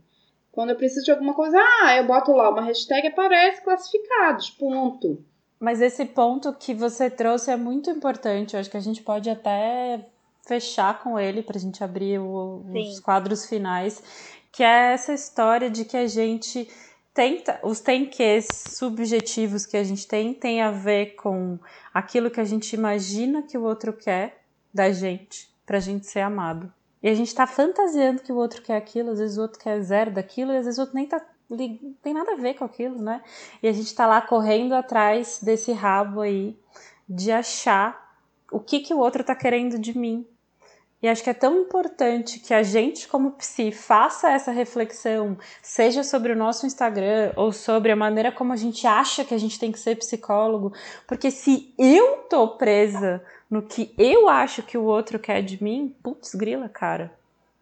Quando 0.51 0.71
eu 0.71 0.77
preciso 0.77 1.07
de 1.07 1.11
alguma 1.11 1.33
coisa, 1.33 1.59
ah, 1.59 1.97
eu 1.97 2.07
boto 2.07 2.33
lá 2.33 2.51
uma 2.51 2.61
hashtag 2.61 3.07
aparece 3.07 3.65
classificados, 3.65 4.51
ponto. 4.51 5.25
Mas 5.59 5.81
esse 5.81 6.05
ponto 6.05 6.53
que 6.53 6.75
você 6.75 7.09
trouxe 7.09 7.51
é 7.51 7.57
muito 7.57 7.89
importante. 7.89 8.53
Eu 8.53 8.61
acho 8.61 8.71
que 8.71 8.77
a 8.77 8.81
gente 8.81 9.03
pode 9.03 9.31
até 9.31 10.05
fechar 10.47 11.03
com 11.03 11.19
ele 11.19 11.43
para 11.43 11.57
a 11.57 11.61
gente 11.61 11.83
abrir 11.83 12.19
o, 12.19 12.63
os 12.75 13.01
quadros 13.01 13.47
finais 13.47 14.03
que 14.53 14.63
é 14.63 14.93
essa 14.93 15.15
história 15.15 15.71
de 15.71 15.85
que 15.85 15.97
a 15.97 16.07
gente 16.07 16.69
tenta, 17.15 17.59
os 17.63 17.81
tem 17.81 18.07
que 18.07 18.41
subjetivos 18.43 19.67
que 19.67 19.77
a 19.77 19.85
gente 19.85 20.07
tem 20.07 20.33
tem 20.35 20.61
a 20.61 20.71
ver 20.71 21.15
com 21.17 21.59
aquilo 21.93 22.31
que 22.31 22.41
a 22.41 22.45
gente 22.45 22.75
imagina 22.75 23.43
que 23.43 23.57
o 23.57 23.63
outro 23.63 23.93
quer 23.93 24.43
da 24.73 24.93
gente, 24.93 25.51
pra 25.67 25.81
gente 25.81 26.07
ser 26.07 26.21
amado. 26.21 26.73
E 27.03 27.09
a 27.09 27.15
gente 27.15 27.35
tá 27.35 27.47
fantasiando 27.47 28.23
que 28.23 28.33
o 28.33 28.37
outro 28.37 28.63
quer 28.63 28.77
aquilo, 28.77 29.11
às 29.11 29.19
vezes 29.19 29.37
o 29.37 29.43
outro 29.43 29.59
quer 29.59 29.81
zero 29.81 30.13
daquilo, 30.13 30.53
e 30.53 30.57
às 30.57 30.65
vezes 30.67 30.79
o 30.79 30.83
outro 30.83 30.95
nem 30.95 31.07
tá 31.07 31.21
tem 32.03 32.15
nada 32.15 32.33
a 32.33 32.37
ver 32.37 32.55
com 32.55 32.65
aquilo, 32.65 33.03
né? 33.03 33.23
E 33.63 33.69
a 33.69 33.73
gente 33.73 33.95
tá 33.95 34.07
lá 34.07 34.23
correndo 34.23 34.73
atrás 34.73 35.39
desse 35.43 35.71
rabo 35.71 36.23
aí 36.23 36.59
de 37.07 37.31
achar 37.31 38.17
o 38.51 38.59
que 38.59 38.81
que 38.81 38.95
o 38.95 38.99
outro 38.99 39.23
tá 39.23 39.35
querendo 39.35 39.79
de 39.79 39.97
mim, 39.97 40.27
e 41.03 41.09
acho 41.09 41.25
que 41.25 41.31
é 41.31 41.35
tão 41.35 41.59
importante 41.59 42.39
que 42.39 42.55
a 42.55 42.63
gente, 42.63 43.09
como 43.09 43.33
psi, 43.33 43.73
faça 43.73 44.31
essa 44.31 44.53
reflexão, 44.53 45.37
seja 45.61 46.05
sobre 46.05 46.33
o 46.33 46.37
nosso 46.37 46.65
Instagram 46.65 47.33
ou 47.35 47.51
sobre 47.51 47.91
a 47.91 47.97
maneira 47.97 48.31
como 48.31 48.53
a 48.53 48.57
gente 48.57 48.87
acha 48.87 49.25
que 49.25 49.35
a 49.35 49.39
gente 49.39 49.59
tem 49.59 49.73
que 49.73 49.81
ser 49.81 49.97
psicólogo, 49.97 50.73
porque 51.07 51.33
se 51.33 51.75
eu 51.77 52.19
tô 52.31 52.47
presa 52.57 53.21
no 53.51 53.63
que 53.63 53.93
eu 53.99 54.29
acho 54.29 54.63
que 54.63 54.79
o 54.79 54.85
outro 54.85 55.19
quer 55.19 55.43
de 55.43 55.63
mim, 55.63 55.95
putz, 56.03 56.35
grila, 56.37 56.69
cara. 56.69 57.13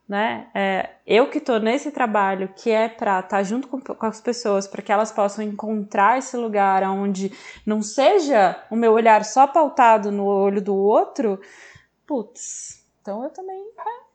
Né? 0.06 0.48
É, 0.52 0.90
eu 1.06 1.30
que 1.30 1.40
tô 1.40 1.58
nesse 1.58 1.92
trabalho 1.92 2.52
que 2.56 2.68
é 2.68 2.88
para 2.88 3.20
estar 3.20 3.28
tá 3.28 3.42
junto 3.44 3.68
com, 3.68 3.80
com 3.80 4.06
as 4.06 4.20
pessoas, 4.20 4.66
para 4.66 4.82
que 4.82 4.90
elas 4.90 5.12
possam 5.12 5.42
encontrar 5.42 6.18
esse 6.18 6.36
lugar 6.36 6.82
onde 6.82 7.32
não 7.64 7.80
seja 7.80 8.60
o 8.68 8.76
meu 8.76 8.92
olhar 8.92 9.24
só 9.24 9.46
pautado 9.46 10.10
no 10.10 10.26
olho 10.26 10.60
do 10.60 10.74
outro, 10.74 11.40
putz, 12.04 12.79
então 13.00 13.24
eu 13.24 13.30
também. 13.30 13.62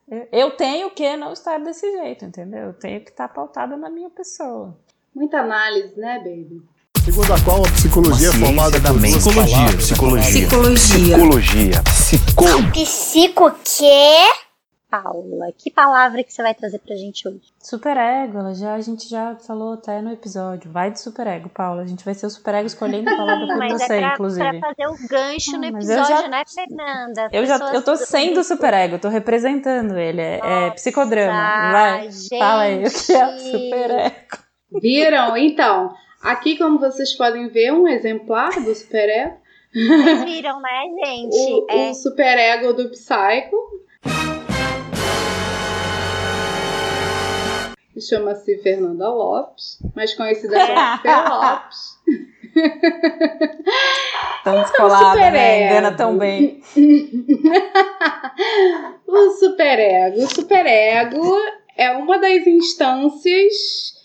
É, 0.09 0.27
eu 0.31 0.51
tenho 0.51 0.91
que 0.91 1.17
não 1.17 1.33
estar 1.33 1.59
desse 1.59 1.91
jeito, 1.91 2.25
entendeu? 2.25 2.67
Eu 2.67 2.73
tenho 2.73 3.01
que 3.01 3.09
estar 3.09 3.27
pautada 3.27 3.75
na 3.75 3.89
minha 3.89 4.09
pessoa. 4.09 4.77
Muita 5.13 5.39
análise, 5.39 5.99
né, 5.99 6.19
baby? 6.19 6.61
Segundo 7.03 7.33
a 7.33 7.41
qual 7.41 7.59
a 7.59 7.71
psicologia 7.71 8.29
é 8.29 8.31
formada 8.31 8.79
da 8.79 8.91
mente. 8.93 9.17
Psicologia, 9.17 9.77
psicologia. 9.77 10.47
Psicologia. 10.47 11.83
Psicologia. 11.83 11.83
Psico. 11.83 12.71
Psico 12.71 13.51
quê? 13.63 14.44
Paula, 14.89 15.51
que 15.57 15.71
palavra 15.71 16.23
que 16.23 16.31
você 16.31 16.41
vai 16.41 16.53
trazer 16.53 16.79
pra 16.79 16.95
gente 16.95 17.27
hoje? 17.27 17.41
Superego, 17.59 18.53
já, 18.53 18.75
a 18.75 18.81
gente 18.81 19.09
já 19.09 19.35
falou 19.35 19.73
até 19.73 20.01
no 20.01 20.11
episódio. 20.11 20.71
Vai 20.71 20.91
de 20.91 20.99
superego, 20.99 21.49
Paula. 21.49 21.81
A 21.81 21.87
gente 21.87 22.05
vai 22.05 22.13
ser 22.13 22.27
o 22.27 22.29
superego 22.29 22.67
escolhendo 22.67 23.09
a 23.09 23.15
palavra 23.15 23.47
por 23.47 23.57
mas 23.57 23.73
você, 23.73 23.93
é 23.93 23.99
pra, 23.99 24.13
inclusive. 24.13 24.59
Pra 24.59 24.69
fazer 24.69 24.87
o 24.87 25.07
gancho 25.07 25.57
no 25.57 25.65
episódio, 25.65 26.07
já, 26.07 26.27
né, 26.27 26.43
Fernanda? 26.47 27.29
Eu 27.31 27.45
já 27.45 27.57
eu 27.73 27.83
tô 27.83 27.95
sendo 27.95 28.43
superego, 28.43 28.99
tô 28.99 29.09
representando 29.09 29.97
ele. 29.97 30.21
É, 30.21 30.39
é 30.43 30.71
psicodrama. 30.71 31.71
Vai, 31.71 32.11
gente. 32.11 32.39
fala 32.39 32.61
aí 32.61 32.85
o 32.85 32.91
que 32.91 33.13
é 33.13 33.37
superego. 33.37 34.37
Viram? 34.81 35.37
Então, 35.37 35.93
aqui 36.21 36.57
como 36.57 36.79
vocês 36.79 37.13
podem 37.13 37.49
ver, 37.49 37.73
um 37.73 37.87
exemplar 37.87 38.51
do 38.63 38.73
superego. 38.73 39.35
Vocês 39.73 40.23
viram, 40.23 40.61
né, 40.61 40.83
gente? 41.05 41.35
O, 41.35 41.67
é... 41.69 41.89
o 41.89 41.93
superego 41.93 42.73
do 42.73 42.89
Psycho. 42.89 43.85
Chama-se 47.99 48.57
Fernanda 48.57 49.09
Lopes, 49.09 49.79
mais 49.95 50.13
conhecida 50.13 50.59
como 50.59 50.67
Fer 51.01 51.29
Lopes. 51.29 51.95
Tão 54.43 54.61
descolada, 54.61 55.31
né? 55.31 55.67
Engana 55.67 55.95
tão 55.95 56.17
bem. 56.17 56.61
o 59.07 59.29
superego. 59.31 60.23
O 60.23 60.27
superego 60.27 61.37
é 61.77 61.91
uma 61.91 62.19
das 62.19 62.45
instâncias 62.45 63.95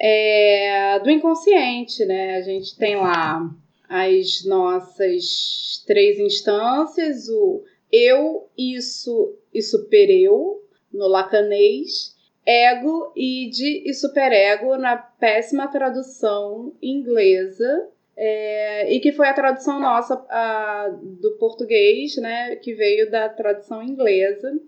é, 0.00 1.00
do 1.00 1.10
inconsciente, 1.10 2.04
né? 2.04 2.36
A 2.36 2.42
gente 2.42 2.76
tem 2.76 2.96
lá 2.96 3.50
as 3.88 4.44
nossas 4.44 5.82
três 5.86 6.18
instâncias, 6.18 7.28
o 7.28 7.64
eu, 7.90 8.48
isso 8.56 9.34
e 9.52 9.62
supereu, 9.62 10.62
no 10.92 11.08
lacanês, 11.08 12.14
ego, 12.48 13.12
id 13.14 13.58
e 13.84 13.92
superego 13.92 14.78
na 14.78 14.96
péssima 14.96 15.68
tradução 15.68 16.72
inglesa, 16.80 17.88
é, 18.16 18.90
e 18.90 19.00
que 19.00 19.12
foi 19.12 19.28
a 19.28 19.34
tradução 19.34 19.78
nossa 19.78 20.14
a, 20.30 20.88
do 21.20 21.32
português, 21.32 22.16
né, 22.16 22.56
que 22.56 22.74
veio 22.74 23.10
da 23.10 23.28
tradução 23.28 23.82
inglesa. 23.82 24.58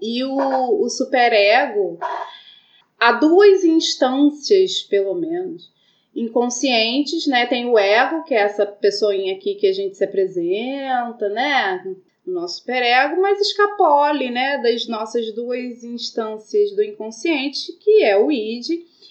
E 0.00 0.22
o, 0.22 0.82
o 0.82 0.88
superego, 0.90 1.98
há 2.98 3.12
duas 3.12 3.64
instâncias, 3.64 4.82
pelo 4.82 5.14
menos, 5.14 5.72
inconscientes, 6.14 7.26
né? 7.26 7.46
Tem 7.46 7.66
o 7.66 7.78
ego, 7.78 8.22
que 8.24 8.34
é 8.34 8.38
essa 8.38 8.64
pessoinha 8.64 9.34
aqui 9.34 9.54
que 9.56 9.66
a 9.66 9.72
gente 9.72 9.96
se 9.96 10.04
apresenta, 10.04 11.28
né? 11.28 11.82
O 12.30 12.32
nosso 12.32 12.58
superego, 12.58 13.20
mas 13.20 13.40
escapole, 13.40 14.30
né? 14.30 14.58
Das 14.62 14.86
nossas 14.86 15.34
duas 15.34 15.82
instâncias 15.82 16.70
do 16.76 16.82
inconsciente, 16.82 17.72
que 17.72 18.04
é 18.04 18.16
o 18.16 18.30
id, 18.30 18.68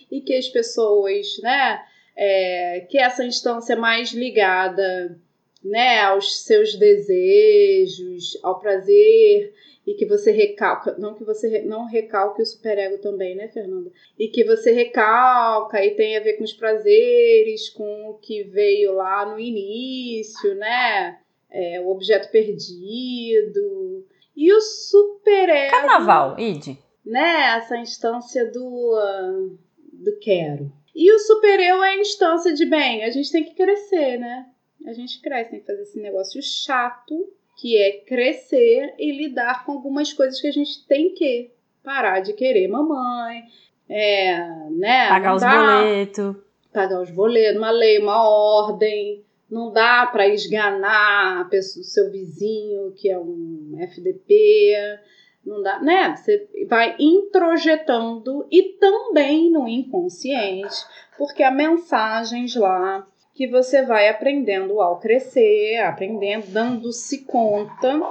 e 0.10 0.22
que 0.22 0.34
as 0.34 0.48
pessoas, 0.48 1.38
né? 1.44 1.82
É, 2.16 2.88
que 2.90 2.98
essa 2.98 3.26
instância 3.26 3.76
mais 3.76 4.12
ligada, 4.14 5.20
né? 5.62 6.00
Aos 6.00 6.44
seus 6.44 6.76
desejos, 6.76 8.40
ao 8.42 8.60
prazer, 8.62 9.54
e 9.86 9.96
que 9.96 10.06
você 10.06 10.32
recalca, 10.32 10.96
não 10.98 11.14
que 11.14 11.26
você 11.26 11.64
não 11.64 11.86
recalque 11.86 12.42
o 12.42 12.46
superego 12.46 13.00
também, 13.00 13.36
né, 13.36 13.50
Fernanda? 13.50 13.92
E 14.18 14.30
que 14.30 14.46
você 14.46 14.72
recalca 14.72 15.84
e 15.84 15.92
tem 15.96 16.16
a 16.16 16.22
ver 16.22 16.34
com 16.34 16.44
os 16.46 16.54
prazeres, 16.54 17.70
com 17.70 18.12
o 18.12 18.14
que 18.14 18.44
veio 18.44 18.94
lá 18.94 19.26
no 19.26 19.40
início, 19.40 20.56
né? 20.56 21.20
É, 21.52 21.82
o 21.82 21.90
objeto 21.90 22.32
perdido. 22.32 24.06
E 24.36 24.54
o 24.54 24.62
superego. 24.62 25.72
Carnaval, 25.72 26.40
Id. 26.40 26.78
Né? 27.06 27.58
Essa 27.58 27.78
instância 27.78 28.50
do, 28.52 28.94
uh, 28.94 29.58
do 29.92 30.18
quero. 30.20 30.72
E 30.96 31.12
o 31.14 31.20
supereu 31.20 31.84
é 31.84 31.92
a 31.92 31.98
instância 31.98 32.54
de 32.54 32.66
bem, 32.66 33.04
a 33.04 33.10
gente 33.10 33.32
tem 33.32 33.44
que 33.44 33.56
crescer, 33.56 34.18
né? 34.18 34.48
A 34.86 34.94
gente 34.94 35.22
cresce, 35.22 35.52
tem 35.52 35.60
que 35.60 35.66
fazer 35.66 35.84
esse 35.84 36.00
negócio 36.00 36.42
chato 36.42 37.32
que 37.58 37.78
é 37.78 38.02
crescer 38.02 38.96
e 38.98 39.12
lidar 39.12 39.66
com 39.66 39.74
algumas 39.74 40.14
coisas 40.14 40.40
que 40.40 40.48
a 40.48 40.52
gente 40.52 40.86
tem 40.88 41.14
que 41.14 41.52
parar 41.84 42.22
de 42.22 42.34
querer 42.34 42.68
mamãe, 42.68 43.44
é, 43.88 44.38
né? 44.72 45.10
Pagar 45.10 45.36
os 45.36 45.44
boletos. 45.44 46.36
Pagar 46.74 47.02
os 47.02 47.12
boletos, 47.12 47.58
uma 47.58 47.72
lei, 47.72 48.00
uma 48.00 48.24
ordem. 48.24 49.24
Não 49.50 49.72
dá 49.72 50.06
para 50.06 50.28
esganar 50.28 51.50
o 51.52 51.62
seu 51.62 52.12
vizinho 52.12 52.94
que 52.96 53.10
é 53.10 53.18
um 53.18 53.76
FDP. 53.80 55.00
Não 55.46 55.62
dá, 55.64 55.80
né? 55.80 56.16
Você 56.16 56.48
vai 56.68 56.96
introjetando 57.00 58.46
e 58.52 58.74
também 58.80 59.50
no 59.50 59.68
inconsciente, 59.68 60.76
porque 61.18 61.42
há 61.42 61.50
mensagens 61.50 62.56
lá 62.56 63.08
que 63.40 63.48
você 63.48 63.84
vai 63.84 64.10
aprendendo 64.10 64.82
ao 64.82 65.00
crescer, 65.00 65.78
aprendendo, 65.78 66.48
dando-se 66.48 67.24
conta, 67.24 68.02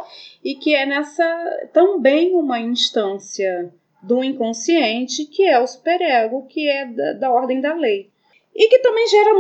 e 0.43 0.55
que 0.55 0.75
é 0.75 0.87
nessa 0.87 1.69
também 1.71 2.35
uma 2.35 2.59
instância 2.59 3.71
do 4.03 4.25
inconsciente, 4.25 5.27
que 5.27 5.45
é 5.45 5.61
o 5.61 5.67
superego, 5.67 6.47
que 6.47 6.67
é 6.67 6.87
da, 6.87 7.13
da 7.13 7.31
ordem 7.31 7.61
da 7.61 7.75
lei. 7.75 8.09
E 8.55 8.69
que 8.69 8.79
também 8.79 9.07
gera 9.07 9.35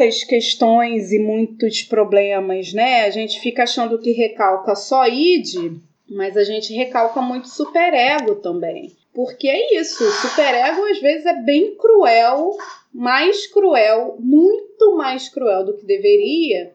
muitas 0.00 0.24
questões 0.24 1.12
e 1.12 1.18
muitos 1.18 1.82
problemas, 1.82 2.72
né? 2.72 3.04
A 3.04 3.10
gente 3.10 3.38
fica 3.38 3.64
achando 3.64 3.98
que 3.98 4.12
recalca 4.12 4.74
só 4.74 5.06
id, 5.06 5.78
mas 6.08 6.38
a 6.38 6.44
gente 6.44 6.72
recalca 6.72 7.20
muito 7.20 7.48
superego 7.48 8.36
também. 8.36 8.96
Porque 9.12 9.46
é 9.46 9.78
isso, 9.78 10.02
o 10.02 10.10
superego 10.10 10.86
às 10.86 10.98
vezes 11.00 11.26
é 11.26 11.34
bem 11.42 11.74
cruel 11.76 12.56
mais 12.92 13.46
cruel, 13.46 14.16
muito 14.18 14.96
mais 14.96 15.28
cruel 15.28 15.66
do 15.66 15.76
que 15.76 15.84
deveria, 15.84 16.72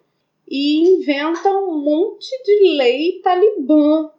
e 0.47 0.77
inventa 0.87 1.49
um 1.49 1.83
monte 1.83 2.29
de 2.43 2.77
lei 2.77 3.19
talibã. 3.23 4.11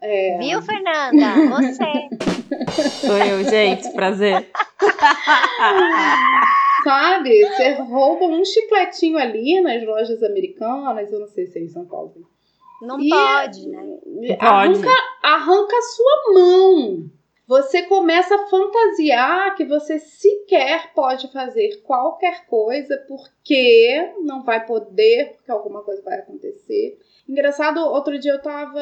É... 0.00 0.38
Viu, 0.38 0.62
Fernanda? 0.62 1.60
Você. 1.60 2.08
Sou 3.06 3.18
eu, 3.18 3.44
gente, 3.44 3.92
prazer. 3.92 4.48
Sabe, 6.84 7.44
você 7.46 7.72
rouba 7.72 8.26
um 8.26 8.44
chicletinho 8.44 9.18
ali 9.18 9.60
nas 9.60 9.82
lojas 9.84 10.22
americanas, 10.22 11.10
eu 11.10 11.20
não 11.20 11.28
sei 11.28 11.46
se 11.46 11.58
é 11.58 11.62
em 11.62 11.68
São 11.68 11.86
Paulo. 11.86 12.14
Não 12.82 13.00
e 13.00 13.08
pode, 13.08 13.68
né? 13.68 13.98
Arranca, 14.38 14.90
arranca 15.22 15.76
a 15.76 15.82
sua 15.82 16.34
mão 16.34 17.10
você 17.46 17.82
começa 17.82 18.34
a 18.34 18.46
fantasiar 18.46 19.54
que 19.54 19.64
você 19.64 19.98
sequer 19.98 20.94
pode 20.94 21.30
fazer 21.30 21.82
qualquer 21.82 22.46
coisa 22.46 22.96
porque 23.06 24.14
não 24.22 24.42
vai 24.42 24.64
poder, 24.64 25.34
porque 25.34 25.50
alguma 25.50 25.82
coisa 25.82 26.02
vai 26.02 26.20
acontecer. 26.20 26.98
Engraçado, 27.28 27.78
outro 27.80 28.18
dia 28.18 28.32
eu 28.32 28.42
tava, 28.42 28.80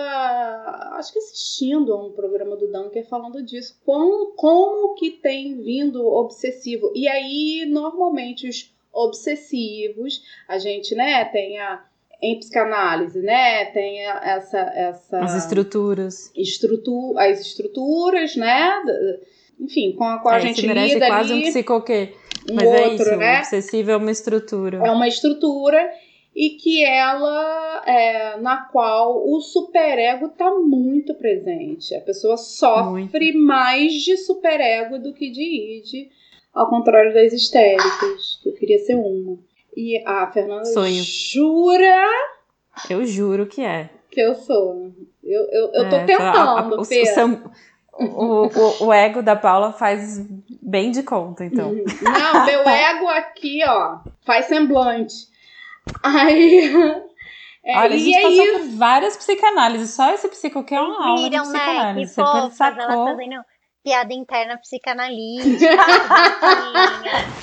acho 0.97 1.13
que 1.13 1.19
assistindo 1.19 1.93
a 1.93 2.07
um 2.07 2.11
programa 2.11 2.57
do 2.57 2.71
Dunker 2.71 3.09
falando 3.09 3.41
disso, 3.43 3.81
como, 3.85 4.33
como 4.33 4.95
que 4.95 5.11
tem 5.11 5.63
vindo 5.63 6.05
obsessivo. 6.05 6.91
E 6.95 7.07
aí, 7.07 7.65
normalmente, 7.71 8.49
os 8.49 8.75
obsessivos, 8.93 10.23
a 10.49 10.59
gente, 10.59 10.95
né, 10.95 11.25
tem 11.27 11.59
a 11.61 11.85
em 12.23 12.39
psicanálise, 12.39 13.21
né? 13.21 13.65
Tem 13.67 14.01
essa, 14.07 14.59
essa 14.59 15.19
as 15.19 15.35
estruturas, 15.35 16.31
estrutu 16.37 17.19
as 17.19 17.41
estruturas, 17.41 18.37
né? 18.37 18.81
Enfim, 19.59 19.93
com 19.93 20.05
a 20.05 20.19
qual 20.21 20.35
é, 20.35 20.37
a 20.37 20.41
gente 20.41 20.65
merece 20.65 20.95
lida 20.95 21.07
quase 21.09 21.33
ali, 21.33 21.43
um 21.43 21.45
psicoquê. 21.47 22.15
Um 22.49 22.55
Mas 22.55 22.65
é 22.65 22.89
outro, 22.89 22.91
é 22.91 22.95
isso, 22.95 23.17
né? 23.17 23.39
obsessivo 23.39 23.91
é 23.91 23.97
uma 23.97 24.11
estrutura. 24.11 24.77
É 24.79 24.91
uma 24.91 25.09
estrutura 25.09 25.91
e 26.35 26.51
que 26.51 26.83
ela 26.85 27.83
é 27.87 28.37
na 28.39 28.65
qual 28.65 29.23
o 29.29 29.41
superego 29.41 30.27
está 30.27 30.51
muito 30.51 31.15
presente. 31.15 31.95
A 31.95 32.01
pessoa 32.01 32.37
sofre 32.37 33.33
muito. 33.33 33.39
mais 33.39 33.93
de 33.93 34.17
superego 34.17 34.99
do 34.99 35.13
que 35.13 35.31
de 35.31 35.43
id, 35.43 36.11
ao 36.55 36.69
contrário 36.69 37.13
das 37.13 37.33
histéricas, 37.33 38.41
que 38.43 38.49
eu 38.49 38.55
queria 38.55 38.79
ser 38.79 38.95
uma. 38.95 39.39
E 39.77 40.03
a 40.07 40.31
Fernanda 40.31 40.65
Sonho. 40.67 41.03
jura. 41.03 42.07
Eu 42.89 43.05
juro 43.05 43.47
que 43.47 43.63
é. 43.63 43.91
Que 44.11 44.21
eu 44.21 44.35
sou. 44.35 44.93
Eu, 45.23 45.43
eu, 45.51 45.71
eu 45.73 45.89
tô 45.89 45.97
é, 45.97 46.05
tentando, 46.05 46.39
a, 46.39 46.61
a, 46.61 46.67
o, 46.69 46.87
Pedro. 46.87 47.51
O, 47.93 48.47
o, 48.47 48.87
o, 48.87 48.93
ego 48.93 49.23
da 49.23 49.37
Paula 49.37 49.73
faz 49.73 50.19
bem 50.63 50.91
de 50.91 51.03
conta, 51.03 51.45
então. 51.45 51.71
Uhum. 51.71 51.85
Não, 52.03 52.47
meu 52.47 52.61
ego 52.69 53.07
aqui, 53.09 53.61
ó, 53.67 53.99
faz 54.25 54.47
semblante. 54.47 55.32
Aí. 56.03 56.73
É, 57.65 57.79
Olha, 57.79 57.95
a 57.95 57.97
gente 57.97 58.19
é 58.19 58.23
passou 58.23 58.59
por 58.59 58.77
várias 58.77 59.17
psicanálises. 59.17 59.91
Só 59.91 60.13
esse 60.13 60.27
psico 60.27 60.65
que 60.65 60.75
é 60.75 60.81
uma 60.81 61.11
aula 61.11 61.31
de 61.31 61.37
né? 61.37 61.43
psicanálise. 61.43 62.21
Né? 62.21 62.27
Você 62.27 62.57
sacou... 62.57 63.07
fazendo 63.07 63.45
piada 63.85 64.15
interna 64.15 64.59
psicanalítica. 64.59 65.67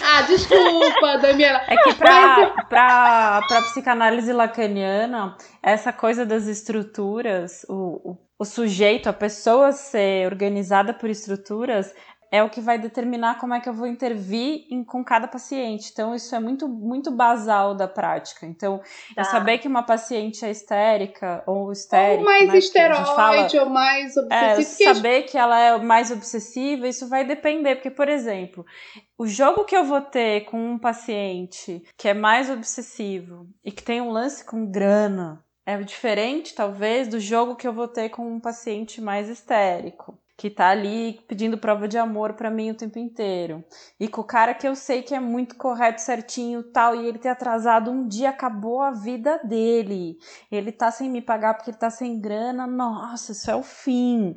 ah, 0.03 0.21
desculpa, 0.27 1.17
Daniela. 1.19 1.61
É 1.67 1.77
que 1.77 1.93
pra, 1.95 2.65
pra, 2.69 3.41
pra 3.47 3.61
psicanálise 3.63 4.31
lacaniana, 4.31 5.35
essa 5.61 5.91
coisa 5.91 6.25
das 6.25 6.47
estruturas, 6.47 7.65
o, 7.67 8.11
o, 8.11 8.17
o 8.39 8.45
sujeito, 8.45 9.09
a 9.09 9.13
pessoa 9.13 9.71
ser 9.71 10.25
organizada 10.27 10.93
por 10.93 11.09
estruturas, 11.09 11.93
é 12.32 12.43
o 12.43 12.49
que 12.49 12.61
vai 12.61 12.77
determinar 12.77 13.39
como 13.39 13.53
é 13.53 13.59
que 13.59 13.67
eu 13.67 13.73
vou 13.73 13.88
intervir 13.88 14.65
em, 14.69 14.84
com 14.84 15.03
cada 15.03 15.27
paciente. 15.27 15.89
Então, 15.91 16.13
isso 16.13 16.36
é 16.36 16.39
muito, 16.39 16.67
muito 16.67 17.09
basal 17.09 17.73
da 17.73 17.88
prática. 17.88 18.45
Então, 18.45 18.80
tá. 19.15 19.21
eu 19.21 19.25
saber 19.25 19.57
que 19.57 19.67
uma 19.67 19.84
paciente 19.84 20.45
é 20.45 20.51
histérica 20.51 21.43
ou 21.47 21.71
histérica. 21.71 22.19
Ou 22.19 22.25
mais 22.25 22.47
né, 22.47 22.57
esteroide, 22.57 23.15
fala, 23.15 23.47
ou 23.61 23.69
mais 23.69 24.15
obsessiva. 24.15 24.91
É, 24.91 24.93
saber 24.93 25.23
que 25.23 25.38
ela 25.38 25.59
é 25.59 25.77
mais 25.80 26.11
obsessiva, 26.11 26.88
isso 26.88 27.07
vai 27.07 27.25
depender. 27.25 27.75
Porque, 27.75 27.91
por 27.91 28.07
exemplo, 28.07 28.65
o 29.17 29.25
jogo 29.25 29.65
que 29.65 29.75
eu 29.75 29.84
vou 29.84 30.01
ter 30.01 30.41
com 30.41 30.73
um 30.73 30.77
paciente 30.77 31.84
que 31.97 32.07
é 32.07 32.13
mais 32.13 32.49
obsessivo 32.49 33.47
e 33.65 33.71
que 33.71 33.84
tem 33.84 34.01
um 34.01 34.11
lance 34.11 34.45
com 34.45 34.69
grana 34.69 35.43
é 35.65 35.77
diferente, 35.77 36.55
talvez, 36.55 37.07
do 37.07 37.19
jogo 37.19 37.55
que 37.55 37.67
eu 37.67 37.73
vou 37.73 37.88
ter 37.88 38.09
com 38.09 38.27
um 38.27 38.39
paciente 38.39 38.99
mais 38.99 39.30
histérico 39.30 40.17
que 40.39 40.49
tá 40.49 40.69
ali 40.69 41.19
pedindo 41.27 41.57
prova 41.57 41.85
de 41.85 41.97
amor 41.97 42.31
para 42.31 42.49
mim 42.49 42.71
o 42.71 42.73
tempo 42.73 42.97
inteiro. 42.97 43.61
E 43.99 44.07
com 44.07 44.21
o 44.21 44.23
cara 44.23 44.53
que 44.53 44.65
eu 44.65 44.73
sei 44.73 45.01
que 45.01 45.13
é 45.13 45.19
muito 45.19 45.57
correto, 45.57 45.99
certinho, 45.99 46.63
tal, 46.63 46.95
e 46.95 47.05
ele 47.05 47.19
ter 47.19 47.27
atrasado 47.27 47.91
um 47.91 48.07
dia 48.07 48.29
acabou 48.29 48.81
a 48.81 48.91
vida 48.91 49.37
dele. 49.43 50.17
Ele 50.49 50.71
tá 50.71 50.91
sem 50.91 51.09
me 51.09 51.21
pagar 51.21 51.55
porque 51.55 51.71
ele 51.71 51.77
tá 51.77 51.89
sem 51.89 52.21
grana. 52.21 52.65
Nossa, 52.65 53.33
isso 53.33 53.51
é 53.51 53.55
o 53.55 53.61
fim. 53.61 54.33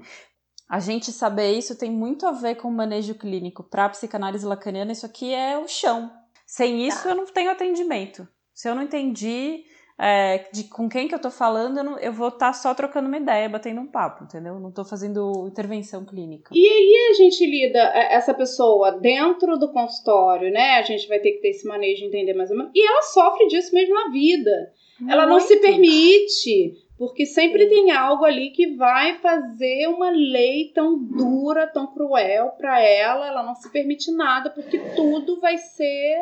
A 0.68 0.80
gente 0.80 1.12
saber 1.12 1.52
isso 1.52 1.78
tem 1.78 1.92
muito 1.92 2.26
a 2.26 2.32
ver 2.32 2.56
com 2.56 2.66
o 2.66 2.72
manejo 2.72 3.14
clínico. 3.14 3.62
Para 3.62 3.88
psicanálise 3.88 4.44
lacaniana, 4.44 4.90
isso 4.90 5.06
aqui 5.06 5.32
é 5.32 5.56
o 5.56 5.68
chão. 5.68 6.10
Sem 6.44 6.84
isso, 6.84 7.04
tá. 7.04 7.10
eu 7.10 7.14
não 7.14 7.26
tenho 7.26 7.48
atendimento. 7.48 8.26
Se 8.52 8.68
eu 8.68 8.74
não 8.74 8.82
entendi 8.82 9.64
é, 9.98 10.46
de 10.52 10.64
com 10.64 10.88
quem 10.88 11.06
que 11.06 11.14
eu 11.14 11.18
tô 11.18 11.30
falando, 11.30 11.78
eu, 11.78 11.84
não, 11.84 11.98
eu 11.98 12.12
vou 12.12 12.28
estar 12.28 12.48
tá 12.48 12.52
só 12.52 12.74
trocando 12.74 13.08
uma 13.08 13.18
ideia, 13.18 13.48
batendo 13.48 13.80
um 13.80 13.86
papo, 13.86 14.24
entendeu? 14.24 14.58
Não 14.58 14.72
tô 14.72 14.84
fazendo 14.84 15.46
intervenção 15.46 16.04
clínica. 16.04 16.50
E 16.54 16.66
aí 16.66 17.10
a 17.10 17.14
gente 17.14 17.44
lida 17.46 17.78
é, 17.78 18.14
essa 18.14 18.34
pessoa 18.34 18.92
dentro 18.92 19.58
do 19.58 19.72
consultório, 19.72 20.50
né? 20.50 20.78
A 20.78 20.82
gente 20.82 21.06
vai 21.08 21.18
ter 21.18 21.32
que 21.32 21.40
ter 21.40 21.50
esse 21.50 21.66
manejo 21.66 22.00
de 22.00 22.06
entender 22.06 22.34
mais 22.34 22.50
ou 22.50 22.56
menos. 22.56 22.72
E 22.74 22.84
ela 22.84 23.02
sofre 23.02 23.46
disso 23.46 23.74
mesmo 23.74 23.94
na 23.94 24.10
vida. 24.10 24.72
Muito. 24.98 25.12
Ela 25.12 25.26
não 25.26 25.40
se 25.40 25.56
permite, 25.56 26.74
porque 26.98 27.26
sempre 27.26 27.68
tem 27.68 27.90
algo 27.90 28.24
ali 28.24 28.50
que 28.50 28.74
vai 28.74 29.18
fazer 29.18 29.88
uma 29.88 30.10
lei 30.10 30.72
tão 30.74 30.98
dura, 30.98 31.66
tão 31.66 31.86
cruel 31.86 32.50
para 32.58 32.80
ela. 32.80 33.26
Ela 33.26 33.42
não 33.42 33.54
se 33.54 33.70
permite 33.70 34.10
nada, 34.10 34.50
porque 34.50 34.78
tudo 34.96 35.38
vai 35.40 35.58
ser. 35.58 36.16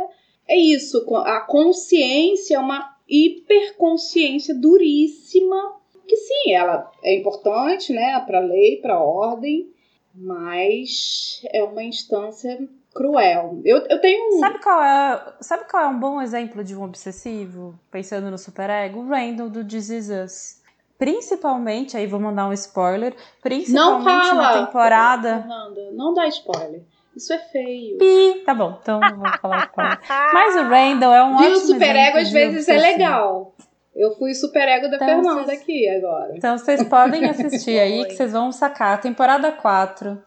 É 0.49 0.57
isso, 0.57 1.07
a 1.25 1.41
consciência 1.43 2.57
é 2.57 2.59
uma 2.59 3.00
hiperconsciência 3.11 4.55
duríssima, 4.55 5.77
que 6.07 6.17
sim, 6.17 6.53
ela 6.53 6.91
é 7.03 7.19
importante, 7.19 7.93
né, 7.93 8.19
para 8.27 8.39
a 8.39 8.45
lei, 8.45 8.77
para 8.81 8.95
a 8.95 9.03
ordem, 9.03 9.69
mas 10.15 11.41
é 11.53 11.63
uma 11.63 11.83
instância 11.83 12.69
cruel. 12.95 13.61
Eu, 13.65 13.79
eu 13.89 14.01
tenho 14.01 14.37
um... 14.37 14.41
Sabe 14.41 14.63
qual, 14.63 14.83
é, 14.83 15.35
sabe 15.41 15.65
qual 15.71 15.85
é 15.85 15.87
um 15.87 15.99
bom 15.99 16.21
exemplo 16.21 16.65
de 16.65 16.75
um 16.75 16.83
obsessivo, 16.83 17.79
pensando 17.91 18.31
no 18.31 18.39
superego? 18.39 19.01
O 19.01 19.09
Randall 19.09 19.49
do 19.49 19.69
Jesus 19.69 20.61
Principalmente, 21.01 21.97
aí 21.97 22.07
vou 22.07 22.21
mandar 22.21 22.47
um 22.47 22.53
spoiler, 22.53 23.17
principalmente 23.43 24.05
não 24.05 24.05
fala, 24.05 24.43
na 24.43 24.67
temporada... 24.67 25.39
Fernanda, 25.39 25.91
não 25.93 26.13
dá 26.13 26.29
spoiler. 26.29 26.83
Isso 27.17 27.33
é 27.33 27.39
feio. 27.39 27.99
Pi. 27.99 28.43
Tá 28.45 28.55
bom, 28.55 28.79
então 28.81 29.01
não 29.01 29.17
vou 29.17 29.39
falar 29.39 29.67
spoiler. 29.67 29.99
Mas 30.33 30.57
o 30.57 30.63
Randall 30.69 31.15
é 31.15 31.25
um 31.25 31.37
Viu, 31.37 31.53
ótimo 31.53 31.67
superego 31.67 32.19
às 32.19 32.31
vezes 32.31 32.69
é 32.69 32.79
legal. 32.79 33.55
Eu 33.95 34.17
fui 34.17 34.35
superego 34.35 34.89
da 34.89 34.97
então, 34.97 35.09
Fernanda 35.09 35.45
vocês... 35.45 35.61
aqui 35.61 35.89
agora. 35.89 36.37
Então 36.37 36.57
vocês 36.57 36.83
podem 36.85 37.25
assistir 37.29 37.79
aí 37.79 38.05
que 38.07 38.15
vocês 38.15 38.33
vão 38.33 38.53
sacar. 38.53 39.01
Temporada 39.01 39.51
4. 39.51 40.23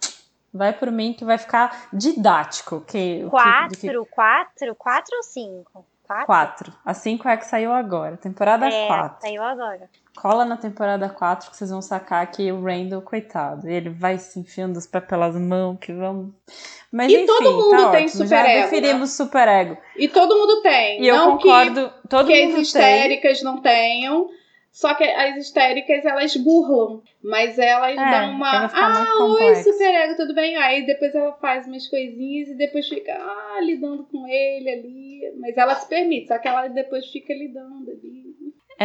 Vai 0.53 0.73
por 0.73 0.91
mim 0.91 1.13
que 1.13 1.25
vai 1.25 1.37
ficar 1.37 1.87
didático. 1.91 2.81
Que, 2.81 3.25
4? 3.29 3.79
Que, 3.79 3.87
que... 3.87 4.05
4? 4.05 4.75
4 4.75 5.17
ou 5.17 5.23
5? 5.23 5.85
4? 6.03 6.25
4. 6.25 6.73
A 6.85 6.93
5 6.93 7.27
é 7.27 7.33
a 7.33 7.37
que 7.37 7.45
saiu 7.45 7.71
agora. 7.71 8.17
Temporada 8.17 8.67
é, 8.67 8.87
4. 8.87 9.21
Saiu 9.21 9.41
agora. 9.41 9.89
Cola 10.15 10.45
na 10.45 10.55
temporada 10.55 11.09
4 11.09 11.49
que 11.49 11.57
vocês 11.57 11.71
vão 11.71 11.81
sacar 11.81 12.29
que 12.29 12.51
o 12.51 12.63
Randall, 12.63 13.01
coitado, 13.01 13.67
ele 13.67 13.89
vai 13.89 14.17
se 14.19 14.39
enfiando 14.39 14.77
os 14.77 14.85
pés 14.85 15.03
pelas 15.05 15.35
mãos, 15.35 15.77
que 15.79 15.91
vão. 15.91 16.31
Mas 16.91 17.11
e 17.11 17.15
enfim, 17.15 17.25
todo 17.25 17.51
mundo 17.51 17.81
tá 17.81 17.91
tem 17.91 18.05
ótimo. 18.05 18.09
super 18.09 18.27
Já 18.27 18.47
ego, 18.47 18.61
definimos 18.69 18.99
né? 18.99 19.25
super 19.25 19.47
ego. 19.47 19.77
E 19.97 20.07
todo 20.07 20.37
mundo 20.37 20.61
tem. 20.61 21.01
E 21.01 21.07
eu 21.07 21.15
não 21.17 21.37
concordo, 21.37 21.89
que, 21.89 22.07
todo 22.07 22.27
que 22.27 22.45
mundo 22.45 22.55
as 22.55 22.61
histéricas 22.61 23.39
tem. 23.39 23.45
não 23.45 23.61
tenham. 23.61 24.29
Só 24.71 24.95
que 24.95 25.03
as 25.03 25.37
histéricas 25.37 26.03
elas 26.03 26.35
burlam, 26.35 27.03
mas 27.23 27.59
elas 27.59 27.95
é, 27.95 28.11
dão 28.11 28.31
uma. 28.31 28.71
Ah, 28.73 29.23
oi, 29.23 29.55
super 29.57 29.93
ego, 29.93 30.15
tudo 30.15 30.33
bem? 30.33 30.55
Aí 30.55 30.83
depois 30.83 31.13
ela 31.13 31.33
faz 31.33 31.67
umas 31.67 31.87
coisinhas 31.87 32.49
e 32.49 32.55
depois 32.55 32.87
fica 32.87 33.13
ah, 33.13 33.59
lidando 33.61 34.03
com 34.05 34.27
ele 34.27 34.69
ali. 34.69 35.33
Mas 35.39 35.57
ela 35.57 35.75
se 35.75 35.87
permite, 35.87 36.27
só 36.27 36.39
que 36.39 36.47
ela 36.47 36.67
depois 36.67 37.05
fica 37.07 37.33
lidando 37.33 37.91
ali. 37.91 38.12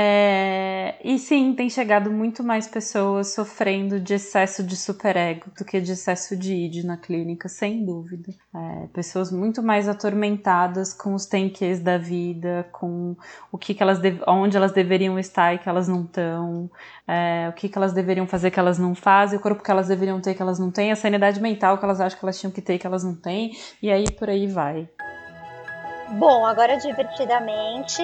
É, 0.01 0.94
e 1.03 1.18
sim, 1.18 1.53
tem 1.55 1.68
chegado 1.68 2.09
muito 2.09 2.44
mais 2.44 2.68
pessoas 2.68 3.34
sofrendo 3.34 3.99
de 3.99 4.14
excesso 4.14 4.62
de 4.62 4.76
superego 4.76 5.51
do 5.59 5.64
que 5.64 5.80
de 5.80 5.90
excesso 5.90 6.36
de 6.36 6.55
id 6.55 6.84
na 6.84 6.96
clínica, 6.96 7.49
sem 7.49 7.84
dúvida. 7.84 8.32
É, 8.55 8.86
pessoas 8.92 9.32
muito 9.32 9.61
mais 9.61 9.88
atormentadas 9.88 10.94
com 10.94 11.14
os 11.14 11.26
tanques 11.26 11.80
da 11.80 11.99
vida, 11.99 12.68
com 12.70 13.16
o 13.51 13.59
que, 13.59 13.74
que 13.74 13.82
elas 13.82 13.99
onde 14.28 14.57
elas 14.57 14.70
deveriam 14.70 15.18
estar 15.18 15.55
e 15.55 15.59
que 15.59 15.68
elas 15.68 15.88
não 15.88 16.05
estão, 16.05 16.70
é, 17.07 17.49
o 17.49 17.53
que, 17.55 17.68
que 17.68 17.76
elas 17.76 17.92
deveriam 17.92 18.26
fazer 18.26 18.53
que 18.53 18.61
elas 18.61 18.78
não 18.78 18.94
fazem, 18.94 19.36
o 19.36 19.42
corpo 19.42 19.64
que 19.64 19.70
elas 19.70 19.88
deveriam 19.88 20.20
ter 20.20 20.34
que 20.34 20.42
elas 20.42 20.61
não 20.61 20.70
têm, 20.70 20.92
a 20.92 20.96
sanidade 20.96 21.40
mental 21.40 21.76
que 21.76 21.84
elas 21.84 22.01
acham 22.01 22.16
que 22.16 22.24
elas 22.24 22.38
tinham 22.38 22.53
que 22.53 22.62
ter 22.62 22.78
que 22.78 22.86
elas 22.86 23.03
não 23.03 23.16
têm, 23.16 23.51
e 23.82 23.90
aí 23.90 24.09
por 24.12 24.30
aí 24.30 24.46
vai. 24.46 24.88
Bom, 26.12 26.46
agora 26.46 26.78
divertidamente, 26.78 28.03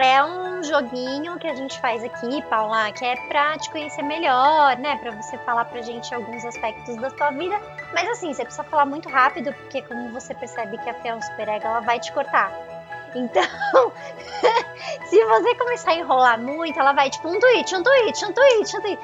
é 0.00 0.24
um 0.24 0.62
joguinho 0.62 1.38
que 1.38 1.46
a 1.46 1.54
gente 1.54 1.80
faz 1.80 2.02
aqui, 2.04 2.42
Paula, 2.42 2.92
que 2.92 3.04
é 3.04 3.16
pra 3.28 3.58
te 3.58 3.70
conhecer 3.70 4.02
melhor, 4.02 4.76
né? 4.78 4.96
Pra 4.96 5.10
você 5.12 5.36
falar 5.38 5.64
pra 5.64 5.82
gente 5.82 6.14
alguns 6.14 6.44
aspectos 6.44 6.96
da 6.96 7.10
sua 7.10 7.30
vida. 7.30 7.60
Mas 7.92 8.08
assim, 8.08 8.32
você 8.32 8.44
precisa 8.44 8.64
falar 8.64 8.86
muito 8.86 9.08
rápido, 9.08 9.52
porque 9.52 9.82
como 9.82 10.10
você 10.10 10.34
percebe 10.34 10.78
que 10.78 10.88
a 10.88 10.94
Fé 10.94 11.08
é 11.08 11.14
um 11.14 11.22
super 11.22 11.48
ego, 11.48 11.66
ela 11.66 11.80
vai 11.80 11.98
te 12.00 12.12
cortar. 12.12 12.52
Então, 13.12 13.42
se 15.06 15.24
você 15.24 15.54
começar 15.56 15.90
a 15.90 15.94
enrolar 15.94 16.40
muito, 16.40 16.78
ela 16.78 16.92
vai 16.92 17.10
tipo 17.10 17.28
um 17.28 17.40
tweet, 17.40 17.74
um 17.74 17.82
tweet, 17.82 18.24
um 18.24 18.32
tweet, 18.32 18.76
um 18.76 18.80
tweet. 18.80 19.00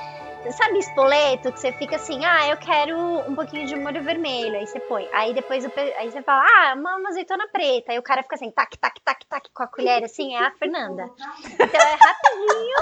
Sabe 0.52 0.78
espoleto 0.78 1.52
que 1.52 1.58
você 1.58 1.72
fica 1.72 1.96
assim, 1.96 2.24
ah, 2.24 2.48
eu 2.48 2.56
quero 2.56 2.96
um 2.96 3.34
pouquinho 3.34 3.66
de 3.66 3.74
molho 3.74 4.02
vermelho, 4.02 4.56
aí 4.56 4.66
você 4.66 4.78
põe. 4.80 5.08
Aí 5.12 5.34
depois 5.34 5.64
aí 5.96 6.10
você 6.10 6.22
fala, 6.22 6.44
ah, 6.44 6.74
uma, 6.76 6.96
uma 6.96 7.08
azeitona 7.08 7.48
preta. 7.48 7.92
Aí 7.92 7.98
o 7.98 8.02
cara 8.02 8.22
fica 8.22 8.36
assim, 8.36 8.50
tac, 8.50 8.78
tac, 8.78 9.00
tac, 9.00 9.26
tac, 9.26 9.50
com 9.52 9.62
a 9.62 9.66
colher 9.66 10.04
assim, 10.04 10.34
é 10.34 10.46
a 10.46 10.52
Fernanda. 10.52 11.10
Então 11.44 11.80
é 11.80 11.94
rapidinho. 11.94 12.76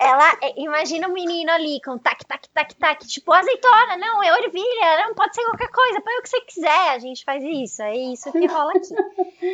Ela 0.00 0.38
é, 0.42 0.60
imagina 0.60 1.06
o 1.06 1.10
um 1.10 1.14
menino 1.14 1.50
ali 1.50 1.80
com 1.84 1.98
tac, 1.98 2.24
tac, 2.26 2.48
tac, 2.48 2.74
tac, 2.74 3.06
tipo 3.06 3.32
azeitona, 3.32 3.96
não, 3.96 4.22
é 4.22 4.28
ervilha, 4.44 5.06
não 5.06 5.14
pode 5.14 5.34
ser 5.34 5.44
qualquer 5.44 5.70
coisa, 5.70 6.00
põe 6.00 6.18
o 6.18 6.22
que 6.22 6.28
você 6.28 6.40
quiser, 6.42 6.90
a 6.90 6.98
gente 6.98 7.24
faz 7.24 7.42
isso, 7.44 7.82
é 7.82 7.96
isso 7.96 8.32
que 8.32 8.46
rola 8.46 8.72
aqui. 8.72 8.94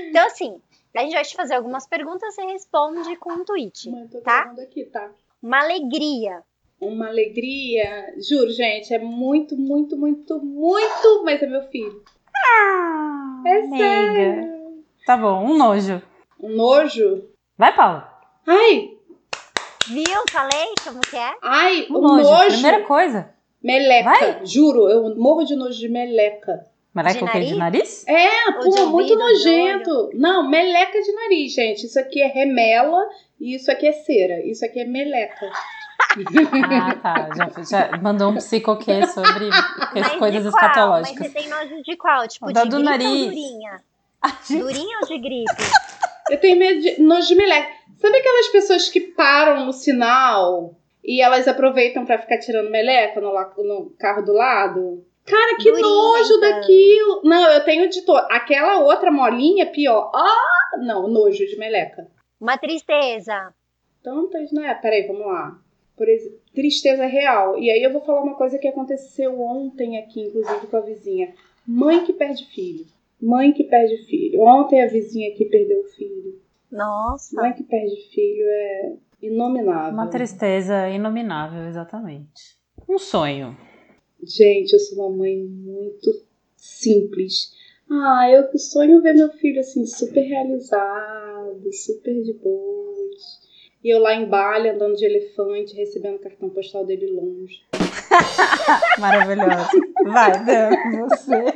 Então, 0.09 0.26
assim, 0.26 0.61
a 0.96 1.01
gente 1.01 1.12
vai 1.12 1.24
te 1.24 1.36
fazer 1.36 1.55
algumas 1.55 1.86
perguntas 1.86 2.36
e 2.38 2.44
responde 2.46 3.16
com 3.16 3.32
um 3.32 3.44
tweet, 3.44 3.90
tá? 4.24 4.53
Aqui, 4.62 4.84
tá? 4.86 5.11
Uma 5.42 5.61
alegria 5.61 6.42
uma 6.80 7.08
alegria. 7.08 8.14
Juro, 8.16 8.50
gente, 8.50 8.94
é 8.94 8.98
muito, 8.98 9.56
muito, 9.56 9.96
muito, 9.96 10.40
muito, 10.42 11.22
mas 11.24 11.42
é 11.42 11.46
meu 11.46 11.62
filho. 11.64 12.02
Ah, 12.34 13.42
é 13.46 13.68
sério. 13.68 14.84
Tá 15.04 15.16
bom, 15.16 15.44
um 15.44 15.56
nojo. 15.56 16.02
Um 16.40 16.56
nojo? 16.56 17.24
Vai, 17.58 17.74
Paula. 17.74 18.08
Ai! 18.46 18.90
Viu? 19.88 20.24
Falei 20.30 20.74
como 20.84 21.00
que 21.00 21.16
é? 21.16 21.32
Ai, 21.42 21.86
um, 21.90 21.98
um 21.98 22.00
nojo. 22.00 22.30
nojo. 22.30 22.52
Primeira 22.52 22.82
coisa. 22.84 23.34
Meleca. 23.62 24.10
Vai? 24.10 24.46
Juro, 24.46 24.88
eu 24.88 25.14
morro 25.16 25.44
de 25.44 25.54
nojo 25.54 25.78
de 25.78 25.88
meleca. 25.88 26.66
Meleca 26.94 27.18
de 27.18 27.24
o 27.24 27.30
quê? 27.30 27.40
De 27.40 27.54
nariz? 27.56 28.06
É, 28.08 28.52
pô, 28.52 28.86
muito 28.86 29.14
nojento. 29.14 30.10
Não, 30.14 30.48
meleca 30.48 31.00
de 31.00 31.12
nariz, 31.12 31.52
gente. 31.52 31.86
Isso 31.86 31.98
aqui 32.00 32.20
é 32.20 32.26
remela 32.26 33.08
e 33.38 33.54
isso 33.54 33.70
aqui 33.70 33.86
é 33.86 33.92
cera. 33.92 34.44
Isso 34.44 34.64
aqui 34.64 34.80
é 34.80 34.84
meleca. 34.84 35.50
Ah, 36.11 36.94
tá. 36.96 37.28
Já, 37.36 37.88
já 37.88 37.96
mandou 37.98 38.30
um 38.30 38.36
psicoquê 38.36 39.06
sobre 39.06 39.48
as 39.48 40.16
coisas 40.16 40.44
escatológicas. 40.44 41.18
Mas 41.18 41.32
você 41.32 41.38
tem 41.40 41.48
nojo 41.48 41.82
de 41.82 41.96
qual? 41.96 42.26
Tipo, 42.26 42.52
da 42.52 42.64
de 42.64 42.70
do 42.70 42.80
nariz. 42.80 43.08
ou 43.08 43.24
durinha? 43.26 43.82
Durinha 44.50 44.98
ou 45.00 45.06
de 45.06 45.18
gripe? 45.18 45.62
Eu 46.30 46.38
tenho 46.40 46.58
medo 46.58 46.80
de 46.80 47.00
nojo 47.00 47.28
de 47.28 47.34
meleca. 47.36 47.72
Sabe 47.96 48.18
aquelas 48.18 48.48
pessoas 48.48 48.88
que 48.88 49.00
param 49.00 49.64
no 49.64 49.72
sinal 49.72 50.74
e 51.04 51.22
elas 51.22 51.46
aproveitam 51.46 52.04
para 52.04 52.18
ficar 52.18 52.38
tirando 52.38 52.70
meleca 52.70 53.20
no, 53.20 53.32
no, 53.32 53.90
carro 53.98 54.22
do 54.22 54.32
lado? 54.32 55.04
Cara, 55.24 55.56
que 55.56 55.70
Durinha, 55.70 55.86
nojo 55.86 56.34
então. 56.34 56.40
daquilo. 56.40 57.20
Não, 57.24 57.50
eu 57.52 57.64
tenho 57.64 57.88
de 57.88 58.02
todo. 58.02 58.26
Aquela 58.30 58.80
outra 58.80 59.11
molinha 59.11 59.66
pior. 59.66 60.11
Ah, 60.14 60.78
não, 60.78 61.06
nojo 61.06 61.46
de 61.46 61.56
meleca. 61.56 62.08
Uma 62.40 62.58
tristeza. 62.58 63.54
Tantas, 64.02 64.50
né? 64.50 64.74
Peraí, 64.74 65.06
vamos 65.06 65.26
lá 65.26 65.56
por 66.01 66.07
tristeza 66.55 67.05
real. 67.05 67.59
E 67.59 67.70
aí 67.70 67.82
eu 67.82 67.92
vou 67.92 68.01
falar 68.01 68.22
uma 68.22 68.34
coisa 68.34 68.57
que 68.57 68.66
aconteceu 68.66 69.38
ontem 69.38 69.98
aqui, 69.98 70.22
inclusive 70.22 70.66
com 70.66 70.76
a 70.78 70.80
vizinha. 70.80 71.34
Mãe 71.66 72.03
que 72.07 72.14
perde 72.14 72.46
filho. 72.46 72.86
Mãe 73.20 73.53
que 73.53 73.64
perde 73.64 73.98
filho. 74.07 74.40
Ontem 74.40 74.82
a 74.82 74.86
vizinha 74.86 75.30
aqui 75.30 75.44
perdeu 75.44 75.80
o 75.80 75.88
filho. 75.88 76.40
Nossa. 76.72 77.36
Mãe 77.36 77.53
que 77.53 77.64
perde 77.64 77.94
filho 78.14 78.46
é 78.46 78.92
inominável. 79.20 79.92
Uma 79.92 80.09
tristeza 80.09 80.88
inominável, 80.88 81.68
exatamente. 81.68 82.57
Um 82.88 82.98
sonho. 82.98 83.55
Gente, 84.22 84.72
eu 84.72 84.78
sou 84.78 85.05
uma 85.05 85.14
mãe 85.14 85.36
muito 85.36 86.11
simples. 86.57 87.53
Ah, 87.90 88.26
eu 88.30 88.59
sonho 88.59 89.03
ver 89.03 89.12
meu 89.12 89.30
filho 89.32 89.61
assim, 89.61 89.84
super 89.84 90.22
realizado, 90.22 91.70
super 91.74 92.22
de 92.22 92.32
boas. 92.32 93.49
E 93.82 93.88
eu 93.94 93.98
lá 93.98 94.14
em 94.14 94.26
Bali, 94.26 94.68
andando 94.68 94.94
de 94.94 95.04
elefante, 95.06 95.74
recebendo 95.74 96.16
o 96.16 96.20
cartão 96.20 96.50
postal 96.50 96.84
dele 96.84 97.06
longe. 97.12 97.62
Maravilhosa. 98.98 99.68
Vai, 100.04 100.44
Dan, 100.44 100.70
você. 101.08 101.54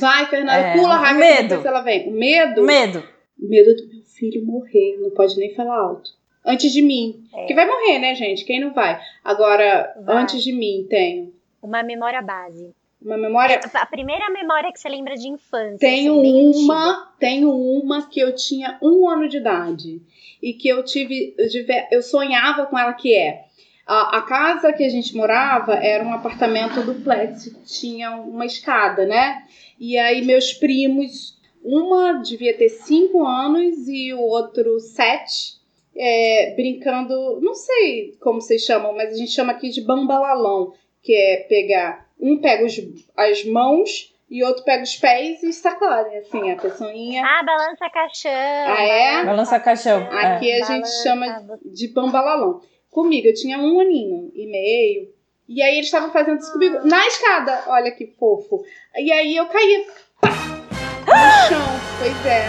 Vai, 0.00 0.26
Fernanda, 0.26 0.58
É, 0.58 0.72
pula 0.76 0.96
rápido 0.96 1.18
medo. 1.20 1.48
depois 1.48 1.66
ela 1.66 1.80
vem. 1.82 2.08
O 2.08 2.12
medo? 2.12 2.62
Medo. 2.62 3.02
Medo 3.38 3.74
do 3.76 3.88
meu 3.88 4.02
filho 4.04 4.44
morrer. 4.44 4.98
Não 5.00 5.10
pode 5.10 5.36
nem 5.38 5.54
falar 5.54 5.76
alto. 5.76 6.10
Antes 6.44 6.72
de 6.72 6.82
mim. 6.82 7.24
É. 7.34 7.46
Que 7.46 7.54
vai 7.54 7.66
morrer, 7.66 7.98
né, 8.00 8.14
gente? 8.14 8.44
Quem 8.44 8.60
não 8.60 8.72
vai? 8.72 9.00
Agora, 9.24 9.94
Vai. 10.04 10.16
antes 10.22 10.42
de 10.42 10.52
mim, 10.52 10.86
tenho 10.90 11.32
Uma 11.62 11.82
memória 11.82 12.20
base. 12.20 12.74
Uma 13.04 13.16
memória. 13.16 13.60
A 13.74 13.86
primeira 13.86 14.30
memória 14.30 14.72
que 14.72 14.78
você 14.80 14.88
lembra 14.88 15.14
de 15.14 15.28
infância. 15.28 15.78
Tenho 15.78 16.20
assim, 16.20 16.64
uma, 16.64 17.14
tenho 17.18 17.50
uma 17.50 18.06
que 18.08 18.20
eu 18.20 18.34
tinha 18.34 18.78
um 18.82 19.08
ano 19.08 19.28
de 19.28 19.38
idade 19.38 20.00
e 20.42 20.52
que 20.54 20.68
eu 20.68 20.84
tive, 20.84 21.34
eu, 21.38 21.48
tive- 21.48 21.88
eu 21.90 22.02
sonhava 22.02 22.66
com 22.66 22.78
ela 22.78 22.92
que 22.92 23.14
é 23.14 23.44
a, 23.86 24.18
a 24.18 24.22
casa 24.22 24.72
que 24.72 24.84
a 24.84 24.88
gente 24.88 25.14
morava 25.16 25.74
era 25.74 26.04
um 26.04 26.12
apartamento 26.12 26.82
duplex, 26.82 27.50
tinha 27.66 28.12
uma 28.16 28.46
escada, 28.46 29.04
né? 29.04 29.42
E 29.78 29.98
aí 29.98 30.24
meus 30.24 30.52
primos, 30.52 31.38
uma 31.62 32.14
devia 32.14 32.56
ter 32.56 32.68
cinco 32.68 33.24
anos 33.26 33.88
e 33.88 34.12
o 34.14 34.20
outro 34.20 34.78
sete, 34.80 35.60
é, 35.96 36.54
brincando, 36.56 37.40
não 37.40 37.54
sei 37.54 38.16
como 38.20 38.40
vocês 38.40 38.62
chamam, 38.62 38.94
mas 38.94 39.12
a 39.14 39.16
gente 39.16 39.30
chama 39.32 39.52
aqui 39.52 39.68
de 39.68 39.80
bambalalão, 39.80 40.72
que 41.02 41.14
é 41.14 41.36
pegar 41.48 42.01
um 42.18 42.40
pega 42.40 42.64
os, 42.64 42.74
as 43.16 43.44
mãos 43.44 44.12
e 44.30 44.42
outro 44.42 44.64
pega 44.64 44.82
os 44.82 44.96
pés 44.96 45.42
e 45.42 45.52
sacolhe, 45.52 46.16
assim, 46.16 46.50
a 46.50 46.56
pessoinha. 46.56 47.22
Ah, 47.22 47.42
balança 47.42 47.90
caixão. 47.90 48.30
Ah, 48.32 48.82
é? 48.82 49.24
Balança 49.24 49.60
caixão. 49.60 50.00
É. 50.00 50.26
Aqui 50.26 50.52
a 50.52 50.64
gente 50.64 50.68
Balança, 50.68 51.02
chama 51.02 51.58
de 51.64 51.88
bambalalão. 51.88 52.60
Comigo, 52.90 53.28
eu 53.28 53.34
tinha 53.34 53.58
um 53.58 53.80
aninho 53.80 54.30
e 54.34 54.46
meio. 54.46 55.12
E 55.48 55.62
aí 55.62 55.74
eles 55.74 55.86
estavam 55.86 56.10
fazendo 56.10 56.38
isso 56.38 56.52
comigo 56.52 56.78
na 56.84 57.06
escada. 57.06 57.64
Olha 57.66 57.90
que 57.90 58.06
fofo. 58.18 58.64
E 58.96 59.12
aí 59.12 59.36
eu 59.36 59.46
caía 59.46 59.84
pá, 60.20 60.30
no 60.30 61.48
chão. 61.48 61.66
Pois 61.98 62.26
é. 62.26 62.48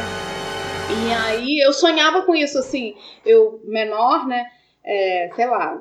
E 0.90 1.14
aí 1.14 1.60
eu 1.60 1.74
sonhava 1.74 2.22
com 2.22 2.34
isso, 2.34 2.58
assim. 2.58 2.96
Eu, 3.26 3.60
menor, 3.66 4.26
né? 4.26 4.46
É, 4.86 5.30
sei 5.36 5.46
lá, 5.48 5.80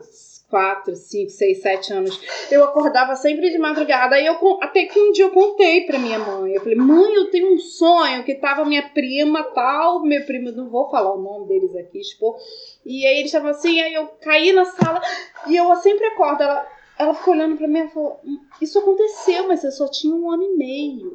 4, 0.53 0.94
5, 0.94 1.30
6, 1.30 1.62
7 1.62 1.92
anos. 1.94 2.20
Eu 2.50 2.62
acordava 2.62 3.16
sempre 3.16 3.50
de 3.50 3.57
madrugada. 3.57 4.16
Aí 4.16 4.26
eu, 4.26 4.36
até 4.61 4.84
que 4.84 5.00
um 5.00 5.11
dia 5.11 5.24
eu 5.24 5.30
contei 5.30 5.86
pra 5.86 5.98
minha 5.98 6.18
mãe. 6.18 6.53
Eu 6.53 6.61
falei, 6.61 6.76
mãe, 6.76 7.14
eu 7.14 7.30
tenho 7.30 7.55
um 7.55 7.59
sonho 7.59 8.22
que 8.22 8.34
tava 8.34 8.66
minha 8.66 8.86
prima 8.90 9.42
tal, 9.44 10.03
meu 10.03 10.22
primo, 10.26 10.53
não 10.53 10.68
vou 10.68 10.90
falar 10.90 11.14
o 11.14 11.22
nome 11.22 11.48
deles 11.48 11.74
aqui, 11.74 12.03
expor. 12.03 12.36
E 12.84 13.07
aí 13.07 13.14
eles 13.14 13.28
estavam 13.28 13.48
assim, 13.48 13.80
aí 13.80 13.94
eu 13.94 14.07
caí 14.20 14.53
na 14.53 14.66
sala 14.66 15.00
e 15.46 15.57
eu 15.57 15.74
sempre 15.76 16.05
acordo. 16.09 16.42
Ela, 16.42 16.68
ela 16.98 17.14
ficou 17.14 17.32
olhando 17.32 17.57
pra 17.57 17.66
mim 17.66 17.78
e 17.78 17.88
falou: 17.88 18.20
"Hum, 18.22 18.38
Isso 18.61 18.78
aconteceu, 18.78 19.48
mas 19.48 19.64
eu 19.64 19.70
só 19.70 19.88
tinha 19.88 20.14
um 20.14 20.30
ano 20.30 20.42
e 20.42 20.55
meio. 20.55 21.14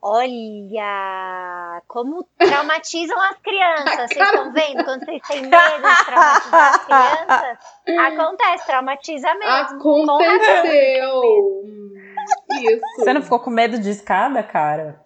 Olha, 0.00 1.82
como 1.88 2.24
traumatizam 2.38 3.20
as 3.20 3.36
crianças. 3.38 4.08
Vocês 4.14 4.28
estão 4.28 4.52
vendo? 4.52 4.84
Quando 4.84 5.04
vocês 5.04 5.22
têm 5.26 5.42
medo 5.42 5.50
de 5.50 6.04
traumatizar 6.06 6.74
as 6.74 6.84
crianças, 6.84 7.58
acontece, 8.06 8.66
traumatiza 8.66 9.34
mesmo. 9.34 9.76
Aconteceu! 9.76 11.22
Isso. 12.60 12.82
Você 12.96 13.12
não 13.12 13.22
ficou 13.22 13.40
com 13.40 13.50
medo 13.50 13.78
de 13.78 13.90
escada, 13.90 14.42
cara? 14.42 15.04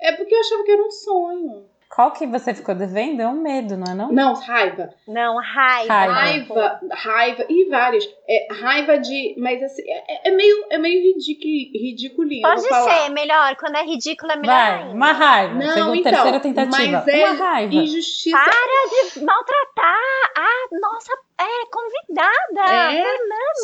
É 0.00 0.12
porque 0.12 0.34
eu 0.34 0.40
achava 0.40 0.64
que 0.64 0.72
era 0.72 0.82
um 0.82 0.90
sonho. 0.90 1.71
Qual 1.94 2.10
que 2.10 2.26
você 2.26 2.54
ficou 2.54 2.74
devendo? 2.74 3.20
É 3.20 3.28
um 3.28 3.42
medo, 3.42 3.76
não 3.76 3.92
é 3.92 3.94
não? 3.94 4.10
Não, 4.10 4.32
raiva. 4.32 4.88
Não, 5.06 5.36
raiva. 5.36 5.92
Raiva. 5.92 6.54
Raiva, 6.54 6.80
raiva, 6.90 7.46
e 7.50 7.68
várias. 7.68 8.04
É, 8.26 8.48
raiva 8.50 8.98
de. 8.98 9.34
Mas 9.36 9.62
assim, 9.62 9.82
é, 9.86 10.30
é 10.30 10.30
meio, 10.30 10.66
é 10.70 10.78
meio 10.78 11.02
ridículo, 11.02 11.52
ridiculinho. 11.74 12.40
Pode 12.40 12.62
vou 12.62 12.70
falar. 12.70 13.02
ser 13.02 13.10
melhor. 13.10 13.56
Quando 13.56 13.76
é 13.76 13.84
ridículo, 13.84 14.32
é 14.32 14.36
melhor 14.36 14.54
Vai, 14.54 14.78
ainda. 14.84 14.94
uma 14.94 15.12
raiva. 15.12 15.54
Não, 15.54 15.74
Segunda, 15.74 15.96
então, 15.98 16.12
terceira 16.12 16.40
tentativa. 16.40 17.04
mas 17.04 17.08
é 17.08 17.30
Uma 17.30 17.44
raiva. 17.44 17.74
Injustiça. 17.74 18.38
Para 18.38 19.12
de 19.12 19.24
maltratar 19.24 20.32
a 20.38 20.78
nossa 20.80 21.12
é, 21.38 21.66
convidada. 21.70 22.74
É, 22.74 23.04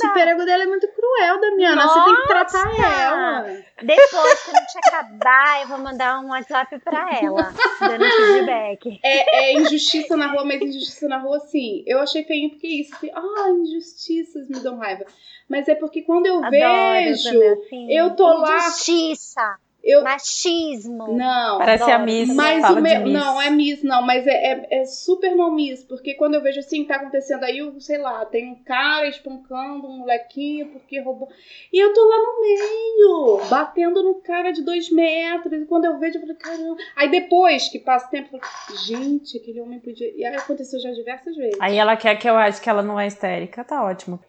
super 0.01 0.29
ego 0.29 0.45
dela 0.45 0.63
é 0.63 0.67
muito 0.67 0.89
cruel, 0.89 1.41
Damiana. 1.41 1.83
Você 1.89 2.05
tem 2.05 2.17
que 2.17 2.27
tratar 2.27 2.69
ela. 3.03 3.43
Depois, 3.83 4.43
quando 4.45 4.57
a 4.57 4.61
gente 4.61 4.79
acabar, 4.89 5.63
eu 5.63 5.69
vou 5.69 5.79
mandar 5.79 6.21
um 6.21 6.29
WhatsApp 6.31 6.79
pra 6.81 7.09
ela, 7.23 7.53
dando 7.81 8.05
feedback. 8.11 9.01
É, 9.05 9.51
é 9.51 9.53
injustiça 9.55 10.17
na 10.17 10.27
rua, 10.29 10.45
mas 10.45 10.61
injustiça 10.61 11.07
na 11.09 11.19
rua, 11.19 11.39
sim. 11.41 11.85
Eu 11.87 12.01
achei 12.01 12.25
feio 12.25 12.51
porque 12.51 12.67
isso. 12.67 12.95
Assim, 12.97 13.11
ah, 13.15 13.51
injustiças 13.51 14.49
me 14.49 14.59
dão 14.61 14.79
raiva. 14.79 15.05
Mas 15.49 15.69
é 15.69 15.75
porque 15.75 16.03
quando 16.03 16.27
eu 16.27 16.37
Adoro 16.39 16.51
vejo. 16.51 17.25
também, 17.33 17.53
assim, 17.53 17.93
eu 17.93 18.15
tô 18.17 18.27
lá- 18.27 18.57
Injustiça, 18.59 19.57
Eu, 19.83 20.03
machismo. 20.03 21.17
não. 21.17 21.59
Parece 21.59 21.85
a 21.85 21.95
Adoro 21.95 22.05
Miss. 22.05 22.29
também. 22.29 22.37
Mas 22.37 22.71
o 22.71 22.81
meu. 22.81 23.01
Miss. 23.01 23.13
Não, 23.13 23.43
é 23.43 23.51
Miss, 23.51 23.83
não, 23.83 24.03
mas 24.03 24.27
é, 24.27 24.31
é, 24.31 24.81
é 24.81 24.85
super 24.85 25.35
não 25.35 25.55
Miss, 25.55 25.85
porque 25.85 26.15
quando 26.15 26.35
eu 26.35 26.43
vejo 26.43 26.59
assim, 26.61 26.85
tá 26.85 26.97
acontecendo 26.97 27.45
aí, 27.45 27.59
eu, 27.59 27.81
sei 27.81 27.99
lá, 27.99 28.25
tem 28.27 28.51
um 28.51 28.57
cara 28.65 29.09
espancando 29.09 29.87
um 29.87 29.99
molequinho 29.99 30.67
porque 30.67 31.01
roubou. 31.01 31.29
E 31.73 31.79
eu 31.79 31.93
tô 31.95 32.05
lá 32.05 32.17
no 32.17 32.41
meio, 32.41 33.49
batendo 33.49 34.03
no 34.03 34.17
cara 34.17 34.51
de 34.51 34.63
dois 34.63 34.91
metros. 34.91 35.63
E 35.63 35.67
quando 35.67 35.85
eu 35.85 35.99
vejo, 35.99 36.17
eu 36.17 36.21
falei, 36.21 36.37
caramba. 36.37 36.77
Aí 36.97 37.11
depois 37.11 37.69
que 37.69 37.79
passa 37.79 38.07
o 38.07 38.11
tempo, 38.11 38.37
eu 38.37 38.41
falo, 38.41 38.79
gente, 38.79 39.39
aquele 39.39 39.61
homem 39.61 39.79
podia. 39.79 40.13
E 40.17 40.25
aí 40.25 40.37
aconteceu 40.37 40.81
já 40.81 40.91
diversas 40.91 41.37
vezes. 41.37 41.57
Aí 41.61 41.77
ela 41.77 41.97
quer 41.97 42.17
que 42.17 42.29
eu 42.29 42.37
ache 42.37 42.61
que 42.61 42.69
ela 42.69 42.83
não 42.83 42.99
é 42.99 43.07
histérica, 43.07 43.65
tá 43.65 43.83
ótimo. 43.85 44.21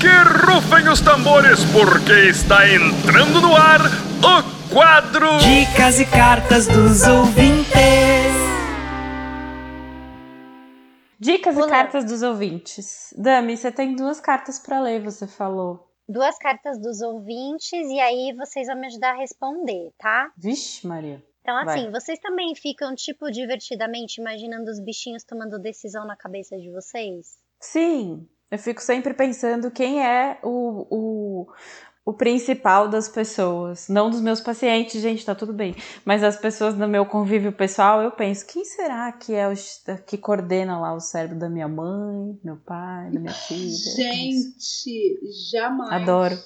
Que 0.00 0.08
rufem 0.46 0.88
os 0.88 1.00
tambores, 1.00 1.60
porque 1.66 2.28
está 2.28 2.68
entrando 2.68 3.40
no 3.40 3.54
ar 3.54 3.80
o 3.80 4.61
quadro 4.72 5.38
Dicas 5.38 6.00
e 6.00 6.06
cartas 6.06 6.66
dos 6.66 7.06
ouvintes. 7.06 7.76
Dicas 11.20 11.54
e 11.56 11.58
Olá. 11.58 11.68
cartas 11.68 12.04
dos 12.04 12.22
ouvintes. 12.22 13.14
Dami, 13.16 13.56
você 13.56 13.70
tem 13.70 13.94
duas 13.94 14.18
cartas 14.18 14.58
pra 14.58 14.80
ler, 14.80 15.02
você 15.02 15.26
falou. 15.26 15.88
Duas 16.08 16.38
cartas 16.38 16.80
dos 16.80 17.02
ouvintes 17.02 17.88
e 17.88 18.00
aí 18.00 18.34
vocês 18.34 18.66
vão 18.66 18.76
me 18.76 18.86
ajudar 18.86 19.10
a 19.12 19.18
responder, 19.18 19.92
tá? 19.98 20.32
Vixe, 20.36 20.86
Maria. 20.86 21.22
Então, 21.42 21.56
assim, 21.58 21.90
Vai. 21.90 22.00
vocês 22.00 22.18
também 22.18 22.54
ficam, 22.54 22.94
tipo, 22.94 23.30
divertidamente 23.30 24.20
imaginando 24.20 24.70
os 24.70 24.80
bichinhos 24.80 25.22
tomando 25.24 25.58
decisão 25.58 26.06
na 26.06 26.16
cabeça 26.16 26.56
de 26.56 26.70
vocês? 26.70 27.36
Sim, 27.60 28.26
eu 28.50 28.58
fico 28.58 28.80
sempre 28.80 29.12
pensando 29.12 29.70
quem 29.70 30.04
é 30.04 30.38
o, 30.42 30.86
o, 30.90 31.46
o 32.04 32.12
principal 32.12 32.88
das 32.88 33.08
pessoas. 33.08 33.88
Não 33.88 34.10
dos 34.10 34.20
meus 34.20 34.40
pacientes, 34.40 35.00
gente, 35.00 35.24
tá 35.24 35.34
tudo 35.34 35.52
bem. 35.52 35.74
Mas 36.04 36.24
as 36.24 36.36
pessoas 36.36 36.74
do 36.74 36.88
meu 36.88 37.06
convívio 37.06 37.52
pessoal, 37.52 38.02
eu 38.02 38.10
penso, 38.10 38.46
quem 38.46 38.64
será 38.64 39.12
que 39.12 39.34
é 39.34 39.48
o 39.48 39.54
que 40.04 40.18
coordena 40.18 40.80
lá 40.80 40.94
o 40.94 41.00
cérebro 41.00 41.38
da 41.38 41.48
minha 41.48 41.68
mãe, 41.68 42.38
meu 42.42 42.56
pai, 42.56 43.10
da 43.10 43.20
minha 43.20 43.32
filha? 43.32 43.70
Gente, 43.96 45.20
jamais. 45.50 46.02
Adoro. 46.02 46.36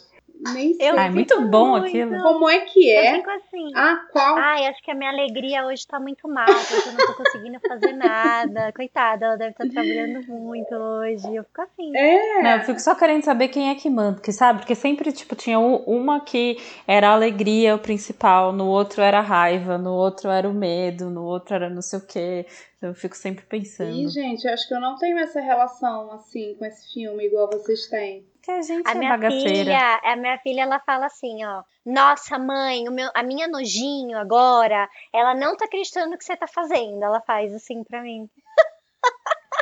Nem 0.52 0.74
sei. 0.74 0.88
Eu 0.90 0.98
Ah, 0.98 1.06
é 1.06 1.10
muito 1.10 1.40
bom 1.48 1.70
muito. 1.70 1.86
aquilo. 1.86 2.20
Como 2.20 2.48
é 2.48 2.60
que 2.60 2.90
Eu 2.90 3.00
é? 3.02 3.16
fico 3.16 3.30
assim. 3.30 3.72
A 3.74 3.96
qual 4.12 4.36
Ai, 4.38 4.66
acho 4.66 4.82
que 4.82 4.90
a 4.90 4.94
minha 4.94 5.10
alegria 5.10 5.64
hoje 5.66 5.86
tá 5.86 5.98
muito 5.98 6.28
mal, 6.28 6.54
porque 6.66 6.88
eu 6.88 6.92
não 6.92 7.02
tô 7.06 7.14
conseguindo 7.14 7.58
fazer 7.60 7.92
nada. 7.92 8.72
Coitada, 8.76 9.26
ela 9.26 9.36
deve 9.36 9.50
estar 9.50 9.66
trabalhando 9.66 10.22
muito 10.28 10.74
hoje. 10.74 11.34
Eu 11.34 11.44
fico 11.44 11.62
assim. 11.62 11.96
é? 11.96 12.42
Não, 12.42 12.50
eu 12.58 12.60
fico 12.64 12.80
só 12.80 12.94
querendo 12.94 13.22
saber 13.24 13.48
quem 13.48 13.70
é 13.70 13.74
que 13.74 13.88
manda, 13.90 14.14
porque 14.16 14.32
sabe? 14.32 14.60
Porque 14.60 14.74
sempre, 14.74 15.12
tipo, 15.12 15.34
tinha 15.34 15.58
um- 15.58 15.76
uma 15.86 16.20
que 16.20 16.56
era 16.86 17.08
a 17.08 17.12
alegria 17.12 17.74
o 17.74 17.78
principal, 17.78 18.52
no 18.52 18.66
outro 18.66 19.02
era 19.02 19.18
a 19.18 19.22
raiva, 19.22 19.78
no 19.78 19.92
outro 19.92 20.30
era 20.30 20.48
o 20.48 20.54
medo, 20.54 21.10
no 21.10 21.24
outro 21.24 21.54
era 21.54 21.68
não 21.70 21.82
sei 21.82 21.98
o 21.98 22.06
quê. 22.06 22.46
Então 22.76 22.90
eu 22.90 22.94
fico 22.94 23.16
sempre 23.16 23.44
pensando. 23.46 23.90
Ih, 23.90 24.08
gente, 24.08 24.44
eu 24.46 24.52
acho 24.52 24.68
que 24.68 24.74
eu 24.74 24.80
não 24.80 24.96
tenho 24.96 25.18
essa 25.18 25.40
relação 25.40 26.12
assim 26.12 26.54
com 26.58 26.64
esse 26.66 26.92
filme 26.92 27.24
igual 27.26 27.48
vocês 27.50 27.86
têm. 27.88 28.26
Que 28.46 28.52
a 28.52 28.62
gente 28.62 28.86
A 28.86 28.92
é 28.92 28.94
minha 28.94 29.10
bagaceira. 29.10 29.48
filha, 29.48 30.00
a 30.04 30.14
minha 30.14 30.38
filha, 30.38 30.60
ela 30.62 30.78
fala 30.78 31.06
assim, 31.06 31.44
ó. 31.44 31.64
Nossa, 31.84 32.38
mãe, 32.38 32.88
o 32.88 32.92
meu, 32.92 33.10
a 33.12 33.20
minha 33.20 33.48
nojinho 33.48 34.16
agora, 34.16 34.88
ela 35.12 35.34
não 35.34 35.56
tá 35.56 35.64
acreditando 35.64 36.10
no 36.10 36.16
que 36.16 36.24
você 36.24 36.36
tá 36.36 36.46
fazendo. 36.46 37.02
Ela 37.02 37.20
faz 37.20 37.52
assim 37.52 37.82
pra 37.82 38.00
mim. 38.00 38.30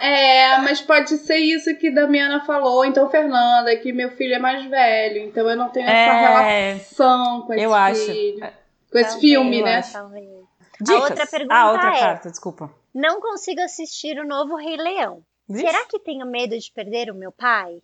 É, 0.02 0.58
mas 0.58 0.82
pode 0.82 1.16
ser 1.16 1.38
isso 1.38 1.74
que 1.78 1.90
Damiana 1.90 2.44
falou. 2.44 2.84
Então, 2.84 3.08
Fernanda, 3.08 3.74
que 3.78 3.90
meu 3.90 4.10
filho 4.10 4.34
é 4.34 4.38
mais 4.38 4.62
velho, 4.66 5.22
então 5.22 5.48
eu 5.48 5.56
não 5.56 5.70
tenho 5.70 5.88
essa 5.88 5.96
É, 5.96 6.72
relação 6.74 7.42
com 7.46 7.54
esse 7.54 7.62
eu 7.62 7.72
acho. 7.74 8.04
filho. 8.04 8.52
Com 8.92 8.98
esse 8.98 9.18
filme, 9.18 9.62
né? 9.62 9.80
Dicas. 9.80 10.90
A 10.90 11.04
outra 11.04 11.26
pergunta 11.26 11.54
ah, 11.54 11.70
outra 11.70 11.96
é: 11.96 12.00
carta, 12.00 12.30
desculpa. 12.30 12.70
Não 12.94 13.18
consigo 13.18 13.62
assistir 13.62 14.18
o 14.18 14.26
novo 14.26 14.56
Rei 14.56 14.76
Leão. 14.76 15.22
Vixe. 15.48 15.66
Será 15.66 15.86
que 15.86 15.98
tenho 16.00 16.26
medo 16.26 16.58
de 16.58 16.70
perder 16.70 17.10
o 17.10 17.14
meu 17.14 17.32
pai? 17.32 17.80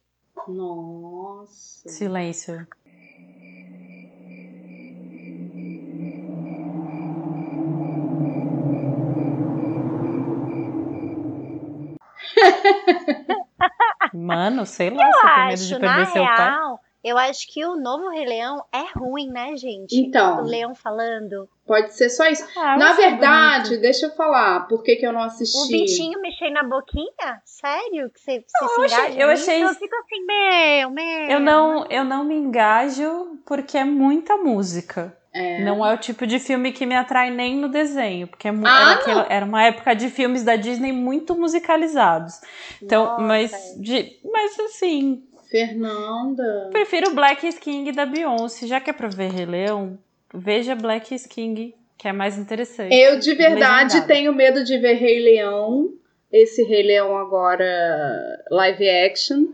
Nossa. 0.48 1.88
Silêncio. 1.88 2.66
Mano, 14.14 14.66
sei 14.66 14.90
lá, 14.90 15.04
Eu 15.06 15.12
você 15.12 15.20
tem 15.20 15.46
medo 15.46 15.52
acho, 15.52 15.66
de 15.66 15.72
na 15.74 15.80
perder 15.80 16.06
seu 16.06 16.24
pai. 16.24 16.50
real, 16.50 16.80
eu 17.02 17.18
acho 17.18 17.52
que 17.52 17.64
o 17.64 17.76
novo 17.76 18.08
Rei 18.10 18.26
Leão 18.26 18.64
é 18.72 18.98
ruim, 18.98 19.30
né, 19.30 19.56
gente? 19.56 19.96
Então. 19.96 20.40
O 20.40 20.46
leão 20.46 20.74
falando. 20.74 21.48
Pode 21.70 21.94
ser 21.94 22.08
só 22.10 22.26
isso. 22.26 22.44
Ah, 22.56 22.76
Na 22.76 22.90
é 22.90 22.94
verdade, 22.94 23.68
bonito. 23.68 23.80
deixa 23.82 24.06
eu 24.06 24.10
falar 24.16 24.66
por 24.66 24.82
que, 24.82 24.96
que 24.96 25.06
eu 25.06 25.12
não 25.12 25.22
assisti. 25.22 25.56
O 25.56 25.68
bichinho 25.68 26.20
mexendo 26.20 26.54
na 26.54 26.64
boquinha? 26.64 27.40
Sério? 27.44 28.10
Que 28.10 28.18
você, 28.20 28.44
você 28.44 28.68
se 28.68 28.80
engaja 28.96 29.10
eu 29.20 29.28
nisso? 29.28 29.42
achei- 29.48 29.62
Eu 29.62 29.68
fico 29.76 29.94
assim, 29.94 30.26
meu, 30.26 30.90
meu. 30.90 31.30
Eu 31.30 31.38
não, 31.38 31.86
eu 31.88 32.02
não 32.04 32.24
me 32.24 32.34
engajo 32.34 33.38
porque 33.46 33.78
é 33.78 33.84
muita 33.84 34.36
música. 34.36 35.16
É. 35.32 35.62
Não 35.62 35.86
é 35.86 35.94
o 35.94 35.96
tipo 35.96 36.26
de 36.26 36.40
filme 36.40 36.72
que 36.72 36.84
me 36.84 36.96
atrai 36.96 37.30
nem 37.30 37.54
no 37.54 37.68
desenho, 37.68 38.26
porque 38.26 38.48
é 38.48 38.50
Ah, 38.50 38.80
era, 38.82 38.92
aquela- 38.94 39.26
era 39.30 39.46
uma 39.46 39.62
época 39.62 39.94
de 39.94 40.08
filmes 40.08 40.42
da 40.42 40.56
Disney 40.56 40.90
muito 40.90 41.36
musicalizados. 41.36 42.40
Então, 42.82 43.04
Nossa, 43.04 43.22
mas, 43.22 43.52
é. 43.52 43.78
de- 43.80 44.18
mas 44.24 44.58
assim, 44.58 45.22
Fernanda. 45.48 46.68
prefiro 46.72 47.14
Black 47.14 47.52
King 47.60 47.92
da 47.92 48.04
Beyoncé. 48.06 48.66
Já 48.66 48.80
que 48.80 48.90
é 48.90 48.92
pra 48.92 49.06
ver 49.08 49.30
Rei 49.30 49.46
Leão, 49.46 49.96
veja 50.34 50.74
Black 50.74 51.16
King, 51.28 51.74
que 51.98 52.08
é 52.08 52.12
mais 52.12 52.38
interessante. 52.38 52.94
Eu 52.94 53.18
de 53.18 53.34
verdade 53.34 53.94
Legendado. 53.94 54.06
tenho 54.06 54.32
medo 54.34 54.64
de 54.64 54.78
ver 54.78 54.94
Rei 54.94 55.20
Leão. 55.20 55.92
Esse 56.32 56.62
Rei 56.62 56.82
Leão 56.84 57.16
agora 57.16 58.44
live 58.50 58.88
action. 58.88 59.46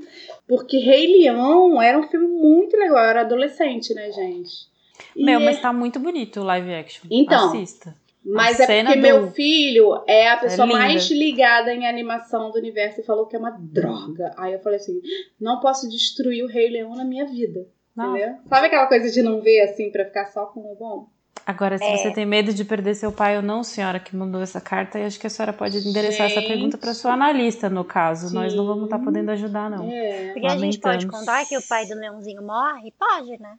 Porque 0.47 0.79
Rei 0.79 1.07
Leão 1.23 1.81
era 1.81 1.99
um 1.99 2.05
filme 2.09 2.29
muito 2.29 2.77
legal. 2.77 2.99
Eu 2.99 3.05
era 3.11 3.21
adolescente, 3.23 3.93
né, 3.95 4.11
gente? 4.13 4.67
E 5.15 5.25
Meu, 5.25 5.41
é- 5.41 5.45
mas 5.45 5.61
tá 5.61 5.73
muito 5.73 5.99
bonito 5.99 6.41
o 6.41 6.45
live 6.45 6.73
action. 6.75 7.07
Então, 7.11 7.49
Assista. 7.49 7.95
Mas 8.29 8.59
A 8.61 8.65
é 8.65 8.83
porque 8.83 8.97
do- 8.97 9.03
meu 9.03 9.31
filho 9.31 10.03
é 10.07 10.29
a 10.29 10.37
pessoa 10.37 10.67
linda. 10.67 10.79
mais 10.81 11.09
ligada 11.13 11.73
em 11.73 11.87
animação 11.87 12.51
do 12.51 12.59
universo 12.59 13.01
e 13.01 13.05
falou 13.05 13.27
que 13.27 13.37
é 13.37 13.39
uma 13.39 13.53
droga. 13.57 14.33
Aí 14.37 14.53
eu 14.53 14.59
falei 14.59 14.79
assim: 14.79 15.01
não 15.41 15.61
posso 15.61 15.89
destruir 15.89 16.43
o 16.45 16.49
Rei 16.49 16.69
Leão 16.69 16.95
na 16.97 17.05
minha 17.05 17.25
vida. 17.25 17.67
Não. 17.97 18.17
Entendeu? 18.17 18.37
Sabe 18.49 18.67
aquela 18.67 18.87
coisa 18.87 19.11
de 19.11 19.23
não 19.23 19.41
ver 19.41 19.63
assim 19.63 19.91
pra 19.91 20.05
ficar 20.05 20.27
só 20.27 20.47
com 20.47 20.61
o 20.61 20.77
bom? 20.79 21.09
Agora, 21.47 21.79
se 21.79 21.85
É. 21.85 21.97
você 21.97 22.11
tem 22.13 22.27
medo 22.27 22.53
de 22.53 22.65
perder 22.65 22.95
seu 22.97 23.13
pai 23.13 23.37
ou 23.37 23.43
não, 23.43 23.63
senhora 23.63 24.01
que 24.01 24.17
mandou 24.17 24.43
essa 24.43 24.61
carta, 24.61 24.99
eu 24.99 25.07
acho 25.07 25.19
que 25.21 25.29
a 25.29 25.31
senhora 25.31 25.53
pode 25.53 25.79
endereçar 25.79 26.27
essa 26.27 26.41
Gente. 26.41 26.49
pergunta 26.49 26.77
para 26.77 26.93
sua 26.93 27.13
analista, 27.13 27.71
no 27.71 27.85
caso. 27.85 28.35
Nós 28.35 28.53
não 28.55 28.67
vamos 28.67 28.85
estar 28.85 28.99
Sim. 28.99 29.05
podendo 29.05 29.31
ajudar, 29.31 29.71
não. 29.71 29.89
É. 29.89 30.33
Porque 30.33 30.47
a 30.47 30.57
gente 30.57 30.79
pode 30.81 31.07
contar 31.07 31.45
que 31.47 31.57
o 31.57 31.63
pai 31.69 31.87
do 31.87 31.95
leãozinho 31.95 32.43
morre? 32.43 32.93
Pode, 32.99 33.41
né? 33.41 33.55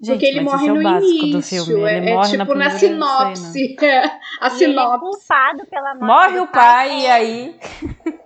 Gente, 0.00 0.12
Porque 0.14 0.26
ele 0.26 0.40
mas 0.42 0.52
morre 0.52 0.64
esse 0.64 0.68
é 0.68 0.72
o 0.72 0.82
no 0.82 0.98
início. 1.08 1.30
do 1.32 1.42
filme. 1.42 1.82
é, 1.90 1.96
Ele 1.98 2.10
é 2.10 2.14
morre 2.14 2.16
na 2.16 2.26
tipo 2.26 2.36
na 2.38 2.46
primeira 2.46 2.78
cena. 2.78 3.34
sinopse. 3.34 3.76
a 4.40 4.46
E 4.48 4.50
ele 4.50 4.54
é 4.54 4.58
sinopse. 4.58 5.00
culpado 5.00 5.66
pela 5.66 5.94
morte 5.94 6.04
Morre 6.06 6.36
do 6.38 6.42
o 6.44 6.46
pai 6.48 7.00
e 7.00 7.06
aí. 7.06 7.56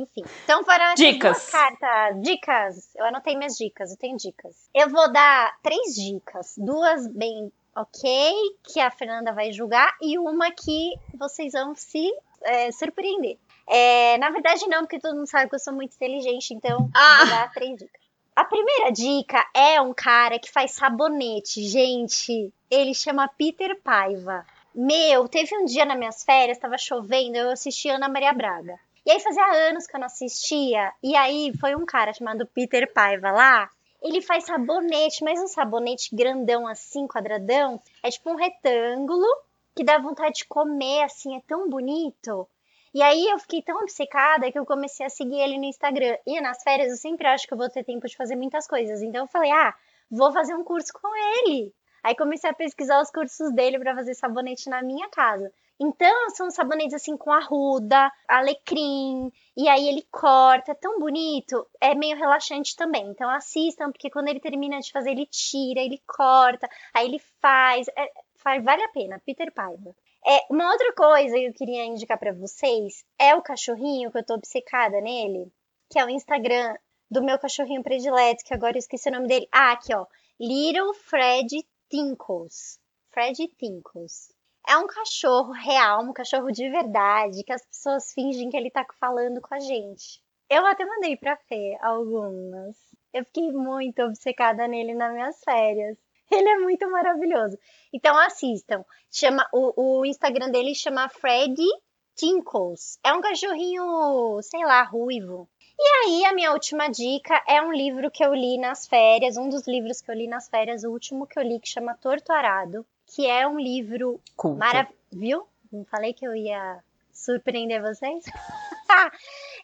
Enfim. 0.00 0.22
Então 0.44 0.62
essas 0.66 0.94
Dicas. 0.94 1.50
cartas. 1.50 2.20
Dicas. 2.22 2.94
Eu 2.96 3.04
anotei 3.06 3.36
minhas 3.36 3.56
dicas, 3.56 3.90
eu 3.90 3.96
tenho 3.98 4.16
dicas. 4.16 4.68
Eu 4.74 4.88
vou 4.88 5.12
dar 5.12 5.56
três 5.62 5.94
dicas. 5.94 6.54
Duas 6.56 7.06
bem 7.08 7.52
ok, 7.76 8.32
que 8.64 8.80
a 8.80 8.90
Fernanda 8.90 9.32
vai 9.32 9.52
julgar, 9.52 9.94
e 10.02 10.18
uma 10.18 10.50
que 10.50 10.94
vocês 11.14 11.52
vão 11.52 11.74
se 11.74 12.12
é, 12.42 12.72
surpreender. 12.72 13.38
É, 13.66 14.18
na 14.18 14.30
verdade, 14.30 14.66
não, 14.66 14.80
porque 14.80 14.98
todo 14.98 15.14
mundo 15.14 15.28
sabe 15.28 15.48
que 15.48 15.54
eu 15.54 15.60
sou 15.60 15.72
muito 15.72 15.94
inteligente, 15.94 16.52
então 16.52 16.90
Ah. 16.94 17.18
vou 17.18 17.26
dar 17.28 17.52
três 17.52 17.78
dicas. 17.78 18.00
A 18.34 18.44
primeira 18.44 18.90
dica 18.90 19.44
é 19.54 19.80
um 19.80 19.92
cara 19.92 20.38
que 20.38 20.50
faz 20.50 20.72
sabonete, 20.72 21.62
gente. 21.68 22.52
Ele 22.70 22.94
chama 22.94 23.28
Peter 23.36 23.78
Paiva. 23.82 24.46
Meu, 24.74 25.28
teve 25.28 25.56
um 25.56 25.64
dia 25.64 25.84
nas 25.84 25.98
minhas 25.98 26.24
férias, 26.24 26.58
tava 26.58 26.78
chovendo, 26.78 27.36
eu 27.36 27.50
assisti 27.50 27.88
Ana 27.88 28.08
Maria 28.08 28.32
Braga. 28.32 28.78
E 29.04 29.10
aí 29.10 29.20
fazia 29.20 29.44
anos 29.68 29.86
que 29.86 29.96
eu 29.96 30.00
não 30.00 30.06
assistia. 30.06 30.92
E 31.02 31.16
aí 31.16 31.52
foi 31.58 31.74
um 31.74 31.86
cara 31.86 32.12
chamado 32.12 32.46
Peter 32.46 32.92
Paiva 32.92 33.30
lá. 33.30 33.70
Ele 34.02 34.22
faz 34.22 34.44
sabonete, 34.44 35.22
mas 35.22 35.40
um 35.40 35.46
sabonete 35.46 36.14
grandão 36.14 36.66
assim, 36.66 37.06
quadradão. 37.06 37.80
É 38.02 38.10
tipo 38.10 38.30
um 38.30 38.36
retângulo 38.36 39.26
que 39.74 39.84
dá 39.84 39.98
vontade 39.98 40.38
de 40.38 40.44
comer, 40.46 41.02
assim, 41.02 41.36
é 41.36 41.40
tão 41.46 41.68
bonito. 41.68 42.48
E 42.92 43.02
aí 43.02 43.28
eu 43.28 43.38
fiquei 43.38 43.62
tão 43.62 43.76
obcecada 43.80 44.50
que 44.50 44.58
eu 44.58 44.66
comecei 44.66 45.06
a 45.06 45.10
seguir 45.10 45.38
ele 45.40 45.58
no 45.58 45.64
Instagram. 45.64 46.16
E 46.26 46.40
nas 46.40 46.62
férias 46.62 46.90
eu 46.90 46.96
sempre 46.96 47.26
acho 47.26 47.46
que 47.46 47.54
eu 47.54 47.58
vou 47.58 47.68
ter 47.68 47.84
tempo 47.84 48.06
de 48.06 48.16
fazer 48.16 48.36
muitas 48.36 48.66
coisas. 48.66 49.00
Então 49.00 49.22
eu 49.22 49.28
falei, 49.28 49.50
ah, 49.50 49.74
vou 50.10 50.32
fazer 50.32 50.54
um 50.54 50.64
curso 50.64 50.92
com 50.92 51.08
ele. 51.16 51.72
Aí 52.02 52.16
comecei 52.16 52.50
a 52.50 52.54
pesquisar 52.54 53.00
os 53.00 53.10
cursos 53.10 53.52
dele 53.52 53.78
para 53.78 53.94
fazer 53.94 54.14
sabonete 54.14 54.68
na 54.68 54.82
minha 54.82 55.08
casa. 55.08 55.52
Então 55.82 56.28
são 56.30 56.50
sabonetes 56.50 56.92
assim 56.92 57.16
com 57.16 57.32
arruda, 57.32 58.12
alecrim, 58.28 59.32
e 59.56 59.66
aí 59.66 59.88
ele 59.88 60.06
corta, 60.10 60.72
é 60.72 60.74
tão 60.74 60.98
bonito, 60.98 61.66
é 61.80 61.94
meio 61.94 62.18
relaxante 62.18 62.76
também. 62.76 63.06
Então 63.06 63.30
assistam, 63.30 63.90
porque 63.90 64.10
quando 64.10 64.28
ele 64.28 64.40
termina 64.40 64.78
de 64.78 64.92
fazer, 64.92 65.12
ele 65.12 65.24
tira, 65.24 65.80
ele 65.80 65.98
corta, 66.06 66.68
aí 66.92 67.06
ele 67.06 67.18
faz, 67.40 67.88
é, 67.96 68.12
faz 68.36 68.62
vale 68.62 68.82
a 68.82 68.88
pena, 68.90 69.22
Peter 69.24 69.50
Paiva. 69.54 69.96
É, 70.26 70.40
uma 70.50 70.70
outra 70.70 70.92
coisa 70.92 71.34
que 71.34 71.46
eu 71.46 71.54
queria 71.54 71.86
indicar 71.86 72.18
para 72.18 72.34
vocês 72.34 73.02
é 73.18 73.34
o 73.34 73.40
cachorrinho 73.40 74.12
que 74.12 74.18
eu 74.18 74.26
tô 74.26 74.34
obcecada 74.34 75.00
nele, 75.00 75.50
que 75.90 75.98
é 75.98 76.04
o 76.04 76.10
Instagram 76.10 76.76
do 77.10 77.22
meu 77.22 77.38
cachorrinho 77.38 77.82
predileto, 77.82 78.44
que 78.44 78.52
agora 78.52 78.76
eu 78.76 78.80
esqueci 78.80 79.08
o 79.08 79.12
nome 79.12 79.28
dele. 79.28 79.48
Ah, 79.50 79.72
aqui 79.72 79.94
ó, 79.94 80.04
Little 80.38 80.92
Fred 80.92 81.66
Tinkles. 81.88 82.78
Fred 83.10 83.48
Tinkles. 83.58 84.39
É 84.70 84.76
um 84.76 84.86
cachorro 84.86 85.50
real, 85.50 86.04
um 86.04 86.12
cachorro 86.12 86.52
de 86.52 86.70
verdade, 86.70 87.42
que 87.42 87.52
as 87.52 87.66
pessoas 87.66 88.12
fingem 88.12 88.48
que 88.48 88.56
ele 88.56 88.70
tá 88.70 88.86
falando 89.00 89.40
com 89.40 89.52
a 89.52 89.58
gente. 89.58 90.22
Eu 90.48 90.64
até 90.64 90.84
mandei 90.84 91.16
pra 91.16 91.36
Fê 91.36 91.76
algumas. 91.82 92.76
Eu 93.12 93.24
fiquei 93.24 93.50
muito 93.50 94.00
obcecada 94.00 94.68
nele 94.68 94.94
nas 94.94 95.12
minhas 95.12 95.42
férias. 95.42 95.98
Ele 96.30 96.48
é 96.48 96.58
muito 96.58 96.88
maravilhoso. 96.88 97.58
Então 97.92 98.16
assistam. 98.16 98.84
Chama, 99.10 99.44
o, 99.52 99.98
o 99.98 100.06
Instagram 100.06 100.52
dele 100.52 100.72
chama 100.72 101.08
Freddy 101.08 101.66
Tinkles. 102.14 103.00
É 103.02 103.12
um 103.12 103.20
cachorrinho, 103.20 104.40
sei 104.40 104.64
lá, 104.64 104.84
ruivo. 104.84 105.48
E 105.76 105.82
aí, 105.82 106.24
a 106.26 106.32
minha 106.32 106.52
última 106.52 106.86
dica 106.88 107.42
é 107.48 107.60
um 107.60 107.72
livro 107.72 108.08
que 108.08 108.24
eu 108.24 108.32
li 108.32 108.56
nas 108.56 108.86
férias, 108.86 109.36
um 109.36 109.48
dos 109.48 109.66
livros 109.66 110.00
que 110.00 110.12
eu 110.12 110.14
li 110.14 110.28
nas 110.28 110.48
férias, 110.48 110.84
o 110.84 110.92
último 110.92 111.26
que 111.26 111.40
eu 111.40 111.42
li, 111.42 111.58
que 111.58 111.68
chama 111.68 111.96
Torto 111.96 112.32
Arado, 112.32 112.86
que 113.14 113.26
é 113.26 113.46
um 113.46 113.58
livro 113.58 114.20
maravilhoso. 114.58 114.96
Viu? 115.12 115.46
Não 115.72 115.84
falei 115.84 116.12
que 116.12 116.26
eu 116.26 116.34
ia 116.34 116.78
surpreender 117.12 117.82
vocês? 117.82 118.24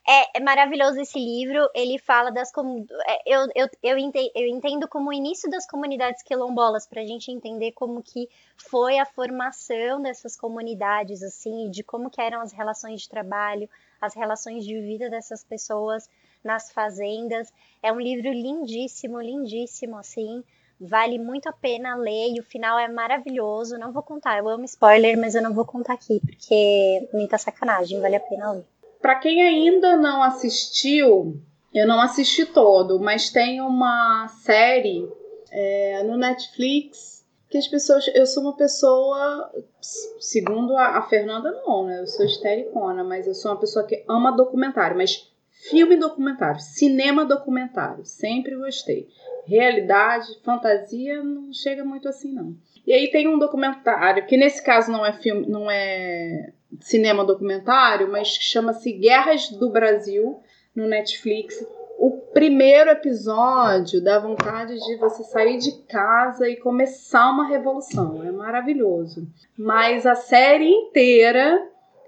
é, 0.07 0.39
é 0.39 0.41
maravilhoso 0.41 1.01
esse 1.01 1.19
livro. 1.19 1.69
Ele 1.75 1.99
fala 1.99 2.31
das. 2.31 2.53
comu- 2.53 2.87
é, 3.07 3.23
Eu, 3.27 3.49
eu, 3.55 3.69
eu, 3.83 3.99
ente- 3.99 4.31
eu 4.35 4.47
entendo 4.47 4.89
como 4.89 5.11
o 5.11 5.13
início 5.13 5.51
das 5.51 5.67
comunidades 5.67 6.23
quilombolas, 6.23 6.87
para 6.87 7.03
a 7.03 7.07
gente 7.07 7.31
entender 7.31 7.73
como 7.73 8.03
que 8.03 8.29
foi 8.57 8.99
a 8.99 9.07
formação 9.07 10.01
dessas 10.03 10.37
comunidades, 10.37 11.23
assim, 11.23 11.71
de 11.71 11.83
como 11.83 12.11
que 12.11 12.21
eram 12.21 12.41
as 12.41 12.53
relações 12.53 13.03
de 13.03 13.09
trabalho, 13.09 13.69
as 14.01 14.15
relações 14.15 14.65
de 14.65 14.81
vida 14.81 15.09
dessas 15.11 15.43
pessoas 15.45 16.09
nas 16.45 16.71
fazendas. 16.71 17.53
É 17.83 17.93
um 17.93 18.01
livro 18.01 18.31
lindíssimo, 18.31 19.21
lindíssimo, 19.21 19.97
assim. 19.99 20.43
Vale 20.81 21.19
muito 21.19 21.49
a 21.49 21.53
pena 21.53 21.97
ler 21.97 22.35
e 22.35 22.41
o 22.41 22.45
final 22.45 22.79
é 22.79 22.87
maravilhoso. 22.89 23.79
Não 23.79 23.93
vou 23.93 24.03
contar, 24.03 24.39
eu 24.39 24.49
amo 24.49 24.65
spoiler, 24.65 25.19
mas 25.19 25.35
eu 25.35 25.43
não 25.43 25.55
vou 25.55 25.65
contar 25.65 25.95
aqui, 25.95 26.21
porque 26.21 27.09
muita 27.13 27.39
sacanagem, 27.39 28.01
vale 28.01 28.17
a 28.17 28.21
pena 28.21 28.53
ler. 28.53 28.67
Pra 29.01 29.17
quem 29.17 29.43
ainda 29.43 29.97
não 29.97 30.23
assistiu, 30.23 31.41
eu 31.73 31.87
não 31.87 32.01
assisti 32.01 32.45
todo, 32.45 32.99
mas 33.01 33.31
tem 33.31 33.61
uma 33.61 34.29
série 34.29 35.09
é, 35.51 36.03
no 36.03 36.17
Netflix 36.17 37.25
que 37.49 37.57
as 37.57 37.69
pessoas. 37.69 38.07
Eu 38.15 38.27
sou 38.27 38.43
uma 38.43 38.57
pessoa, 38.57 39.51
segundo 40.21 40.77
a, 40.77 40.99
a 40.99 41.03
Fernanda, 41.03 41.51
não, 41.51 41.87
né? 41.87 42.01
Eu 42.01 42.07
sou 42.07 42.25
histericona, 42.25 43.05
mas 43.05 43.27
eu 43.27 43.35
sou 43.35 43.51
uma 43.51 43.61
pessoa 43.61 43.87
que 43.87 44.05
ama 44.09 44.33
documentário, 44.33 44.97
mas 44.97 45.31
filme 45.71 45.97
documentário, 45.97 46.61
cinema 46.61 47.25
documentário, 47.25 48.05
sempre 48.05 48.57
gostei. 48.57 49.09
Realidade, 49.47 50.27
fantasia, 50.43 51.23
não 51.23 51.53
chega 51.53 51.85
muito 51.85 52.09
assim, 52.09 52.33
não. 52.33 52.55
E 52.87 52.93
aí 52.93 53.11
tem 53.11 53.27
um 53.27 53.39
documentário, 53.39 54.27
que 54.27 54.37
nesse 54.37 54.63
caso 54.63 54.93
não 54.93 55.05
é 55.05 55.13
filme, 55.13 55.47
não 55.47 55.71
é 55.71 56.53
cinema 56.81 57.25
documentário, 57.25 58.11
mas 58.11 58.29
chama-se 58.29 58.93
Guerras 58.93 59.51
do 59.51 59.71
Brasil 59.71 60.41
no 60.75 60.87
Netflix. 60.87 61.65
O 61.99 62.11
primeiro 62.33 62.91
episódio 62.91 64.03
dá 64.03 64.19
vontade 64.19 64.79
de 64.79 64.97
você 64.97 65.25
sair 65.25 65.59
de 65.59 65.73
casa 65.85 66.49
e 66.49 66.57
começar 66.57 67.31
uma 67.31 67.49
revolução. 67.49 68.23
É 68.23 68.31
maravilhoso. 68.31 69.27
Mas 69.57 70.05
a 70.05 70.15
série 70.15 70.69
inteira 70.69 71.67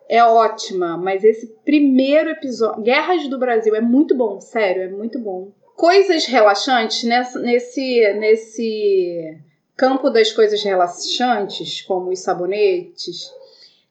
é 0.08 0.22
ótima. 0.24 0.96
Mas 0.96 1.24
esse 1.24 1.46
primeiro 1.64 2.30
episódio, 2.30 2.82
Guerras 2.82 3.28
do 3.28 3.38
Brasil, 3.38 3.74
é 3.74 3.80
muito 3.80 4.16
bom, 4.16 4.40
sério, 4.40 4.82
é 4.82 4.88
muito 4.88 5.18
bom. 5.18 5.52
Coisas 5.76 6.26
relaxantes 6.26 7.04
nessa, 7.04 7.38
nesse, 7.38 8.12
nesse 8.14 9.38
campo 9.76 10.10
das 10.10 10.32
coisas 10.32 10.62
relaxantes, 10.62 11.82
como 11.82 12.10
os 12.10 12.18
sabonetes 12.20 13.30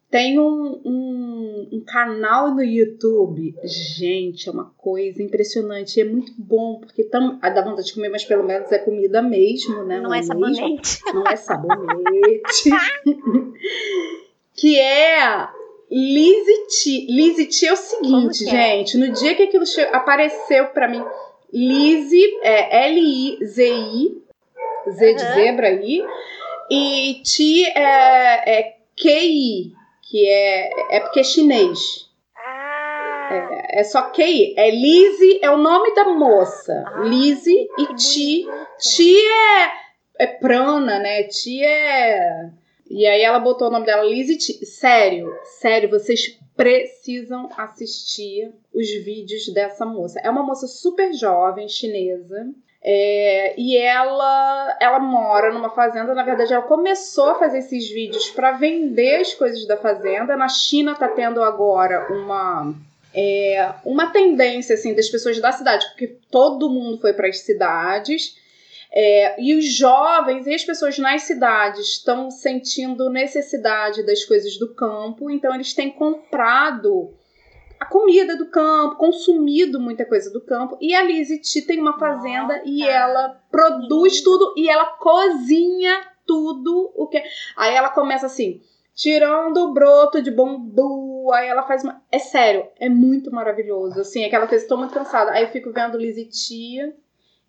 tem 0.09 0.39
um, 0.39 0.81
um, 0.85 1.69
um, 1.73 1.83
canal 1.85 2.55
no 2.55 2.63
YouTube. 2.63 3.53
Gente, 3.63 4.47
é 4.47 4.51
uma 4.51 4.71
coisa 4.77 5.21
impressionante. 5.21 5.99
É 5.99 6.05
muito 6.05 6.31
bom, 6.37 6.79
porque 6.79 7.03
tam, 7.03 7.37
dá 7.39 7.61
vontade 7.61 7.87
de 7.87 7.93
comer, 7.93 8.09
mas 8.09 8.23
pelo 8.23 8.43
menos 8.43 8.71
é 8.71 8.79
comida 8.79 9.21
mesmo, 9.21 9.83
né? 9.83 9.97
Não, 9.97 10.03
não 10.03 10.13
é, 10.13 10.19
é 10.19 10.23
sabonete. 10.23 10.99
Não 11.13 11.27
é 11.27 11.35
sabonete. 11.35 12.69
que 14.55 14.79
é 14.79 15.49
Lizzie 15.89 17.07
Lizzie 17.09 17.67
é 17.67 17.73
o 17.73 17.77
seguinte, 17.77 18.47
é? 18.47 18.51
gente. 18.51 18.97
No 18.97 19.11
dia 19.11 19.35
que 19.35 19.43
aquilo 19.43 19.63
apareceu 19.93 20.67
para 20.67 20.87
mim, 20.87 21.03
Lizzie 21.53 22.39
é 22.41 22.87
L-I-Z-I, 22.87 24.21
Z 24.89 25.13
de 25.13 25.33
zebra 25.33 25.67
aí, 25.67 26.03
e 26.69 27.21
Ti 27.23 27.65
é, 27.65 28.59
é 28.59 28.77
Q-I 28.99 29.77
que 30.09 30.27
é, 30.27 30.97
é 30.97 30.99
porque 31.01 31.19
é 31.19 31.23
chinês. 31.23 32.09
Ah. 32.35 33.29
É, 33.31 33.79
é 33.81 33.83
só 33.83 34.09
QI. 34.11 34.53
É 34.57 34.69
Lizzie, 34.69 35.39
é 35.41 35.49
o 35.49 35.57
nome 35.57 35.93
da 35.93 36.05
moça. 36.05 36.83
Ah, 36.87 37.01
Lizzie 37.01 37.67
e 37.77 37.95
Ti. 37.95 38.47
Ti 38.79 39.17
é, 39.17 40.23
é 40.23 40.27
prana, 40.27 40.99
né? 40.99 41.23
Ti 41.23 41.63
é. 41.63 42.49
E 42.89 43.05
aí 43.05 43.21
ela 43.21 43.39
botou 43.39 43.67
o 43.67 43.71
nome 43.71 43.85
dela 43.85 44.03
Lizzie 44.03 44.37
Ti. 44.37 44.65
Sério, 44.65 45.33
sério, 45.59 45.89
vocês 45.89 46.37
precisam 46.55 47.49
assistir 47.57 48.51
os 48.73 48.89
vídeos 49.03 49.47
dessa 49.53 49.85
moça. 49.85 50.19
É 50.21 50.29
uma 50.29 50.43
moça 50.43 50.67
super 50.67 51.13
jovem, 51.13 51.67
chinesa. 51.67 52.47
É, 52.83 53.53
e 53.59 53.75
ela, 53.75 54.77
ela 54.79 54.99
mora 54.99 55.53
numa 55.53 55.69
fazenda. 55.69 56.13
Na 56.13 56.23
verdade, 56.23 56.53
ela 56.53 56.63
começou 56.63 57.31
a 57.31 57.39
fazer 57.39 57.59
esses 57.59 57.89
vídeos 57.89 58.29
para 58.29 58.53
vender 58.53 59.17
as 59.17 59.33
coisas 59.33 59.65
da 59.67 59.77
fazenda. 59.77 60.37
Na 60.37 60.47
China 60.47 60.95
tá 60.95 61.07
tendo 61.07 61.43
agora 61.43 62.07
uma 62.11 62.73
é, 63.13 63.73
uma 63.83 64.11
tendência 64.11 64.75
assim 64.75 64.93
das 64.93 65.09
pessoas 65.09 65.39
da 65.39 65.51
cidade, 65.51 65.85
porque 65.87 66.17
todo 66.29 66.69
mundo 66.69 66.99
foi 66.99 67.13
para 67.13 67.27
as 67.27 67.39
cidades. 67.39 68.37
É, 68.91 69.41
e 69.41 69.55
os 69.55 69.65
jovens 69.65 70.47
e 70.47 70.53
as 70.53 70.63
pessoas 70.63 70.97
nas 70.97 71.23
cidades 71.23 71.87
estão 71.87 72.31
sentindo 72.31 73.09
necessidade 73.09 74.05
das 74.05 74.23
coisas 74.23 74.57
do 74.57 74.73
campo, 74.73 75.29
então 75.29 75.53
eles 75.53 75.73
têm 75.73 75.91
comprado 75.91 77.13
a 77.79 77.85
comida 77.85 78.35
do 78.35 78.47
campo, 78.47 78.95
consumido 78.95 79.79
muita 79.79 80.05
coisa 80.05 80.31
do 80.31 80.41
campo. 80.41 80.77
E 80.81 80.95
a 80.95 81.03
Lizzie 81.03 81.41
T 81.41 81.61
tem 81.61 81.79
uma 81.79 81.97
fazenda 81.99 82.57
Nossa. 82.57 82.61
e 82.65 82.83
ela 82.83 83.39
produz 83.51 84.21
tudo 84.21 84.53
e 84.57 84.69
ela 84.69 84.85
cozinha 84.85 86.07
tudo 86.25 86.91
o 86.95 87.07
que. 87.07 87.21
Aí 87.55 87.75
ela 87.75 87.89
começa 87.89 88.25
assim, 88.25 88.61
tirando 88.95 89.57
o 89.57 89.73
broto 89.73 90.21
de 90.21 90.31
bambu. 90.31 91.31
Aí 91.33 91.47
ela 91.47 91.63
faz 91.63 91.83
uma. 91.83 92.01
É 92.11 92.19
sério, 92.19 92.67
é 92.79 92.89
muito 92.89 93.31
maravilhoso. 93.31 94.01
Assim, 94.01 94.25
aquela 94.25 94.47
coisa, 94.47 94.63
estou 94.63 94.77
muito 94.77 94.93
cansada. 94.93 95.31
Aí 95.31 95.43
eu 95.43 95.49
fico 95.49 95.71
vendo 95.71 95.97
Lizzie 95.97 96.25
T. 96.25 96.93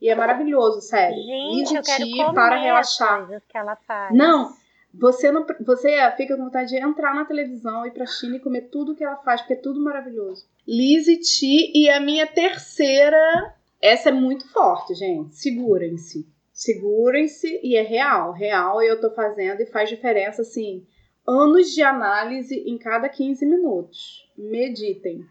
E 0.01 0.09
é 0.09 0.15
maravilhoso, 0.15 0.81
sério. 0.81 1.17
Gente, 1.17 1.61
Lizzie 1.61 1.77
eu 1.77 1.83
quero 1.83 2.35
para 2.35 2.57
relaxar. 2.57 3.29
que 3.49 3.59
ela 3.59 3.77
faz. 3.77 4.15
Não, 4.15 4.53
você 4.95 5.31
não, 5.31 5.45
você 5.61 5.97
fica 6.17 6.37
com 6.37 6.45
vontade 6.45 6.71
de 6.71 6.77
entrar 6.77 7.15
na 7.15 7.25
televisão, 7.25 7.85
ir 7.85 7.91
pra 7.91 8.07
China 8.07 8.37
e 8.37 8.41
comer 8.41 8.63
tudo 8.63 8.95
que 8.95 9.05
ela 9.05 9.17
faz, 9.17 9.41
porque 9.41 9.55
é 9.55 9.57
tudo 9.57 9.81
maravilhoso. 9.81 10.47
Lizzie 10.67 11.19
T 11.19 11.73
e 11.75 11.91
a 11.91 12.01
minha 12.01 12.27
terceira, 12.27 13.55
essa 13.81 14.09
é 14.09 14.13
muito 14.13 14.49
forte, 14.49 14.95
gente. 14.95 15.35
Segurem-se. 15.35 16.27
Segurem-se 16.53 17.61
e 17.63 17.77
é 17.77 17.83
real, 17.83 18.33
real 18.33 18.83
eu 18.83 19.01
tô 19.01 19.11
fazendo 19.11 19.61
e 19.61 19.67
faz 19.67 19.89
diferença 19.89 20.43
assim, 20.43 20.85
anos 21.27 21.73
de 21.73 21.83
análise 21.83 22.55
em 22.67 22.77
cada 22.77 23.09
15 23.09 23.47
minutos. 23.47 24.29
Meditem. 24.37 25.25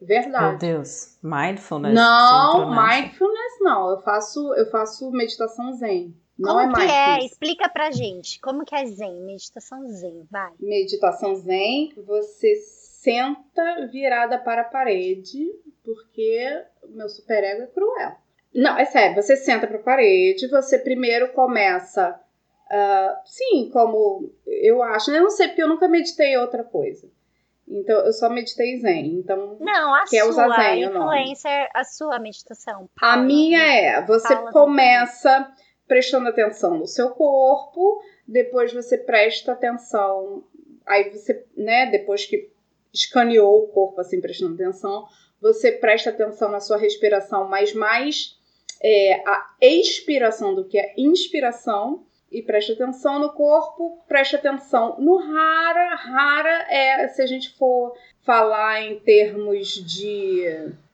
Verdade. 0.00 0.50
Meu 0.50 0.58
Deus, 0.58 1.18
mindfulness. 1.22 1.94
Não, 1.94 2.70
mindfulness 2.70 3.60
não. 3.60 3.90
Eu 3.90 4.00
faço, 4.02 4.54
eu 4.54 4.70
faço 4.70 5.10
meditação 5.10 5.72
zen. 5.72 6.14
Não 6.38 6.50
Como 6.50 6.76
é 6.76 6.86
que 6.86 6.92
é? 6.92 7.24
Explica 7.24 7.68
pra 7.68 7.90
gente. 7.90 8.38
Como 8.40 8.64
que 8.64 8.74
é 8.74 8.84
zen? 8.84 9.22
Meditação 9.22 9.86
zen, 9.88 10.26
vai. 10.30 10.52
Meditação 10.60 11.34
zen, 11.34 11.94
você 12.06 12.56
senta 12.56 13.86
virada 13.90 14.38
para 14.38 14.62
a 14.62 14.64
parede, 14.64 15.50
porque 15.82 16.62
o 16.82 16.88
meu 16.88 17.08
superego 17.08 17.62
é 17.62 17.66
cruel. 17.66 18.16
Não, 18.54 18.76
é 18.76 18.84
sério, 18.84 19.14
você 19.14 19.36
senta 19.36 19.66
para 19.66 19.76
a 19.76 19.82
parede, 19.82 20.48
você 20.48 20.78
primeiro 20.78 21.32
começa. 21.32 22.20
Uh, 22.66 23.16
sim, 23.24 23.70
como 23.70 24.30
eu 24.46 24.82
acho, 24.82 25.10
eu 25.10 25.22
não 25.22 25.30
sei 25.30 25.48
porque 25.48 25.62
eu 25.62 25.68
nunca 25.68 25.88
meditei 25.88 26.36
outra 26.36 26.64
coisa. 26.64 27.08
Então, 27.68 28.06
eu 28.06 28.12
só 28.12 28.30
meditei 28.30 28.78
zen. 28.78 29.18
Então, 29.18 29.56
não, 29.60 29.94
a 29.94 30.04
quer 30.04 30.22
sua 30.22 30.30
usar 30.30 30.56
zen, 30.56 30.84
influencer, 30.84 31.68
a 31.74 31.84
sua 31.84 32.18
meditação. 32.18 32.88
Paula. 32.98 33.22
A 33.22 33.24
minha 33.24 33.60
é, 33.60 34.06
você 34.06 34.34
Paula 34.34 34.52
começa 34.52 35.52
prestando 35.86 36.28
atenção 36.28 36.78
no 36.78 36.86
seu 36.86 37.10
corpo, 37.10 38.02
depois 38.26 38.72
você 38.72 38.98
presta 38.98 39.52
atenção, 39.52 40.44
aí 40.84 41.10
você, 41.10 41.44
né, 41.56 41.86
depois 41.86 42.24
que 42.24 42.50
escaneou 42.92 43.64
o 43.64 43.68
corpo 43.68 44.00
assim, 44.00 44.20
prestando 44.20 44.54
atenção, 44.54 45.06
você 45.40 45.70
presta 45.72 46.10
atenção 46.10 46.50
na 46.50 46.60
sua 46.60 46.76
respiração, 46.76 47.48
mas 47.48 47.72
mais 47.72 48.36
é, 48.82 49.22
a 49.26 49.54
expiração 49.60 50.54
do 50.54 50.66
que 50.66 50.78
a 50.78 50.94
inspiração, 50.96 52.05
e 52.30 52.42
presta 52.42 52.72
atenção 52.72 53.18
no 53.18 53.32
corpo, 53.32 54.02
presta 54.08 54.36
atenção 54.36 54.96
no 54.98 55.16
rara. 55.16 55.94
Rara 55.94 56.66
é, 56.68 57.08
se 57.08 57.22
a 57.22 57.26
gente 57.26 57.56
for 57.56 57.96
falar 58.22 58.82
em 58.82 58.98
termos 59.00 59.68
de, 59.68 60.44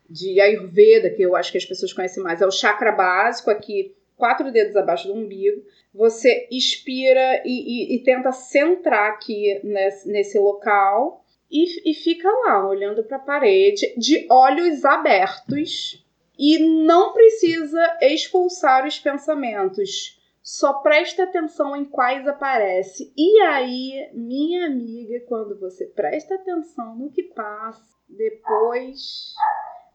de 0.09 0.41
Ayurveda, 0.41 1.11
que 1.11 1.23
eu 1.23 1.35
acho 1.35 1.51
que 1.51 1.59
as 1.59 1.65
pessoas 1.65 1.93
conhecem 1.93 2.23
mais, 2.23 2.43
é 2.43 2.47
o 2.47 2.51
chakra 2.51 2.93
básico 2.93 3.51
aqui 3.51 3.95
quatro 4.17 4.53
dedos 4.53 4.77
abaixo 4.77 5.09
do 5.09 5.15
umbigo. 5.15 5.63
Você 5.95 6.47
expira 6.51 7.43
e, 7.45 7.95
e, 7.95 7.97
e 7.97 8.05
tenta 8.05 8.31
centrar 8.31 9.11
aqui 9.11 9.61
nesse, 9.65 10.09
nesse 10.09 10.39
local 10.39 11.25
e, 11.51 11.91
e 11.91 11.95
fica 11.95 12.31
lá 12.31 12.67
olhando 12.67 13.03
para 13.03 13.17
a 13.17 13.21
parede 13.21 13.93
de 13.97 14.27
olhos 14.31 14.85
abertos 14.85 16.03
e 16.39 16.59
não 16.59 17.13
precisa 17.13 17.99
expulsar 18.01 18.87
os 18.87 18.99
pensamentos. 18.99 20.22
Só 20.43 20.75
presta 20.81 21.23
atenção 21.23 21.77
em 21.77 21.85
quais 21.85 22.27
aparece. 22.27 23.13
E 23.17 23.41
aí, 23.43 24.11
minha 24.13 24.67
amiga, 24.67 25.25
quando 25.29 25.59
você 25.59 25.87
presta 25.87 26.35
atenção 26.35 26.97
no 26.97 27.11
que 27.11 27.23
passa, 27.23 27.97
depois 28.09 29.35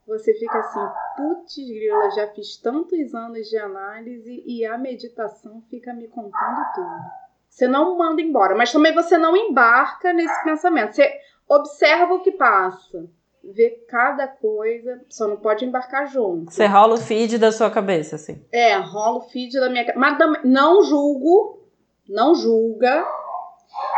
você 0.06 0.32
fica 0.34 0.58
assim, 0.58 0.80
putz, 1.18 1.54
grila, 1.54 2.10
já 2.12 2.28
fiz 2.28 2.56
tantos 2.56 3.14
anos 3.14 3.46
de 3.46 3.58
análise 3.58 4.42
e 4.46 4.64
a 4.64 4.78
meditação 4.78 5.62
fica 5.68 5.92
me 5.92 6.08
contando 6.08 6.72
tudo. 6.74 7.28
Você 7.46 7.68
não 7.68 7.98
manda 7.98 8.22
embora, 8.22 8.54
mas 8.54 8.72
também 8.72 8.94
você 8.94 9.18
não 9.18 9.36
embarca 9.36 10.14
nesse 10.14 10.44
pensamento. 10.44 10.94
Você 10.94 11.12
observa 11.46 12.14
o 12.14 12.22
que 12.22 12.32
passa, 12.32 13.06
vê 13.54 13.70
cada 13.88 14.26
coisa, 14.26 15.00
só 15.08 15.26
não 15.26 15.36
pode 15.36 15.64
embarcar 15.64 16.06
junto. 16.06 16.52
Você 16.52 16.66
rola 16.66 16.94
o 16.94 16.98
feed 16.98 17.38
da 17.38 17.52
sua 17.52 17.70
cabeça, 17.70 18.16
assim. 18.16 18.44
É, 18.52 18.76
rola 18.76 19.18
o 19.18 19.28
feed 19.28 19.58
da 19.58 19.68
minha 19.68 19.84
cabeça. 19.84 19.98
Mas 19.98 20.44
não 20.44 20.82
julgo, 20.82 21.62
não 22.08 22.34
julga 22.34 23.06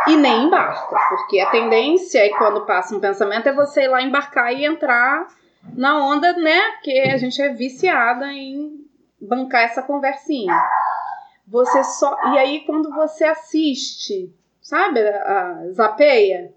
e 0.07 0.15
nem 0.15 0.45
embarca, 0.45 0.95
porque 1.09 1.39
a 1.39 1.49
tendência 1.49 2.19
é 2.19 2.29
quando 2.29 2.65
passa 2.65 2.95
um 2.95 2.99
pensamento 2.99 3.47
é 3.47 3.53
você 3.53 3.83
ir 3.83 3.87
lá 3.87 4.01
embarcar 4.01 4.53
e 4.53 4.65
entrar 4.65 5.27
na 5.75 6.05
onda, 6.05 6.33
né? 6.33 6.59
Porque 6.73 6.91
a 6.91 7.17
gente 7.17 7.41
é 7.41 7.49
viciada 7.49 8.31
em 8.31 8.85
bancar 9.19 9.63
essa 9.63 9.81
conversinha. 9.81 10.53
Você 11.47 11.83
só. 11.83 12.17
E 12.33 12.39
aí, 12.39 12.59
quando 12.65 12.91
você 12.93 13.25
assiste, 13.25 14.33
sabe, 14.61 15.01
a, 15.01 15.67
zapeia, 15.71 16.53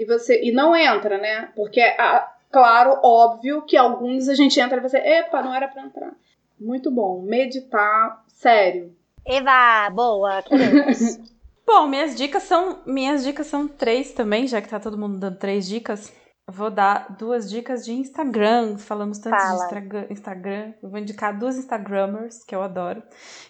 e 0.00 0.04
você. 0.06 0.42
E 0.42 0.50
não 0.50 0.74
entra, 0.74 1.18
né? 1.18 1.50
Porque, 1.54 1.80
a, 1.80 2.32
claro, 2.50 2.98
óbvio 3.04 3.62
que 3.66 3.76
alguns 3.76 4.28
a 4.28 4.34
gente 4.34 4.58
entra 4.58 4.78
e 4.78 4.80
você. 4.80 4.96
Epa, 4.96 5.42
não 5.42 5.54
era 5.54 5.68
pra 5.68 5.82
entrar. 5.82 6.12
Muito 6.58 6.90
bom. 6.90 7.20
Meditar, 7.20 8.24
sério. 8.28 8.96
Eva, 9.26 9.90
boa, 9.90 10.42
Bom, 11.66 11.86
minhas 11.86 12.16
dicas 12.16 12.42
são 12.44 12.80
minhas 12.84 13.22
dicas 13.22 13.46
são 13.46 13.68
três 13.68 14.12
também, 14.12 14.46
já 14.46 14.60
que 14.60 14.68
tá 14.68 14.80
todo 14.80 14.98
mundo 14.98 15.18
dando 15.18 15.38
três 15.38 15.68
dicas. 15.68 16.12
vou 16.48 16.70
dar 16.70 17.14
duas 17.16 17.48
dicas 17.48 17.84
de 17.84 17.92
Instagram. 17.92 18.78
Falamos 18.78 19.18
tanto 19.18 19.36
Fala. 19.36 19.68
de 19.68 20.12
Instagram. 20.12 20.72
Eu 20.82 20.88
vou 20.88 20.98
indicar 20.98 21.38
duas 21.38 21.56
Instagrammers 21.56 22.42
que 22.42 22.56
eu 22.56 22.62
adoro, 22.62 23.02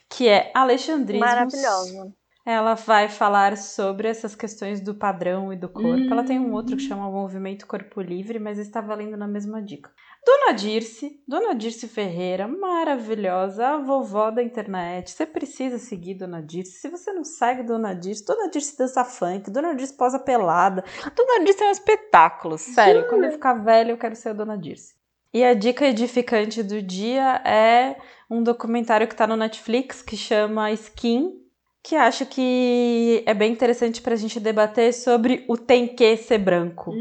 que 0.09 0.29
é 0.29 0.51
Alexandrismos. 0.53 1.27
Maravilhoso. 1.27 2.13
Ela 2.51 2.75
vai 2.75 3.09
falar 3.09 3.57
sobre 3.57 4.09
essas 4.09 4.35
questões 4.35 4.81
do 4.81 4.95
padrão 4.95 5.53
e 5.53 5.57
do 5.57 5.69
corpo. 5.69 6.11
Ela 6.11 6.25
tem 6.25 6.39
um 6.39 6.53
outro 6.53 6.77
que 6.77 6.83
chama 6.83 7.09
Movimento 7.09 7.67
Corpo 7.67 8.01
Livre, 8.01 8.41
mas 8.41 8.59
está 8.59 8.81
valendo 8.81 9.17
na 9.17 9.29
mesma 9.29 9.63
dica. 9.63 9.91
Dona 10.27 10.53
Dirce, 10.53 11.23
Dona 11.27 11.55
Dirce 11.55 11.87
Ferreira, 11.87 12.49
maravilhosa, 12.49 13.67
a 13.69 13.79
vovó 13.79 14.31
da 14.31 14.43
internet. 14.43 15.13
Você 15.13 15.25
precisa 15.25 15.79
seguir 15.79 16.15
Dona 16.15 16.43
Dirce. 16.43 16.73
Se 16.73 16.89
você 16.89 17.13
não 17.13 17.25
segue 17.25 17.63
Dona 17.63 17.95
Dirce, 17.95 18.27
Dona 18.27 18.51
Dirce 18.51 18.77
dança 18.77 19.05
funk, 19.05 19.51
Dona 19.51 19.75
Dirce 19.75 19.97
posa 19.97 20.19
pelada. 20.19 20.85
Dona 21.17 21.45
Dirce 21.45 21.63
é 21.63 21.69
um 21.69 21.71
espetáculo, 21.71 22.59
sério. 22.59 23.09
Quando 23.09 23.25
eu 23.25 23.33
ficar 23.33 23.55
velha, 23.55 23.93
eu 23.93 23.99
quero 23.99 24.17
ser 24.17 24.31
a 24.31 24.33
Dona 24.35 24.59
Dirce. 24.59 24.95
E 25.33 25.45
a 25.45 25.55
dica 25.55 25.87
edificante 25.87 26.63
do 26.63 26.83
dia 26.83 27.41
é 27.45 27.97
um 28.29 28.43
documentário 28.43 29.07
que 29.07 29.15
está 29.15 29.29
no 29.29 29.37
Netflix 29.37 30.03
que 30.03 30.17
chama 30.17 30.73
Skin, 30.73 31.40
que 31.83 31.97
acho 31.97 32.27
que 32.27 33.23
é 33.27 33.33
bem 33.33 33.53
interessante 33.53 34.03
para 34.03 34.15
a 34.15 34.17
gente 34.17 34.39
debater 34.39 34.93
sobre 34.93 35.45
o 35.49 35.57
tem 35.57 35.87
que 35.87 36.17
ser 36.17 36.39
branco. 36.39 36.93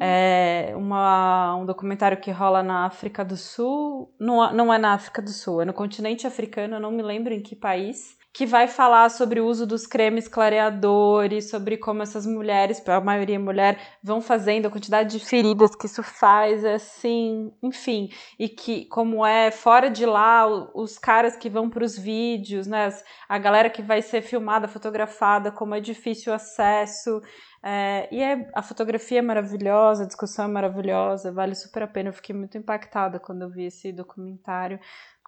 É 0.00 0.74
uma, 0.76 1.56
um 1.56 1.64
documentário 1.64 2.20
que 2.20 2.30
rola 2.30 2.62
na 2.62 2.86
África 2.86 3.24
do 3.24 3.36
Sul, 3.36 4.12
não, 4.18 4.52
não 4.52 4.74
é 4.74 4.78
na 4.78 4.94
África 4.94 5.22
do 5.22 5.30
Sul, 5.30 5.62
é 5.62 5.64
no 5.64 5.72
continente 5.72 6.26
africano, 6.26 6.76
eu 6.76 6.80
não 6.80 6.90
me 6.90 7.02
lembro 7.02 7.32
em 7.32 7.40
que 7.40 7.54
país, 7.54 8.16
que 8.32 8.46
vai 8.46 8.66
falar 8.66 9.10
sobre 9.10 9.40
o 9.40 9.46
uso 9.46 9.66
dos 9.66 9.86
cremes 9.86 10.26
clareadores, 10.26 11.50
sobre 11.50 11.76
como 11.76 12.02
essas 12.02 12.26
mulheres, 12.26 12.82
a 12.88 13.00
maioria 13.00 13.38
mulher, 13.38 13.78
vão 14.02 14.22
fazendo, 14.22 14.66
a 14.66 14.70
quantidade 14.70 15.18
de 15.18 15.24
feridas 15.24 15.76
que 15.76 15.86
isso 15.86 16.02
faz, 16.02 16.64
assim, 16.64 17.52
enfim, 17.62 18.08
e 18.38 18.48
que 18.48 18.86
como 18.86 19.24
é 19.26 19.50
fora 19.50 19.90
de 19.90 20.06
lá, 20.06 20.46
os 20.74 20.98
caras 20.98 21.36
que 21.36 21.50
vão 21.50 21.68
para 21.68 21.84
os 21.84 21.98
vídeos, 21.98 22.66
né, 22.66 22.88
a 23.28 23.38
galera 23.38 23.68
que 23.68 23.82
vai 23.82 24.00
ser 24.00 24.22
filmada, 24.22 24.66
fotografada, 24.66 25.52
como 25.52 25.74
é 25.74 25.80
difícil 25.80 26.32
o 26.32 26.36
acesso, 26.36 27.20
é, 27.62 28.08
e 28.10 28.20
é, 28.20 28.50
a 28.54 28.62
fotografia 28.62 29.20
é 29.20 29.22
maravilhosa, 29.22 30.02
a 30.02 30.06
discussão 30.06 30.46
é 30.46 30.48
maravilhosa, 30.48 31.30
vale 31.30 31.54
super 31.54 31.84
a 31.84 31.86
pena. 31.86 32.08
Eu 32.08 32.12
fiquei 32.12 32.34
muito 32.34 32.58
impactada 32.58 33.20
quando 33.20 33.42
eu 33.42 33.50
vi 33.50 33.66
esse 33.66 33.92
documentário, 33.92 34.80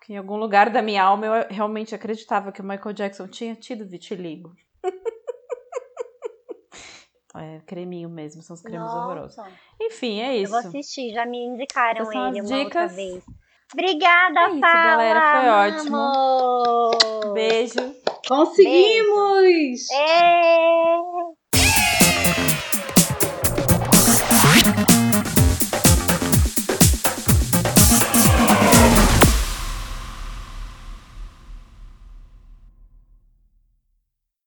porque 0.04 0.12
em 0.12 0.18
algum 0.18 0.36
lugar 0.36 0.68
da 0.68 0.82
minha 0.82 1.02
alma 1.02 1.24
eu 1.24 1.46
realmente 1.48 1.94
acreditava 1.94 2.52
que 2.52 2.60
o 2.60 2.64
Michael 2.64 2.92
Jackson 2.92 3.26
tinha 3.26 3.54
tido 3.54 3.86
vitiligo. 3.86 4.54
é 7.34 7.60
creminho 7.66 8.10
mesmo, 8.10 8.42
são 8.42 8.52
os 8.52 8.60
cremes 8.60 8.82
Nossa. 8.86 8.98
horrorosos. 8.98 9.42
Enfim, 9.80 10.20
é 10.20 10.36
Eu 10.36 10.42
isso. 10.42 10.50
vou 10.50 10.58
assistir, 10.60 11.10
já 11.14 11.24
me 11.24 11.38
indicaram 11.38 12.02
Essas 12.02 12.14
ele 12.14 12.42
uma 12.42 12.58
outra 12.58 12.86
dicas. 12.86 12.94
vez. 12.94 13.24
Obrigada, 13.72 14.40
É 14.40 14.50
isso, 14.50 14.60
Paula! 14.60 14.84
galera, 14.84 15.40
foi 15.40 15.48
ótimo. 15.78 15.96
amor! 15.96 17.32
Beijo. 17.32 17.94
Conseguimos! 18.28 19.90
Ê! 19.90 21.13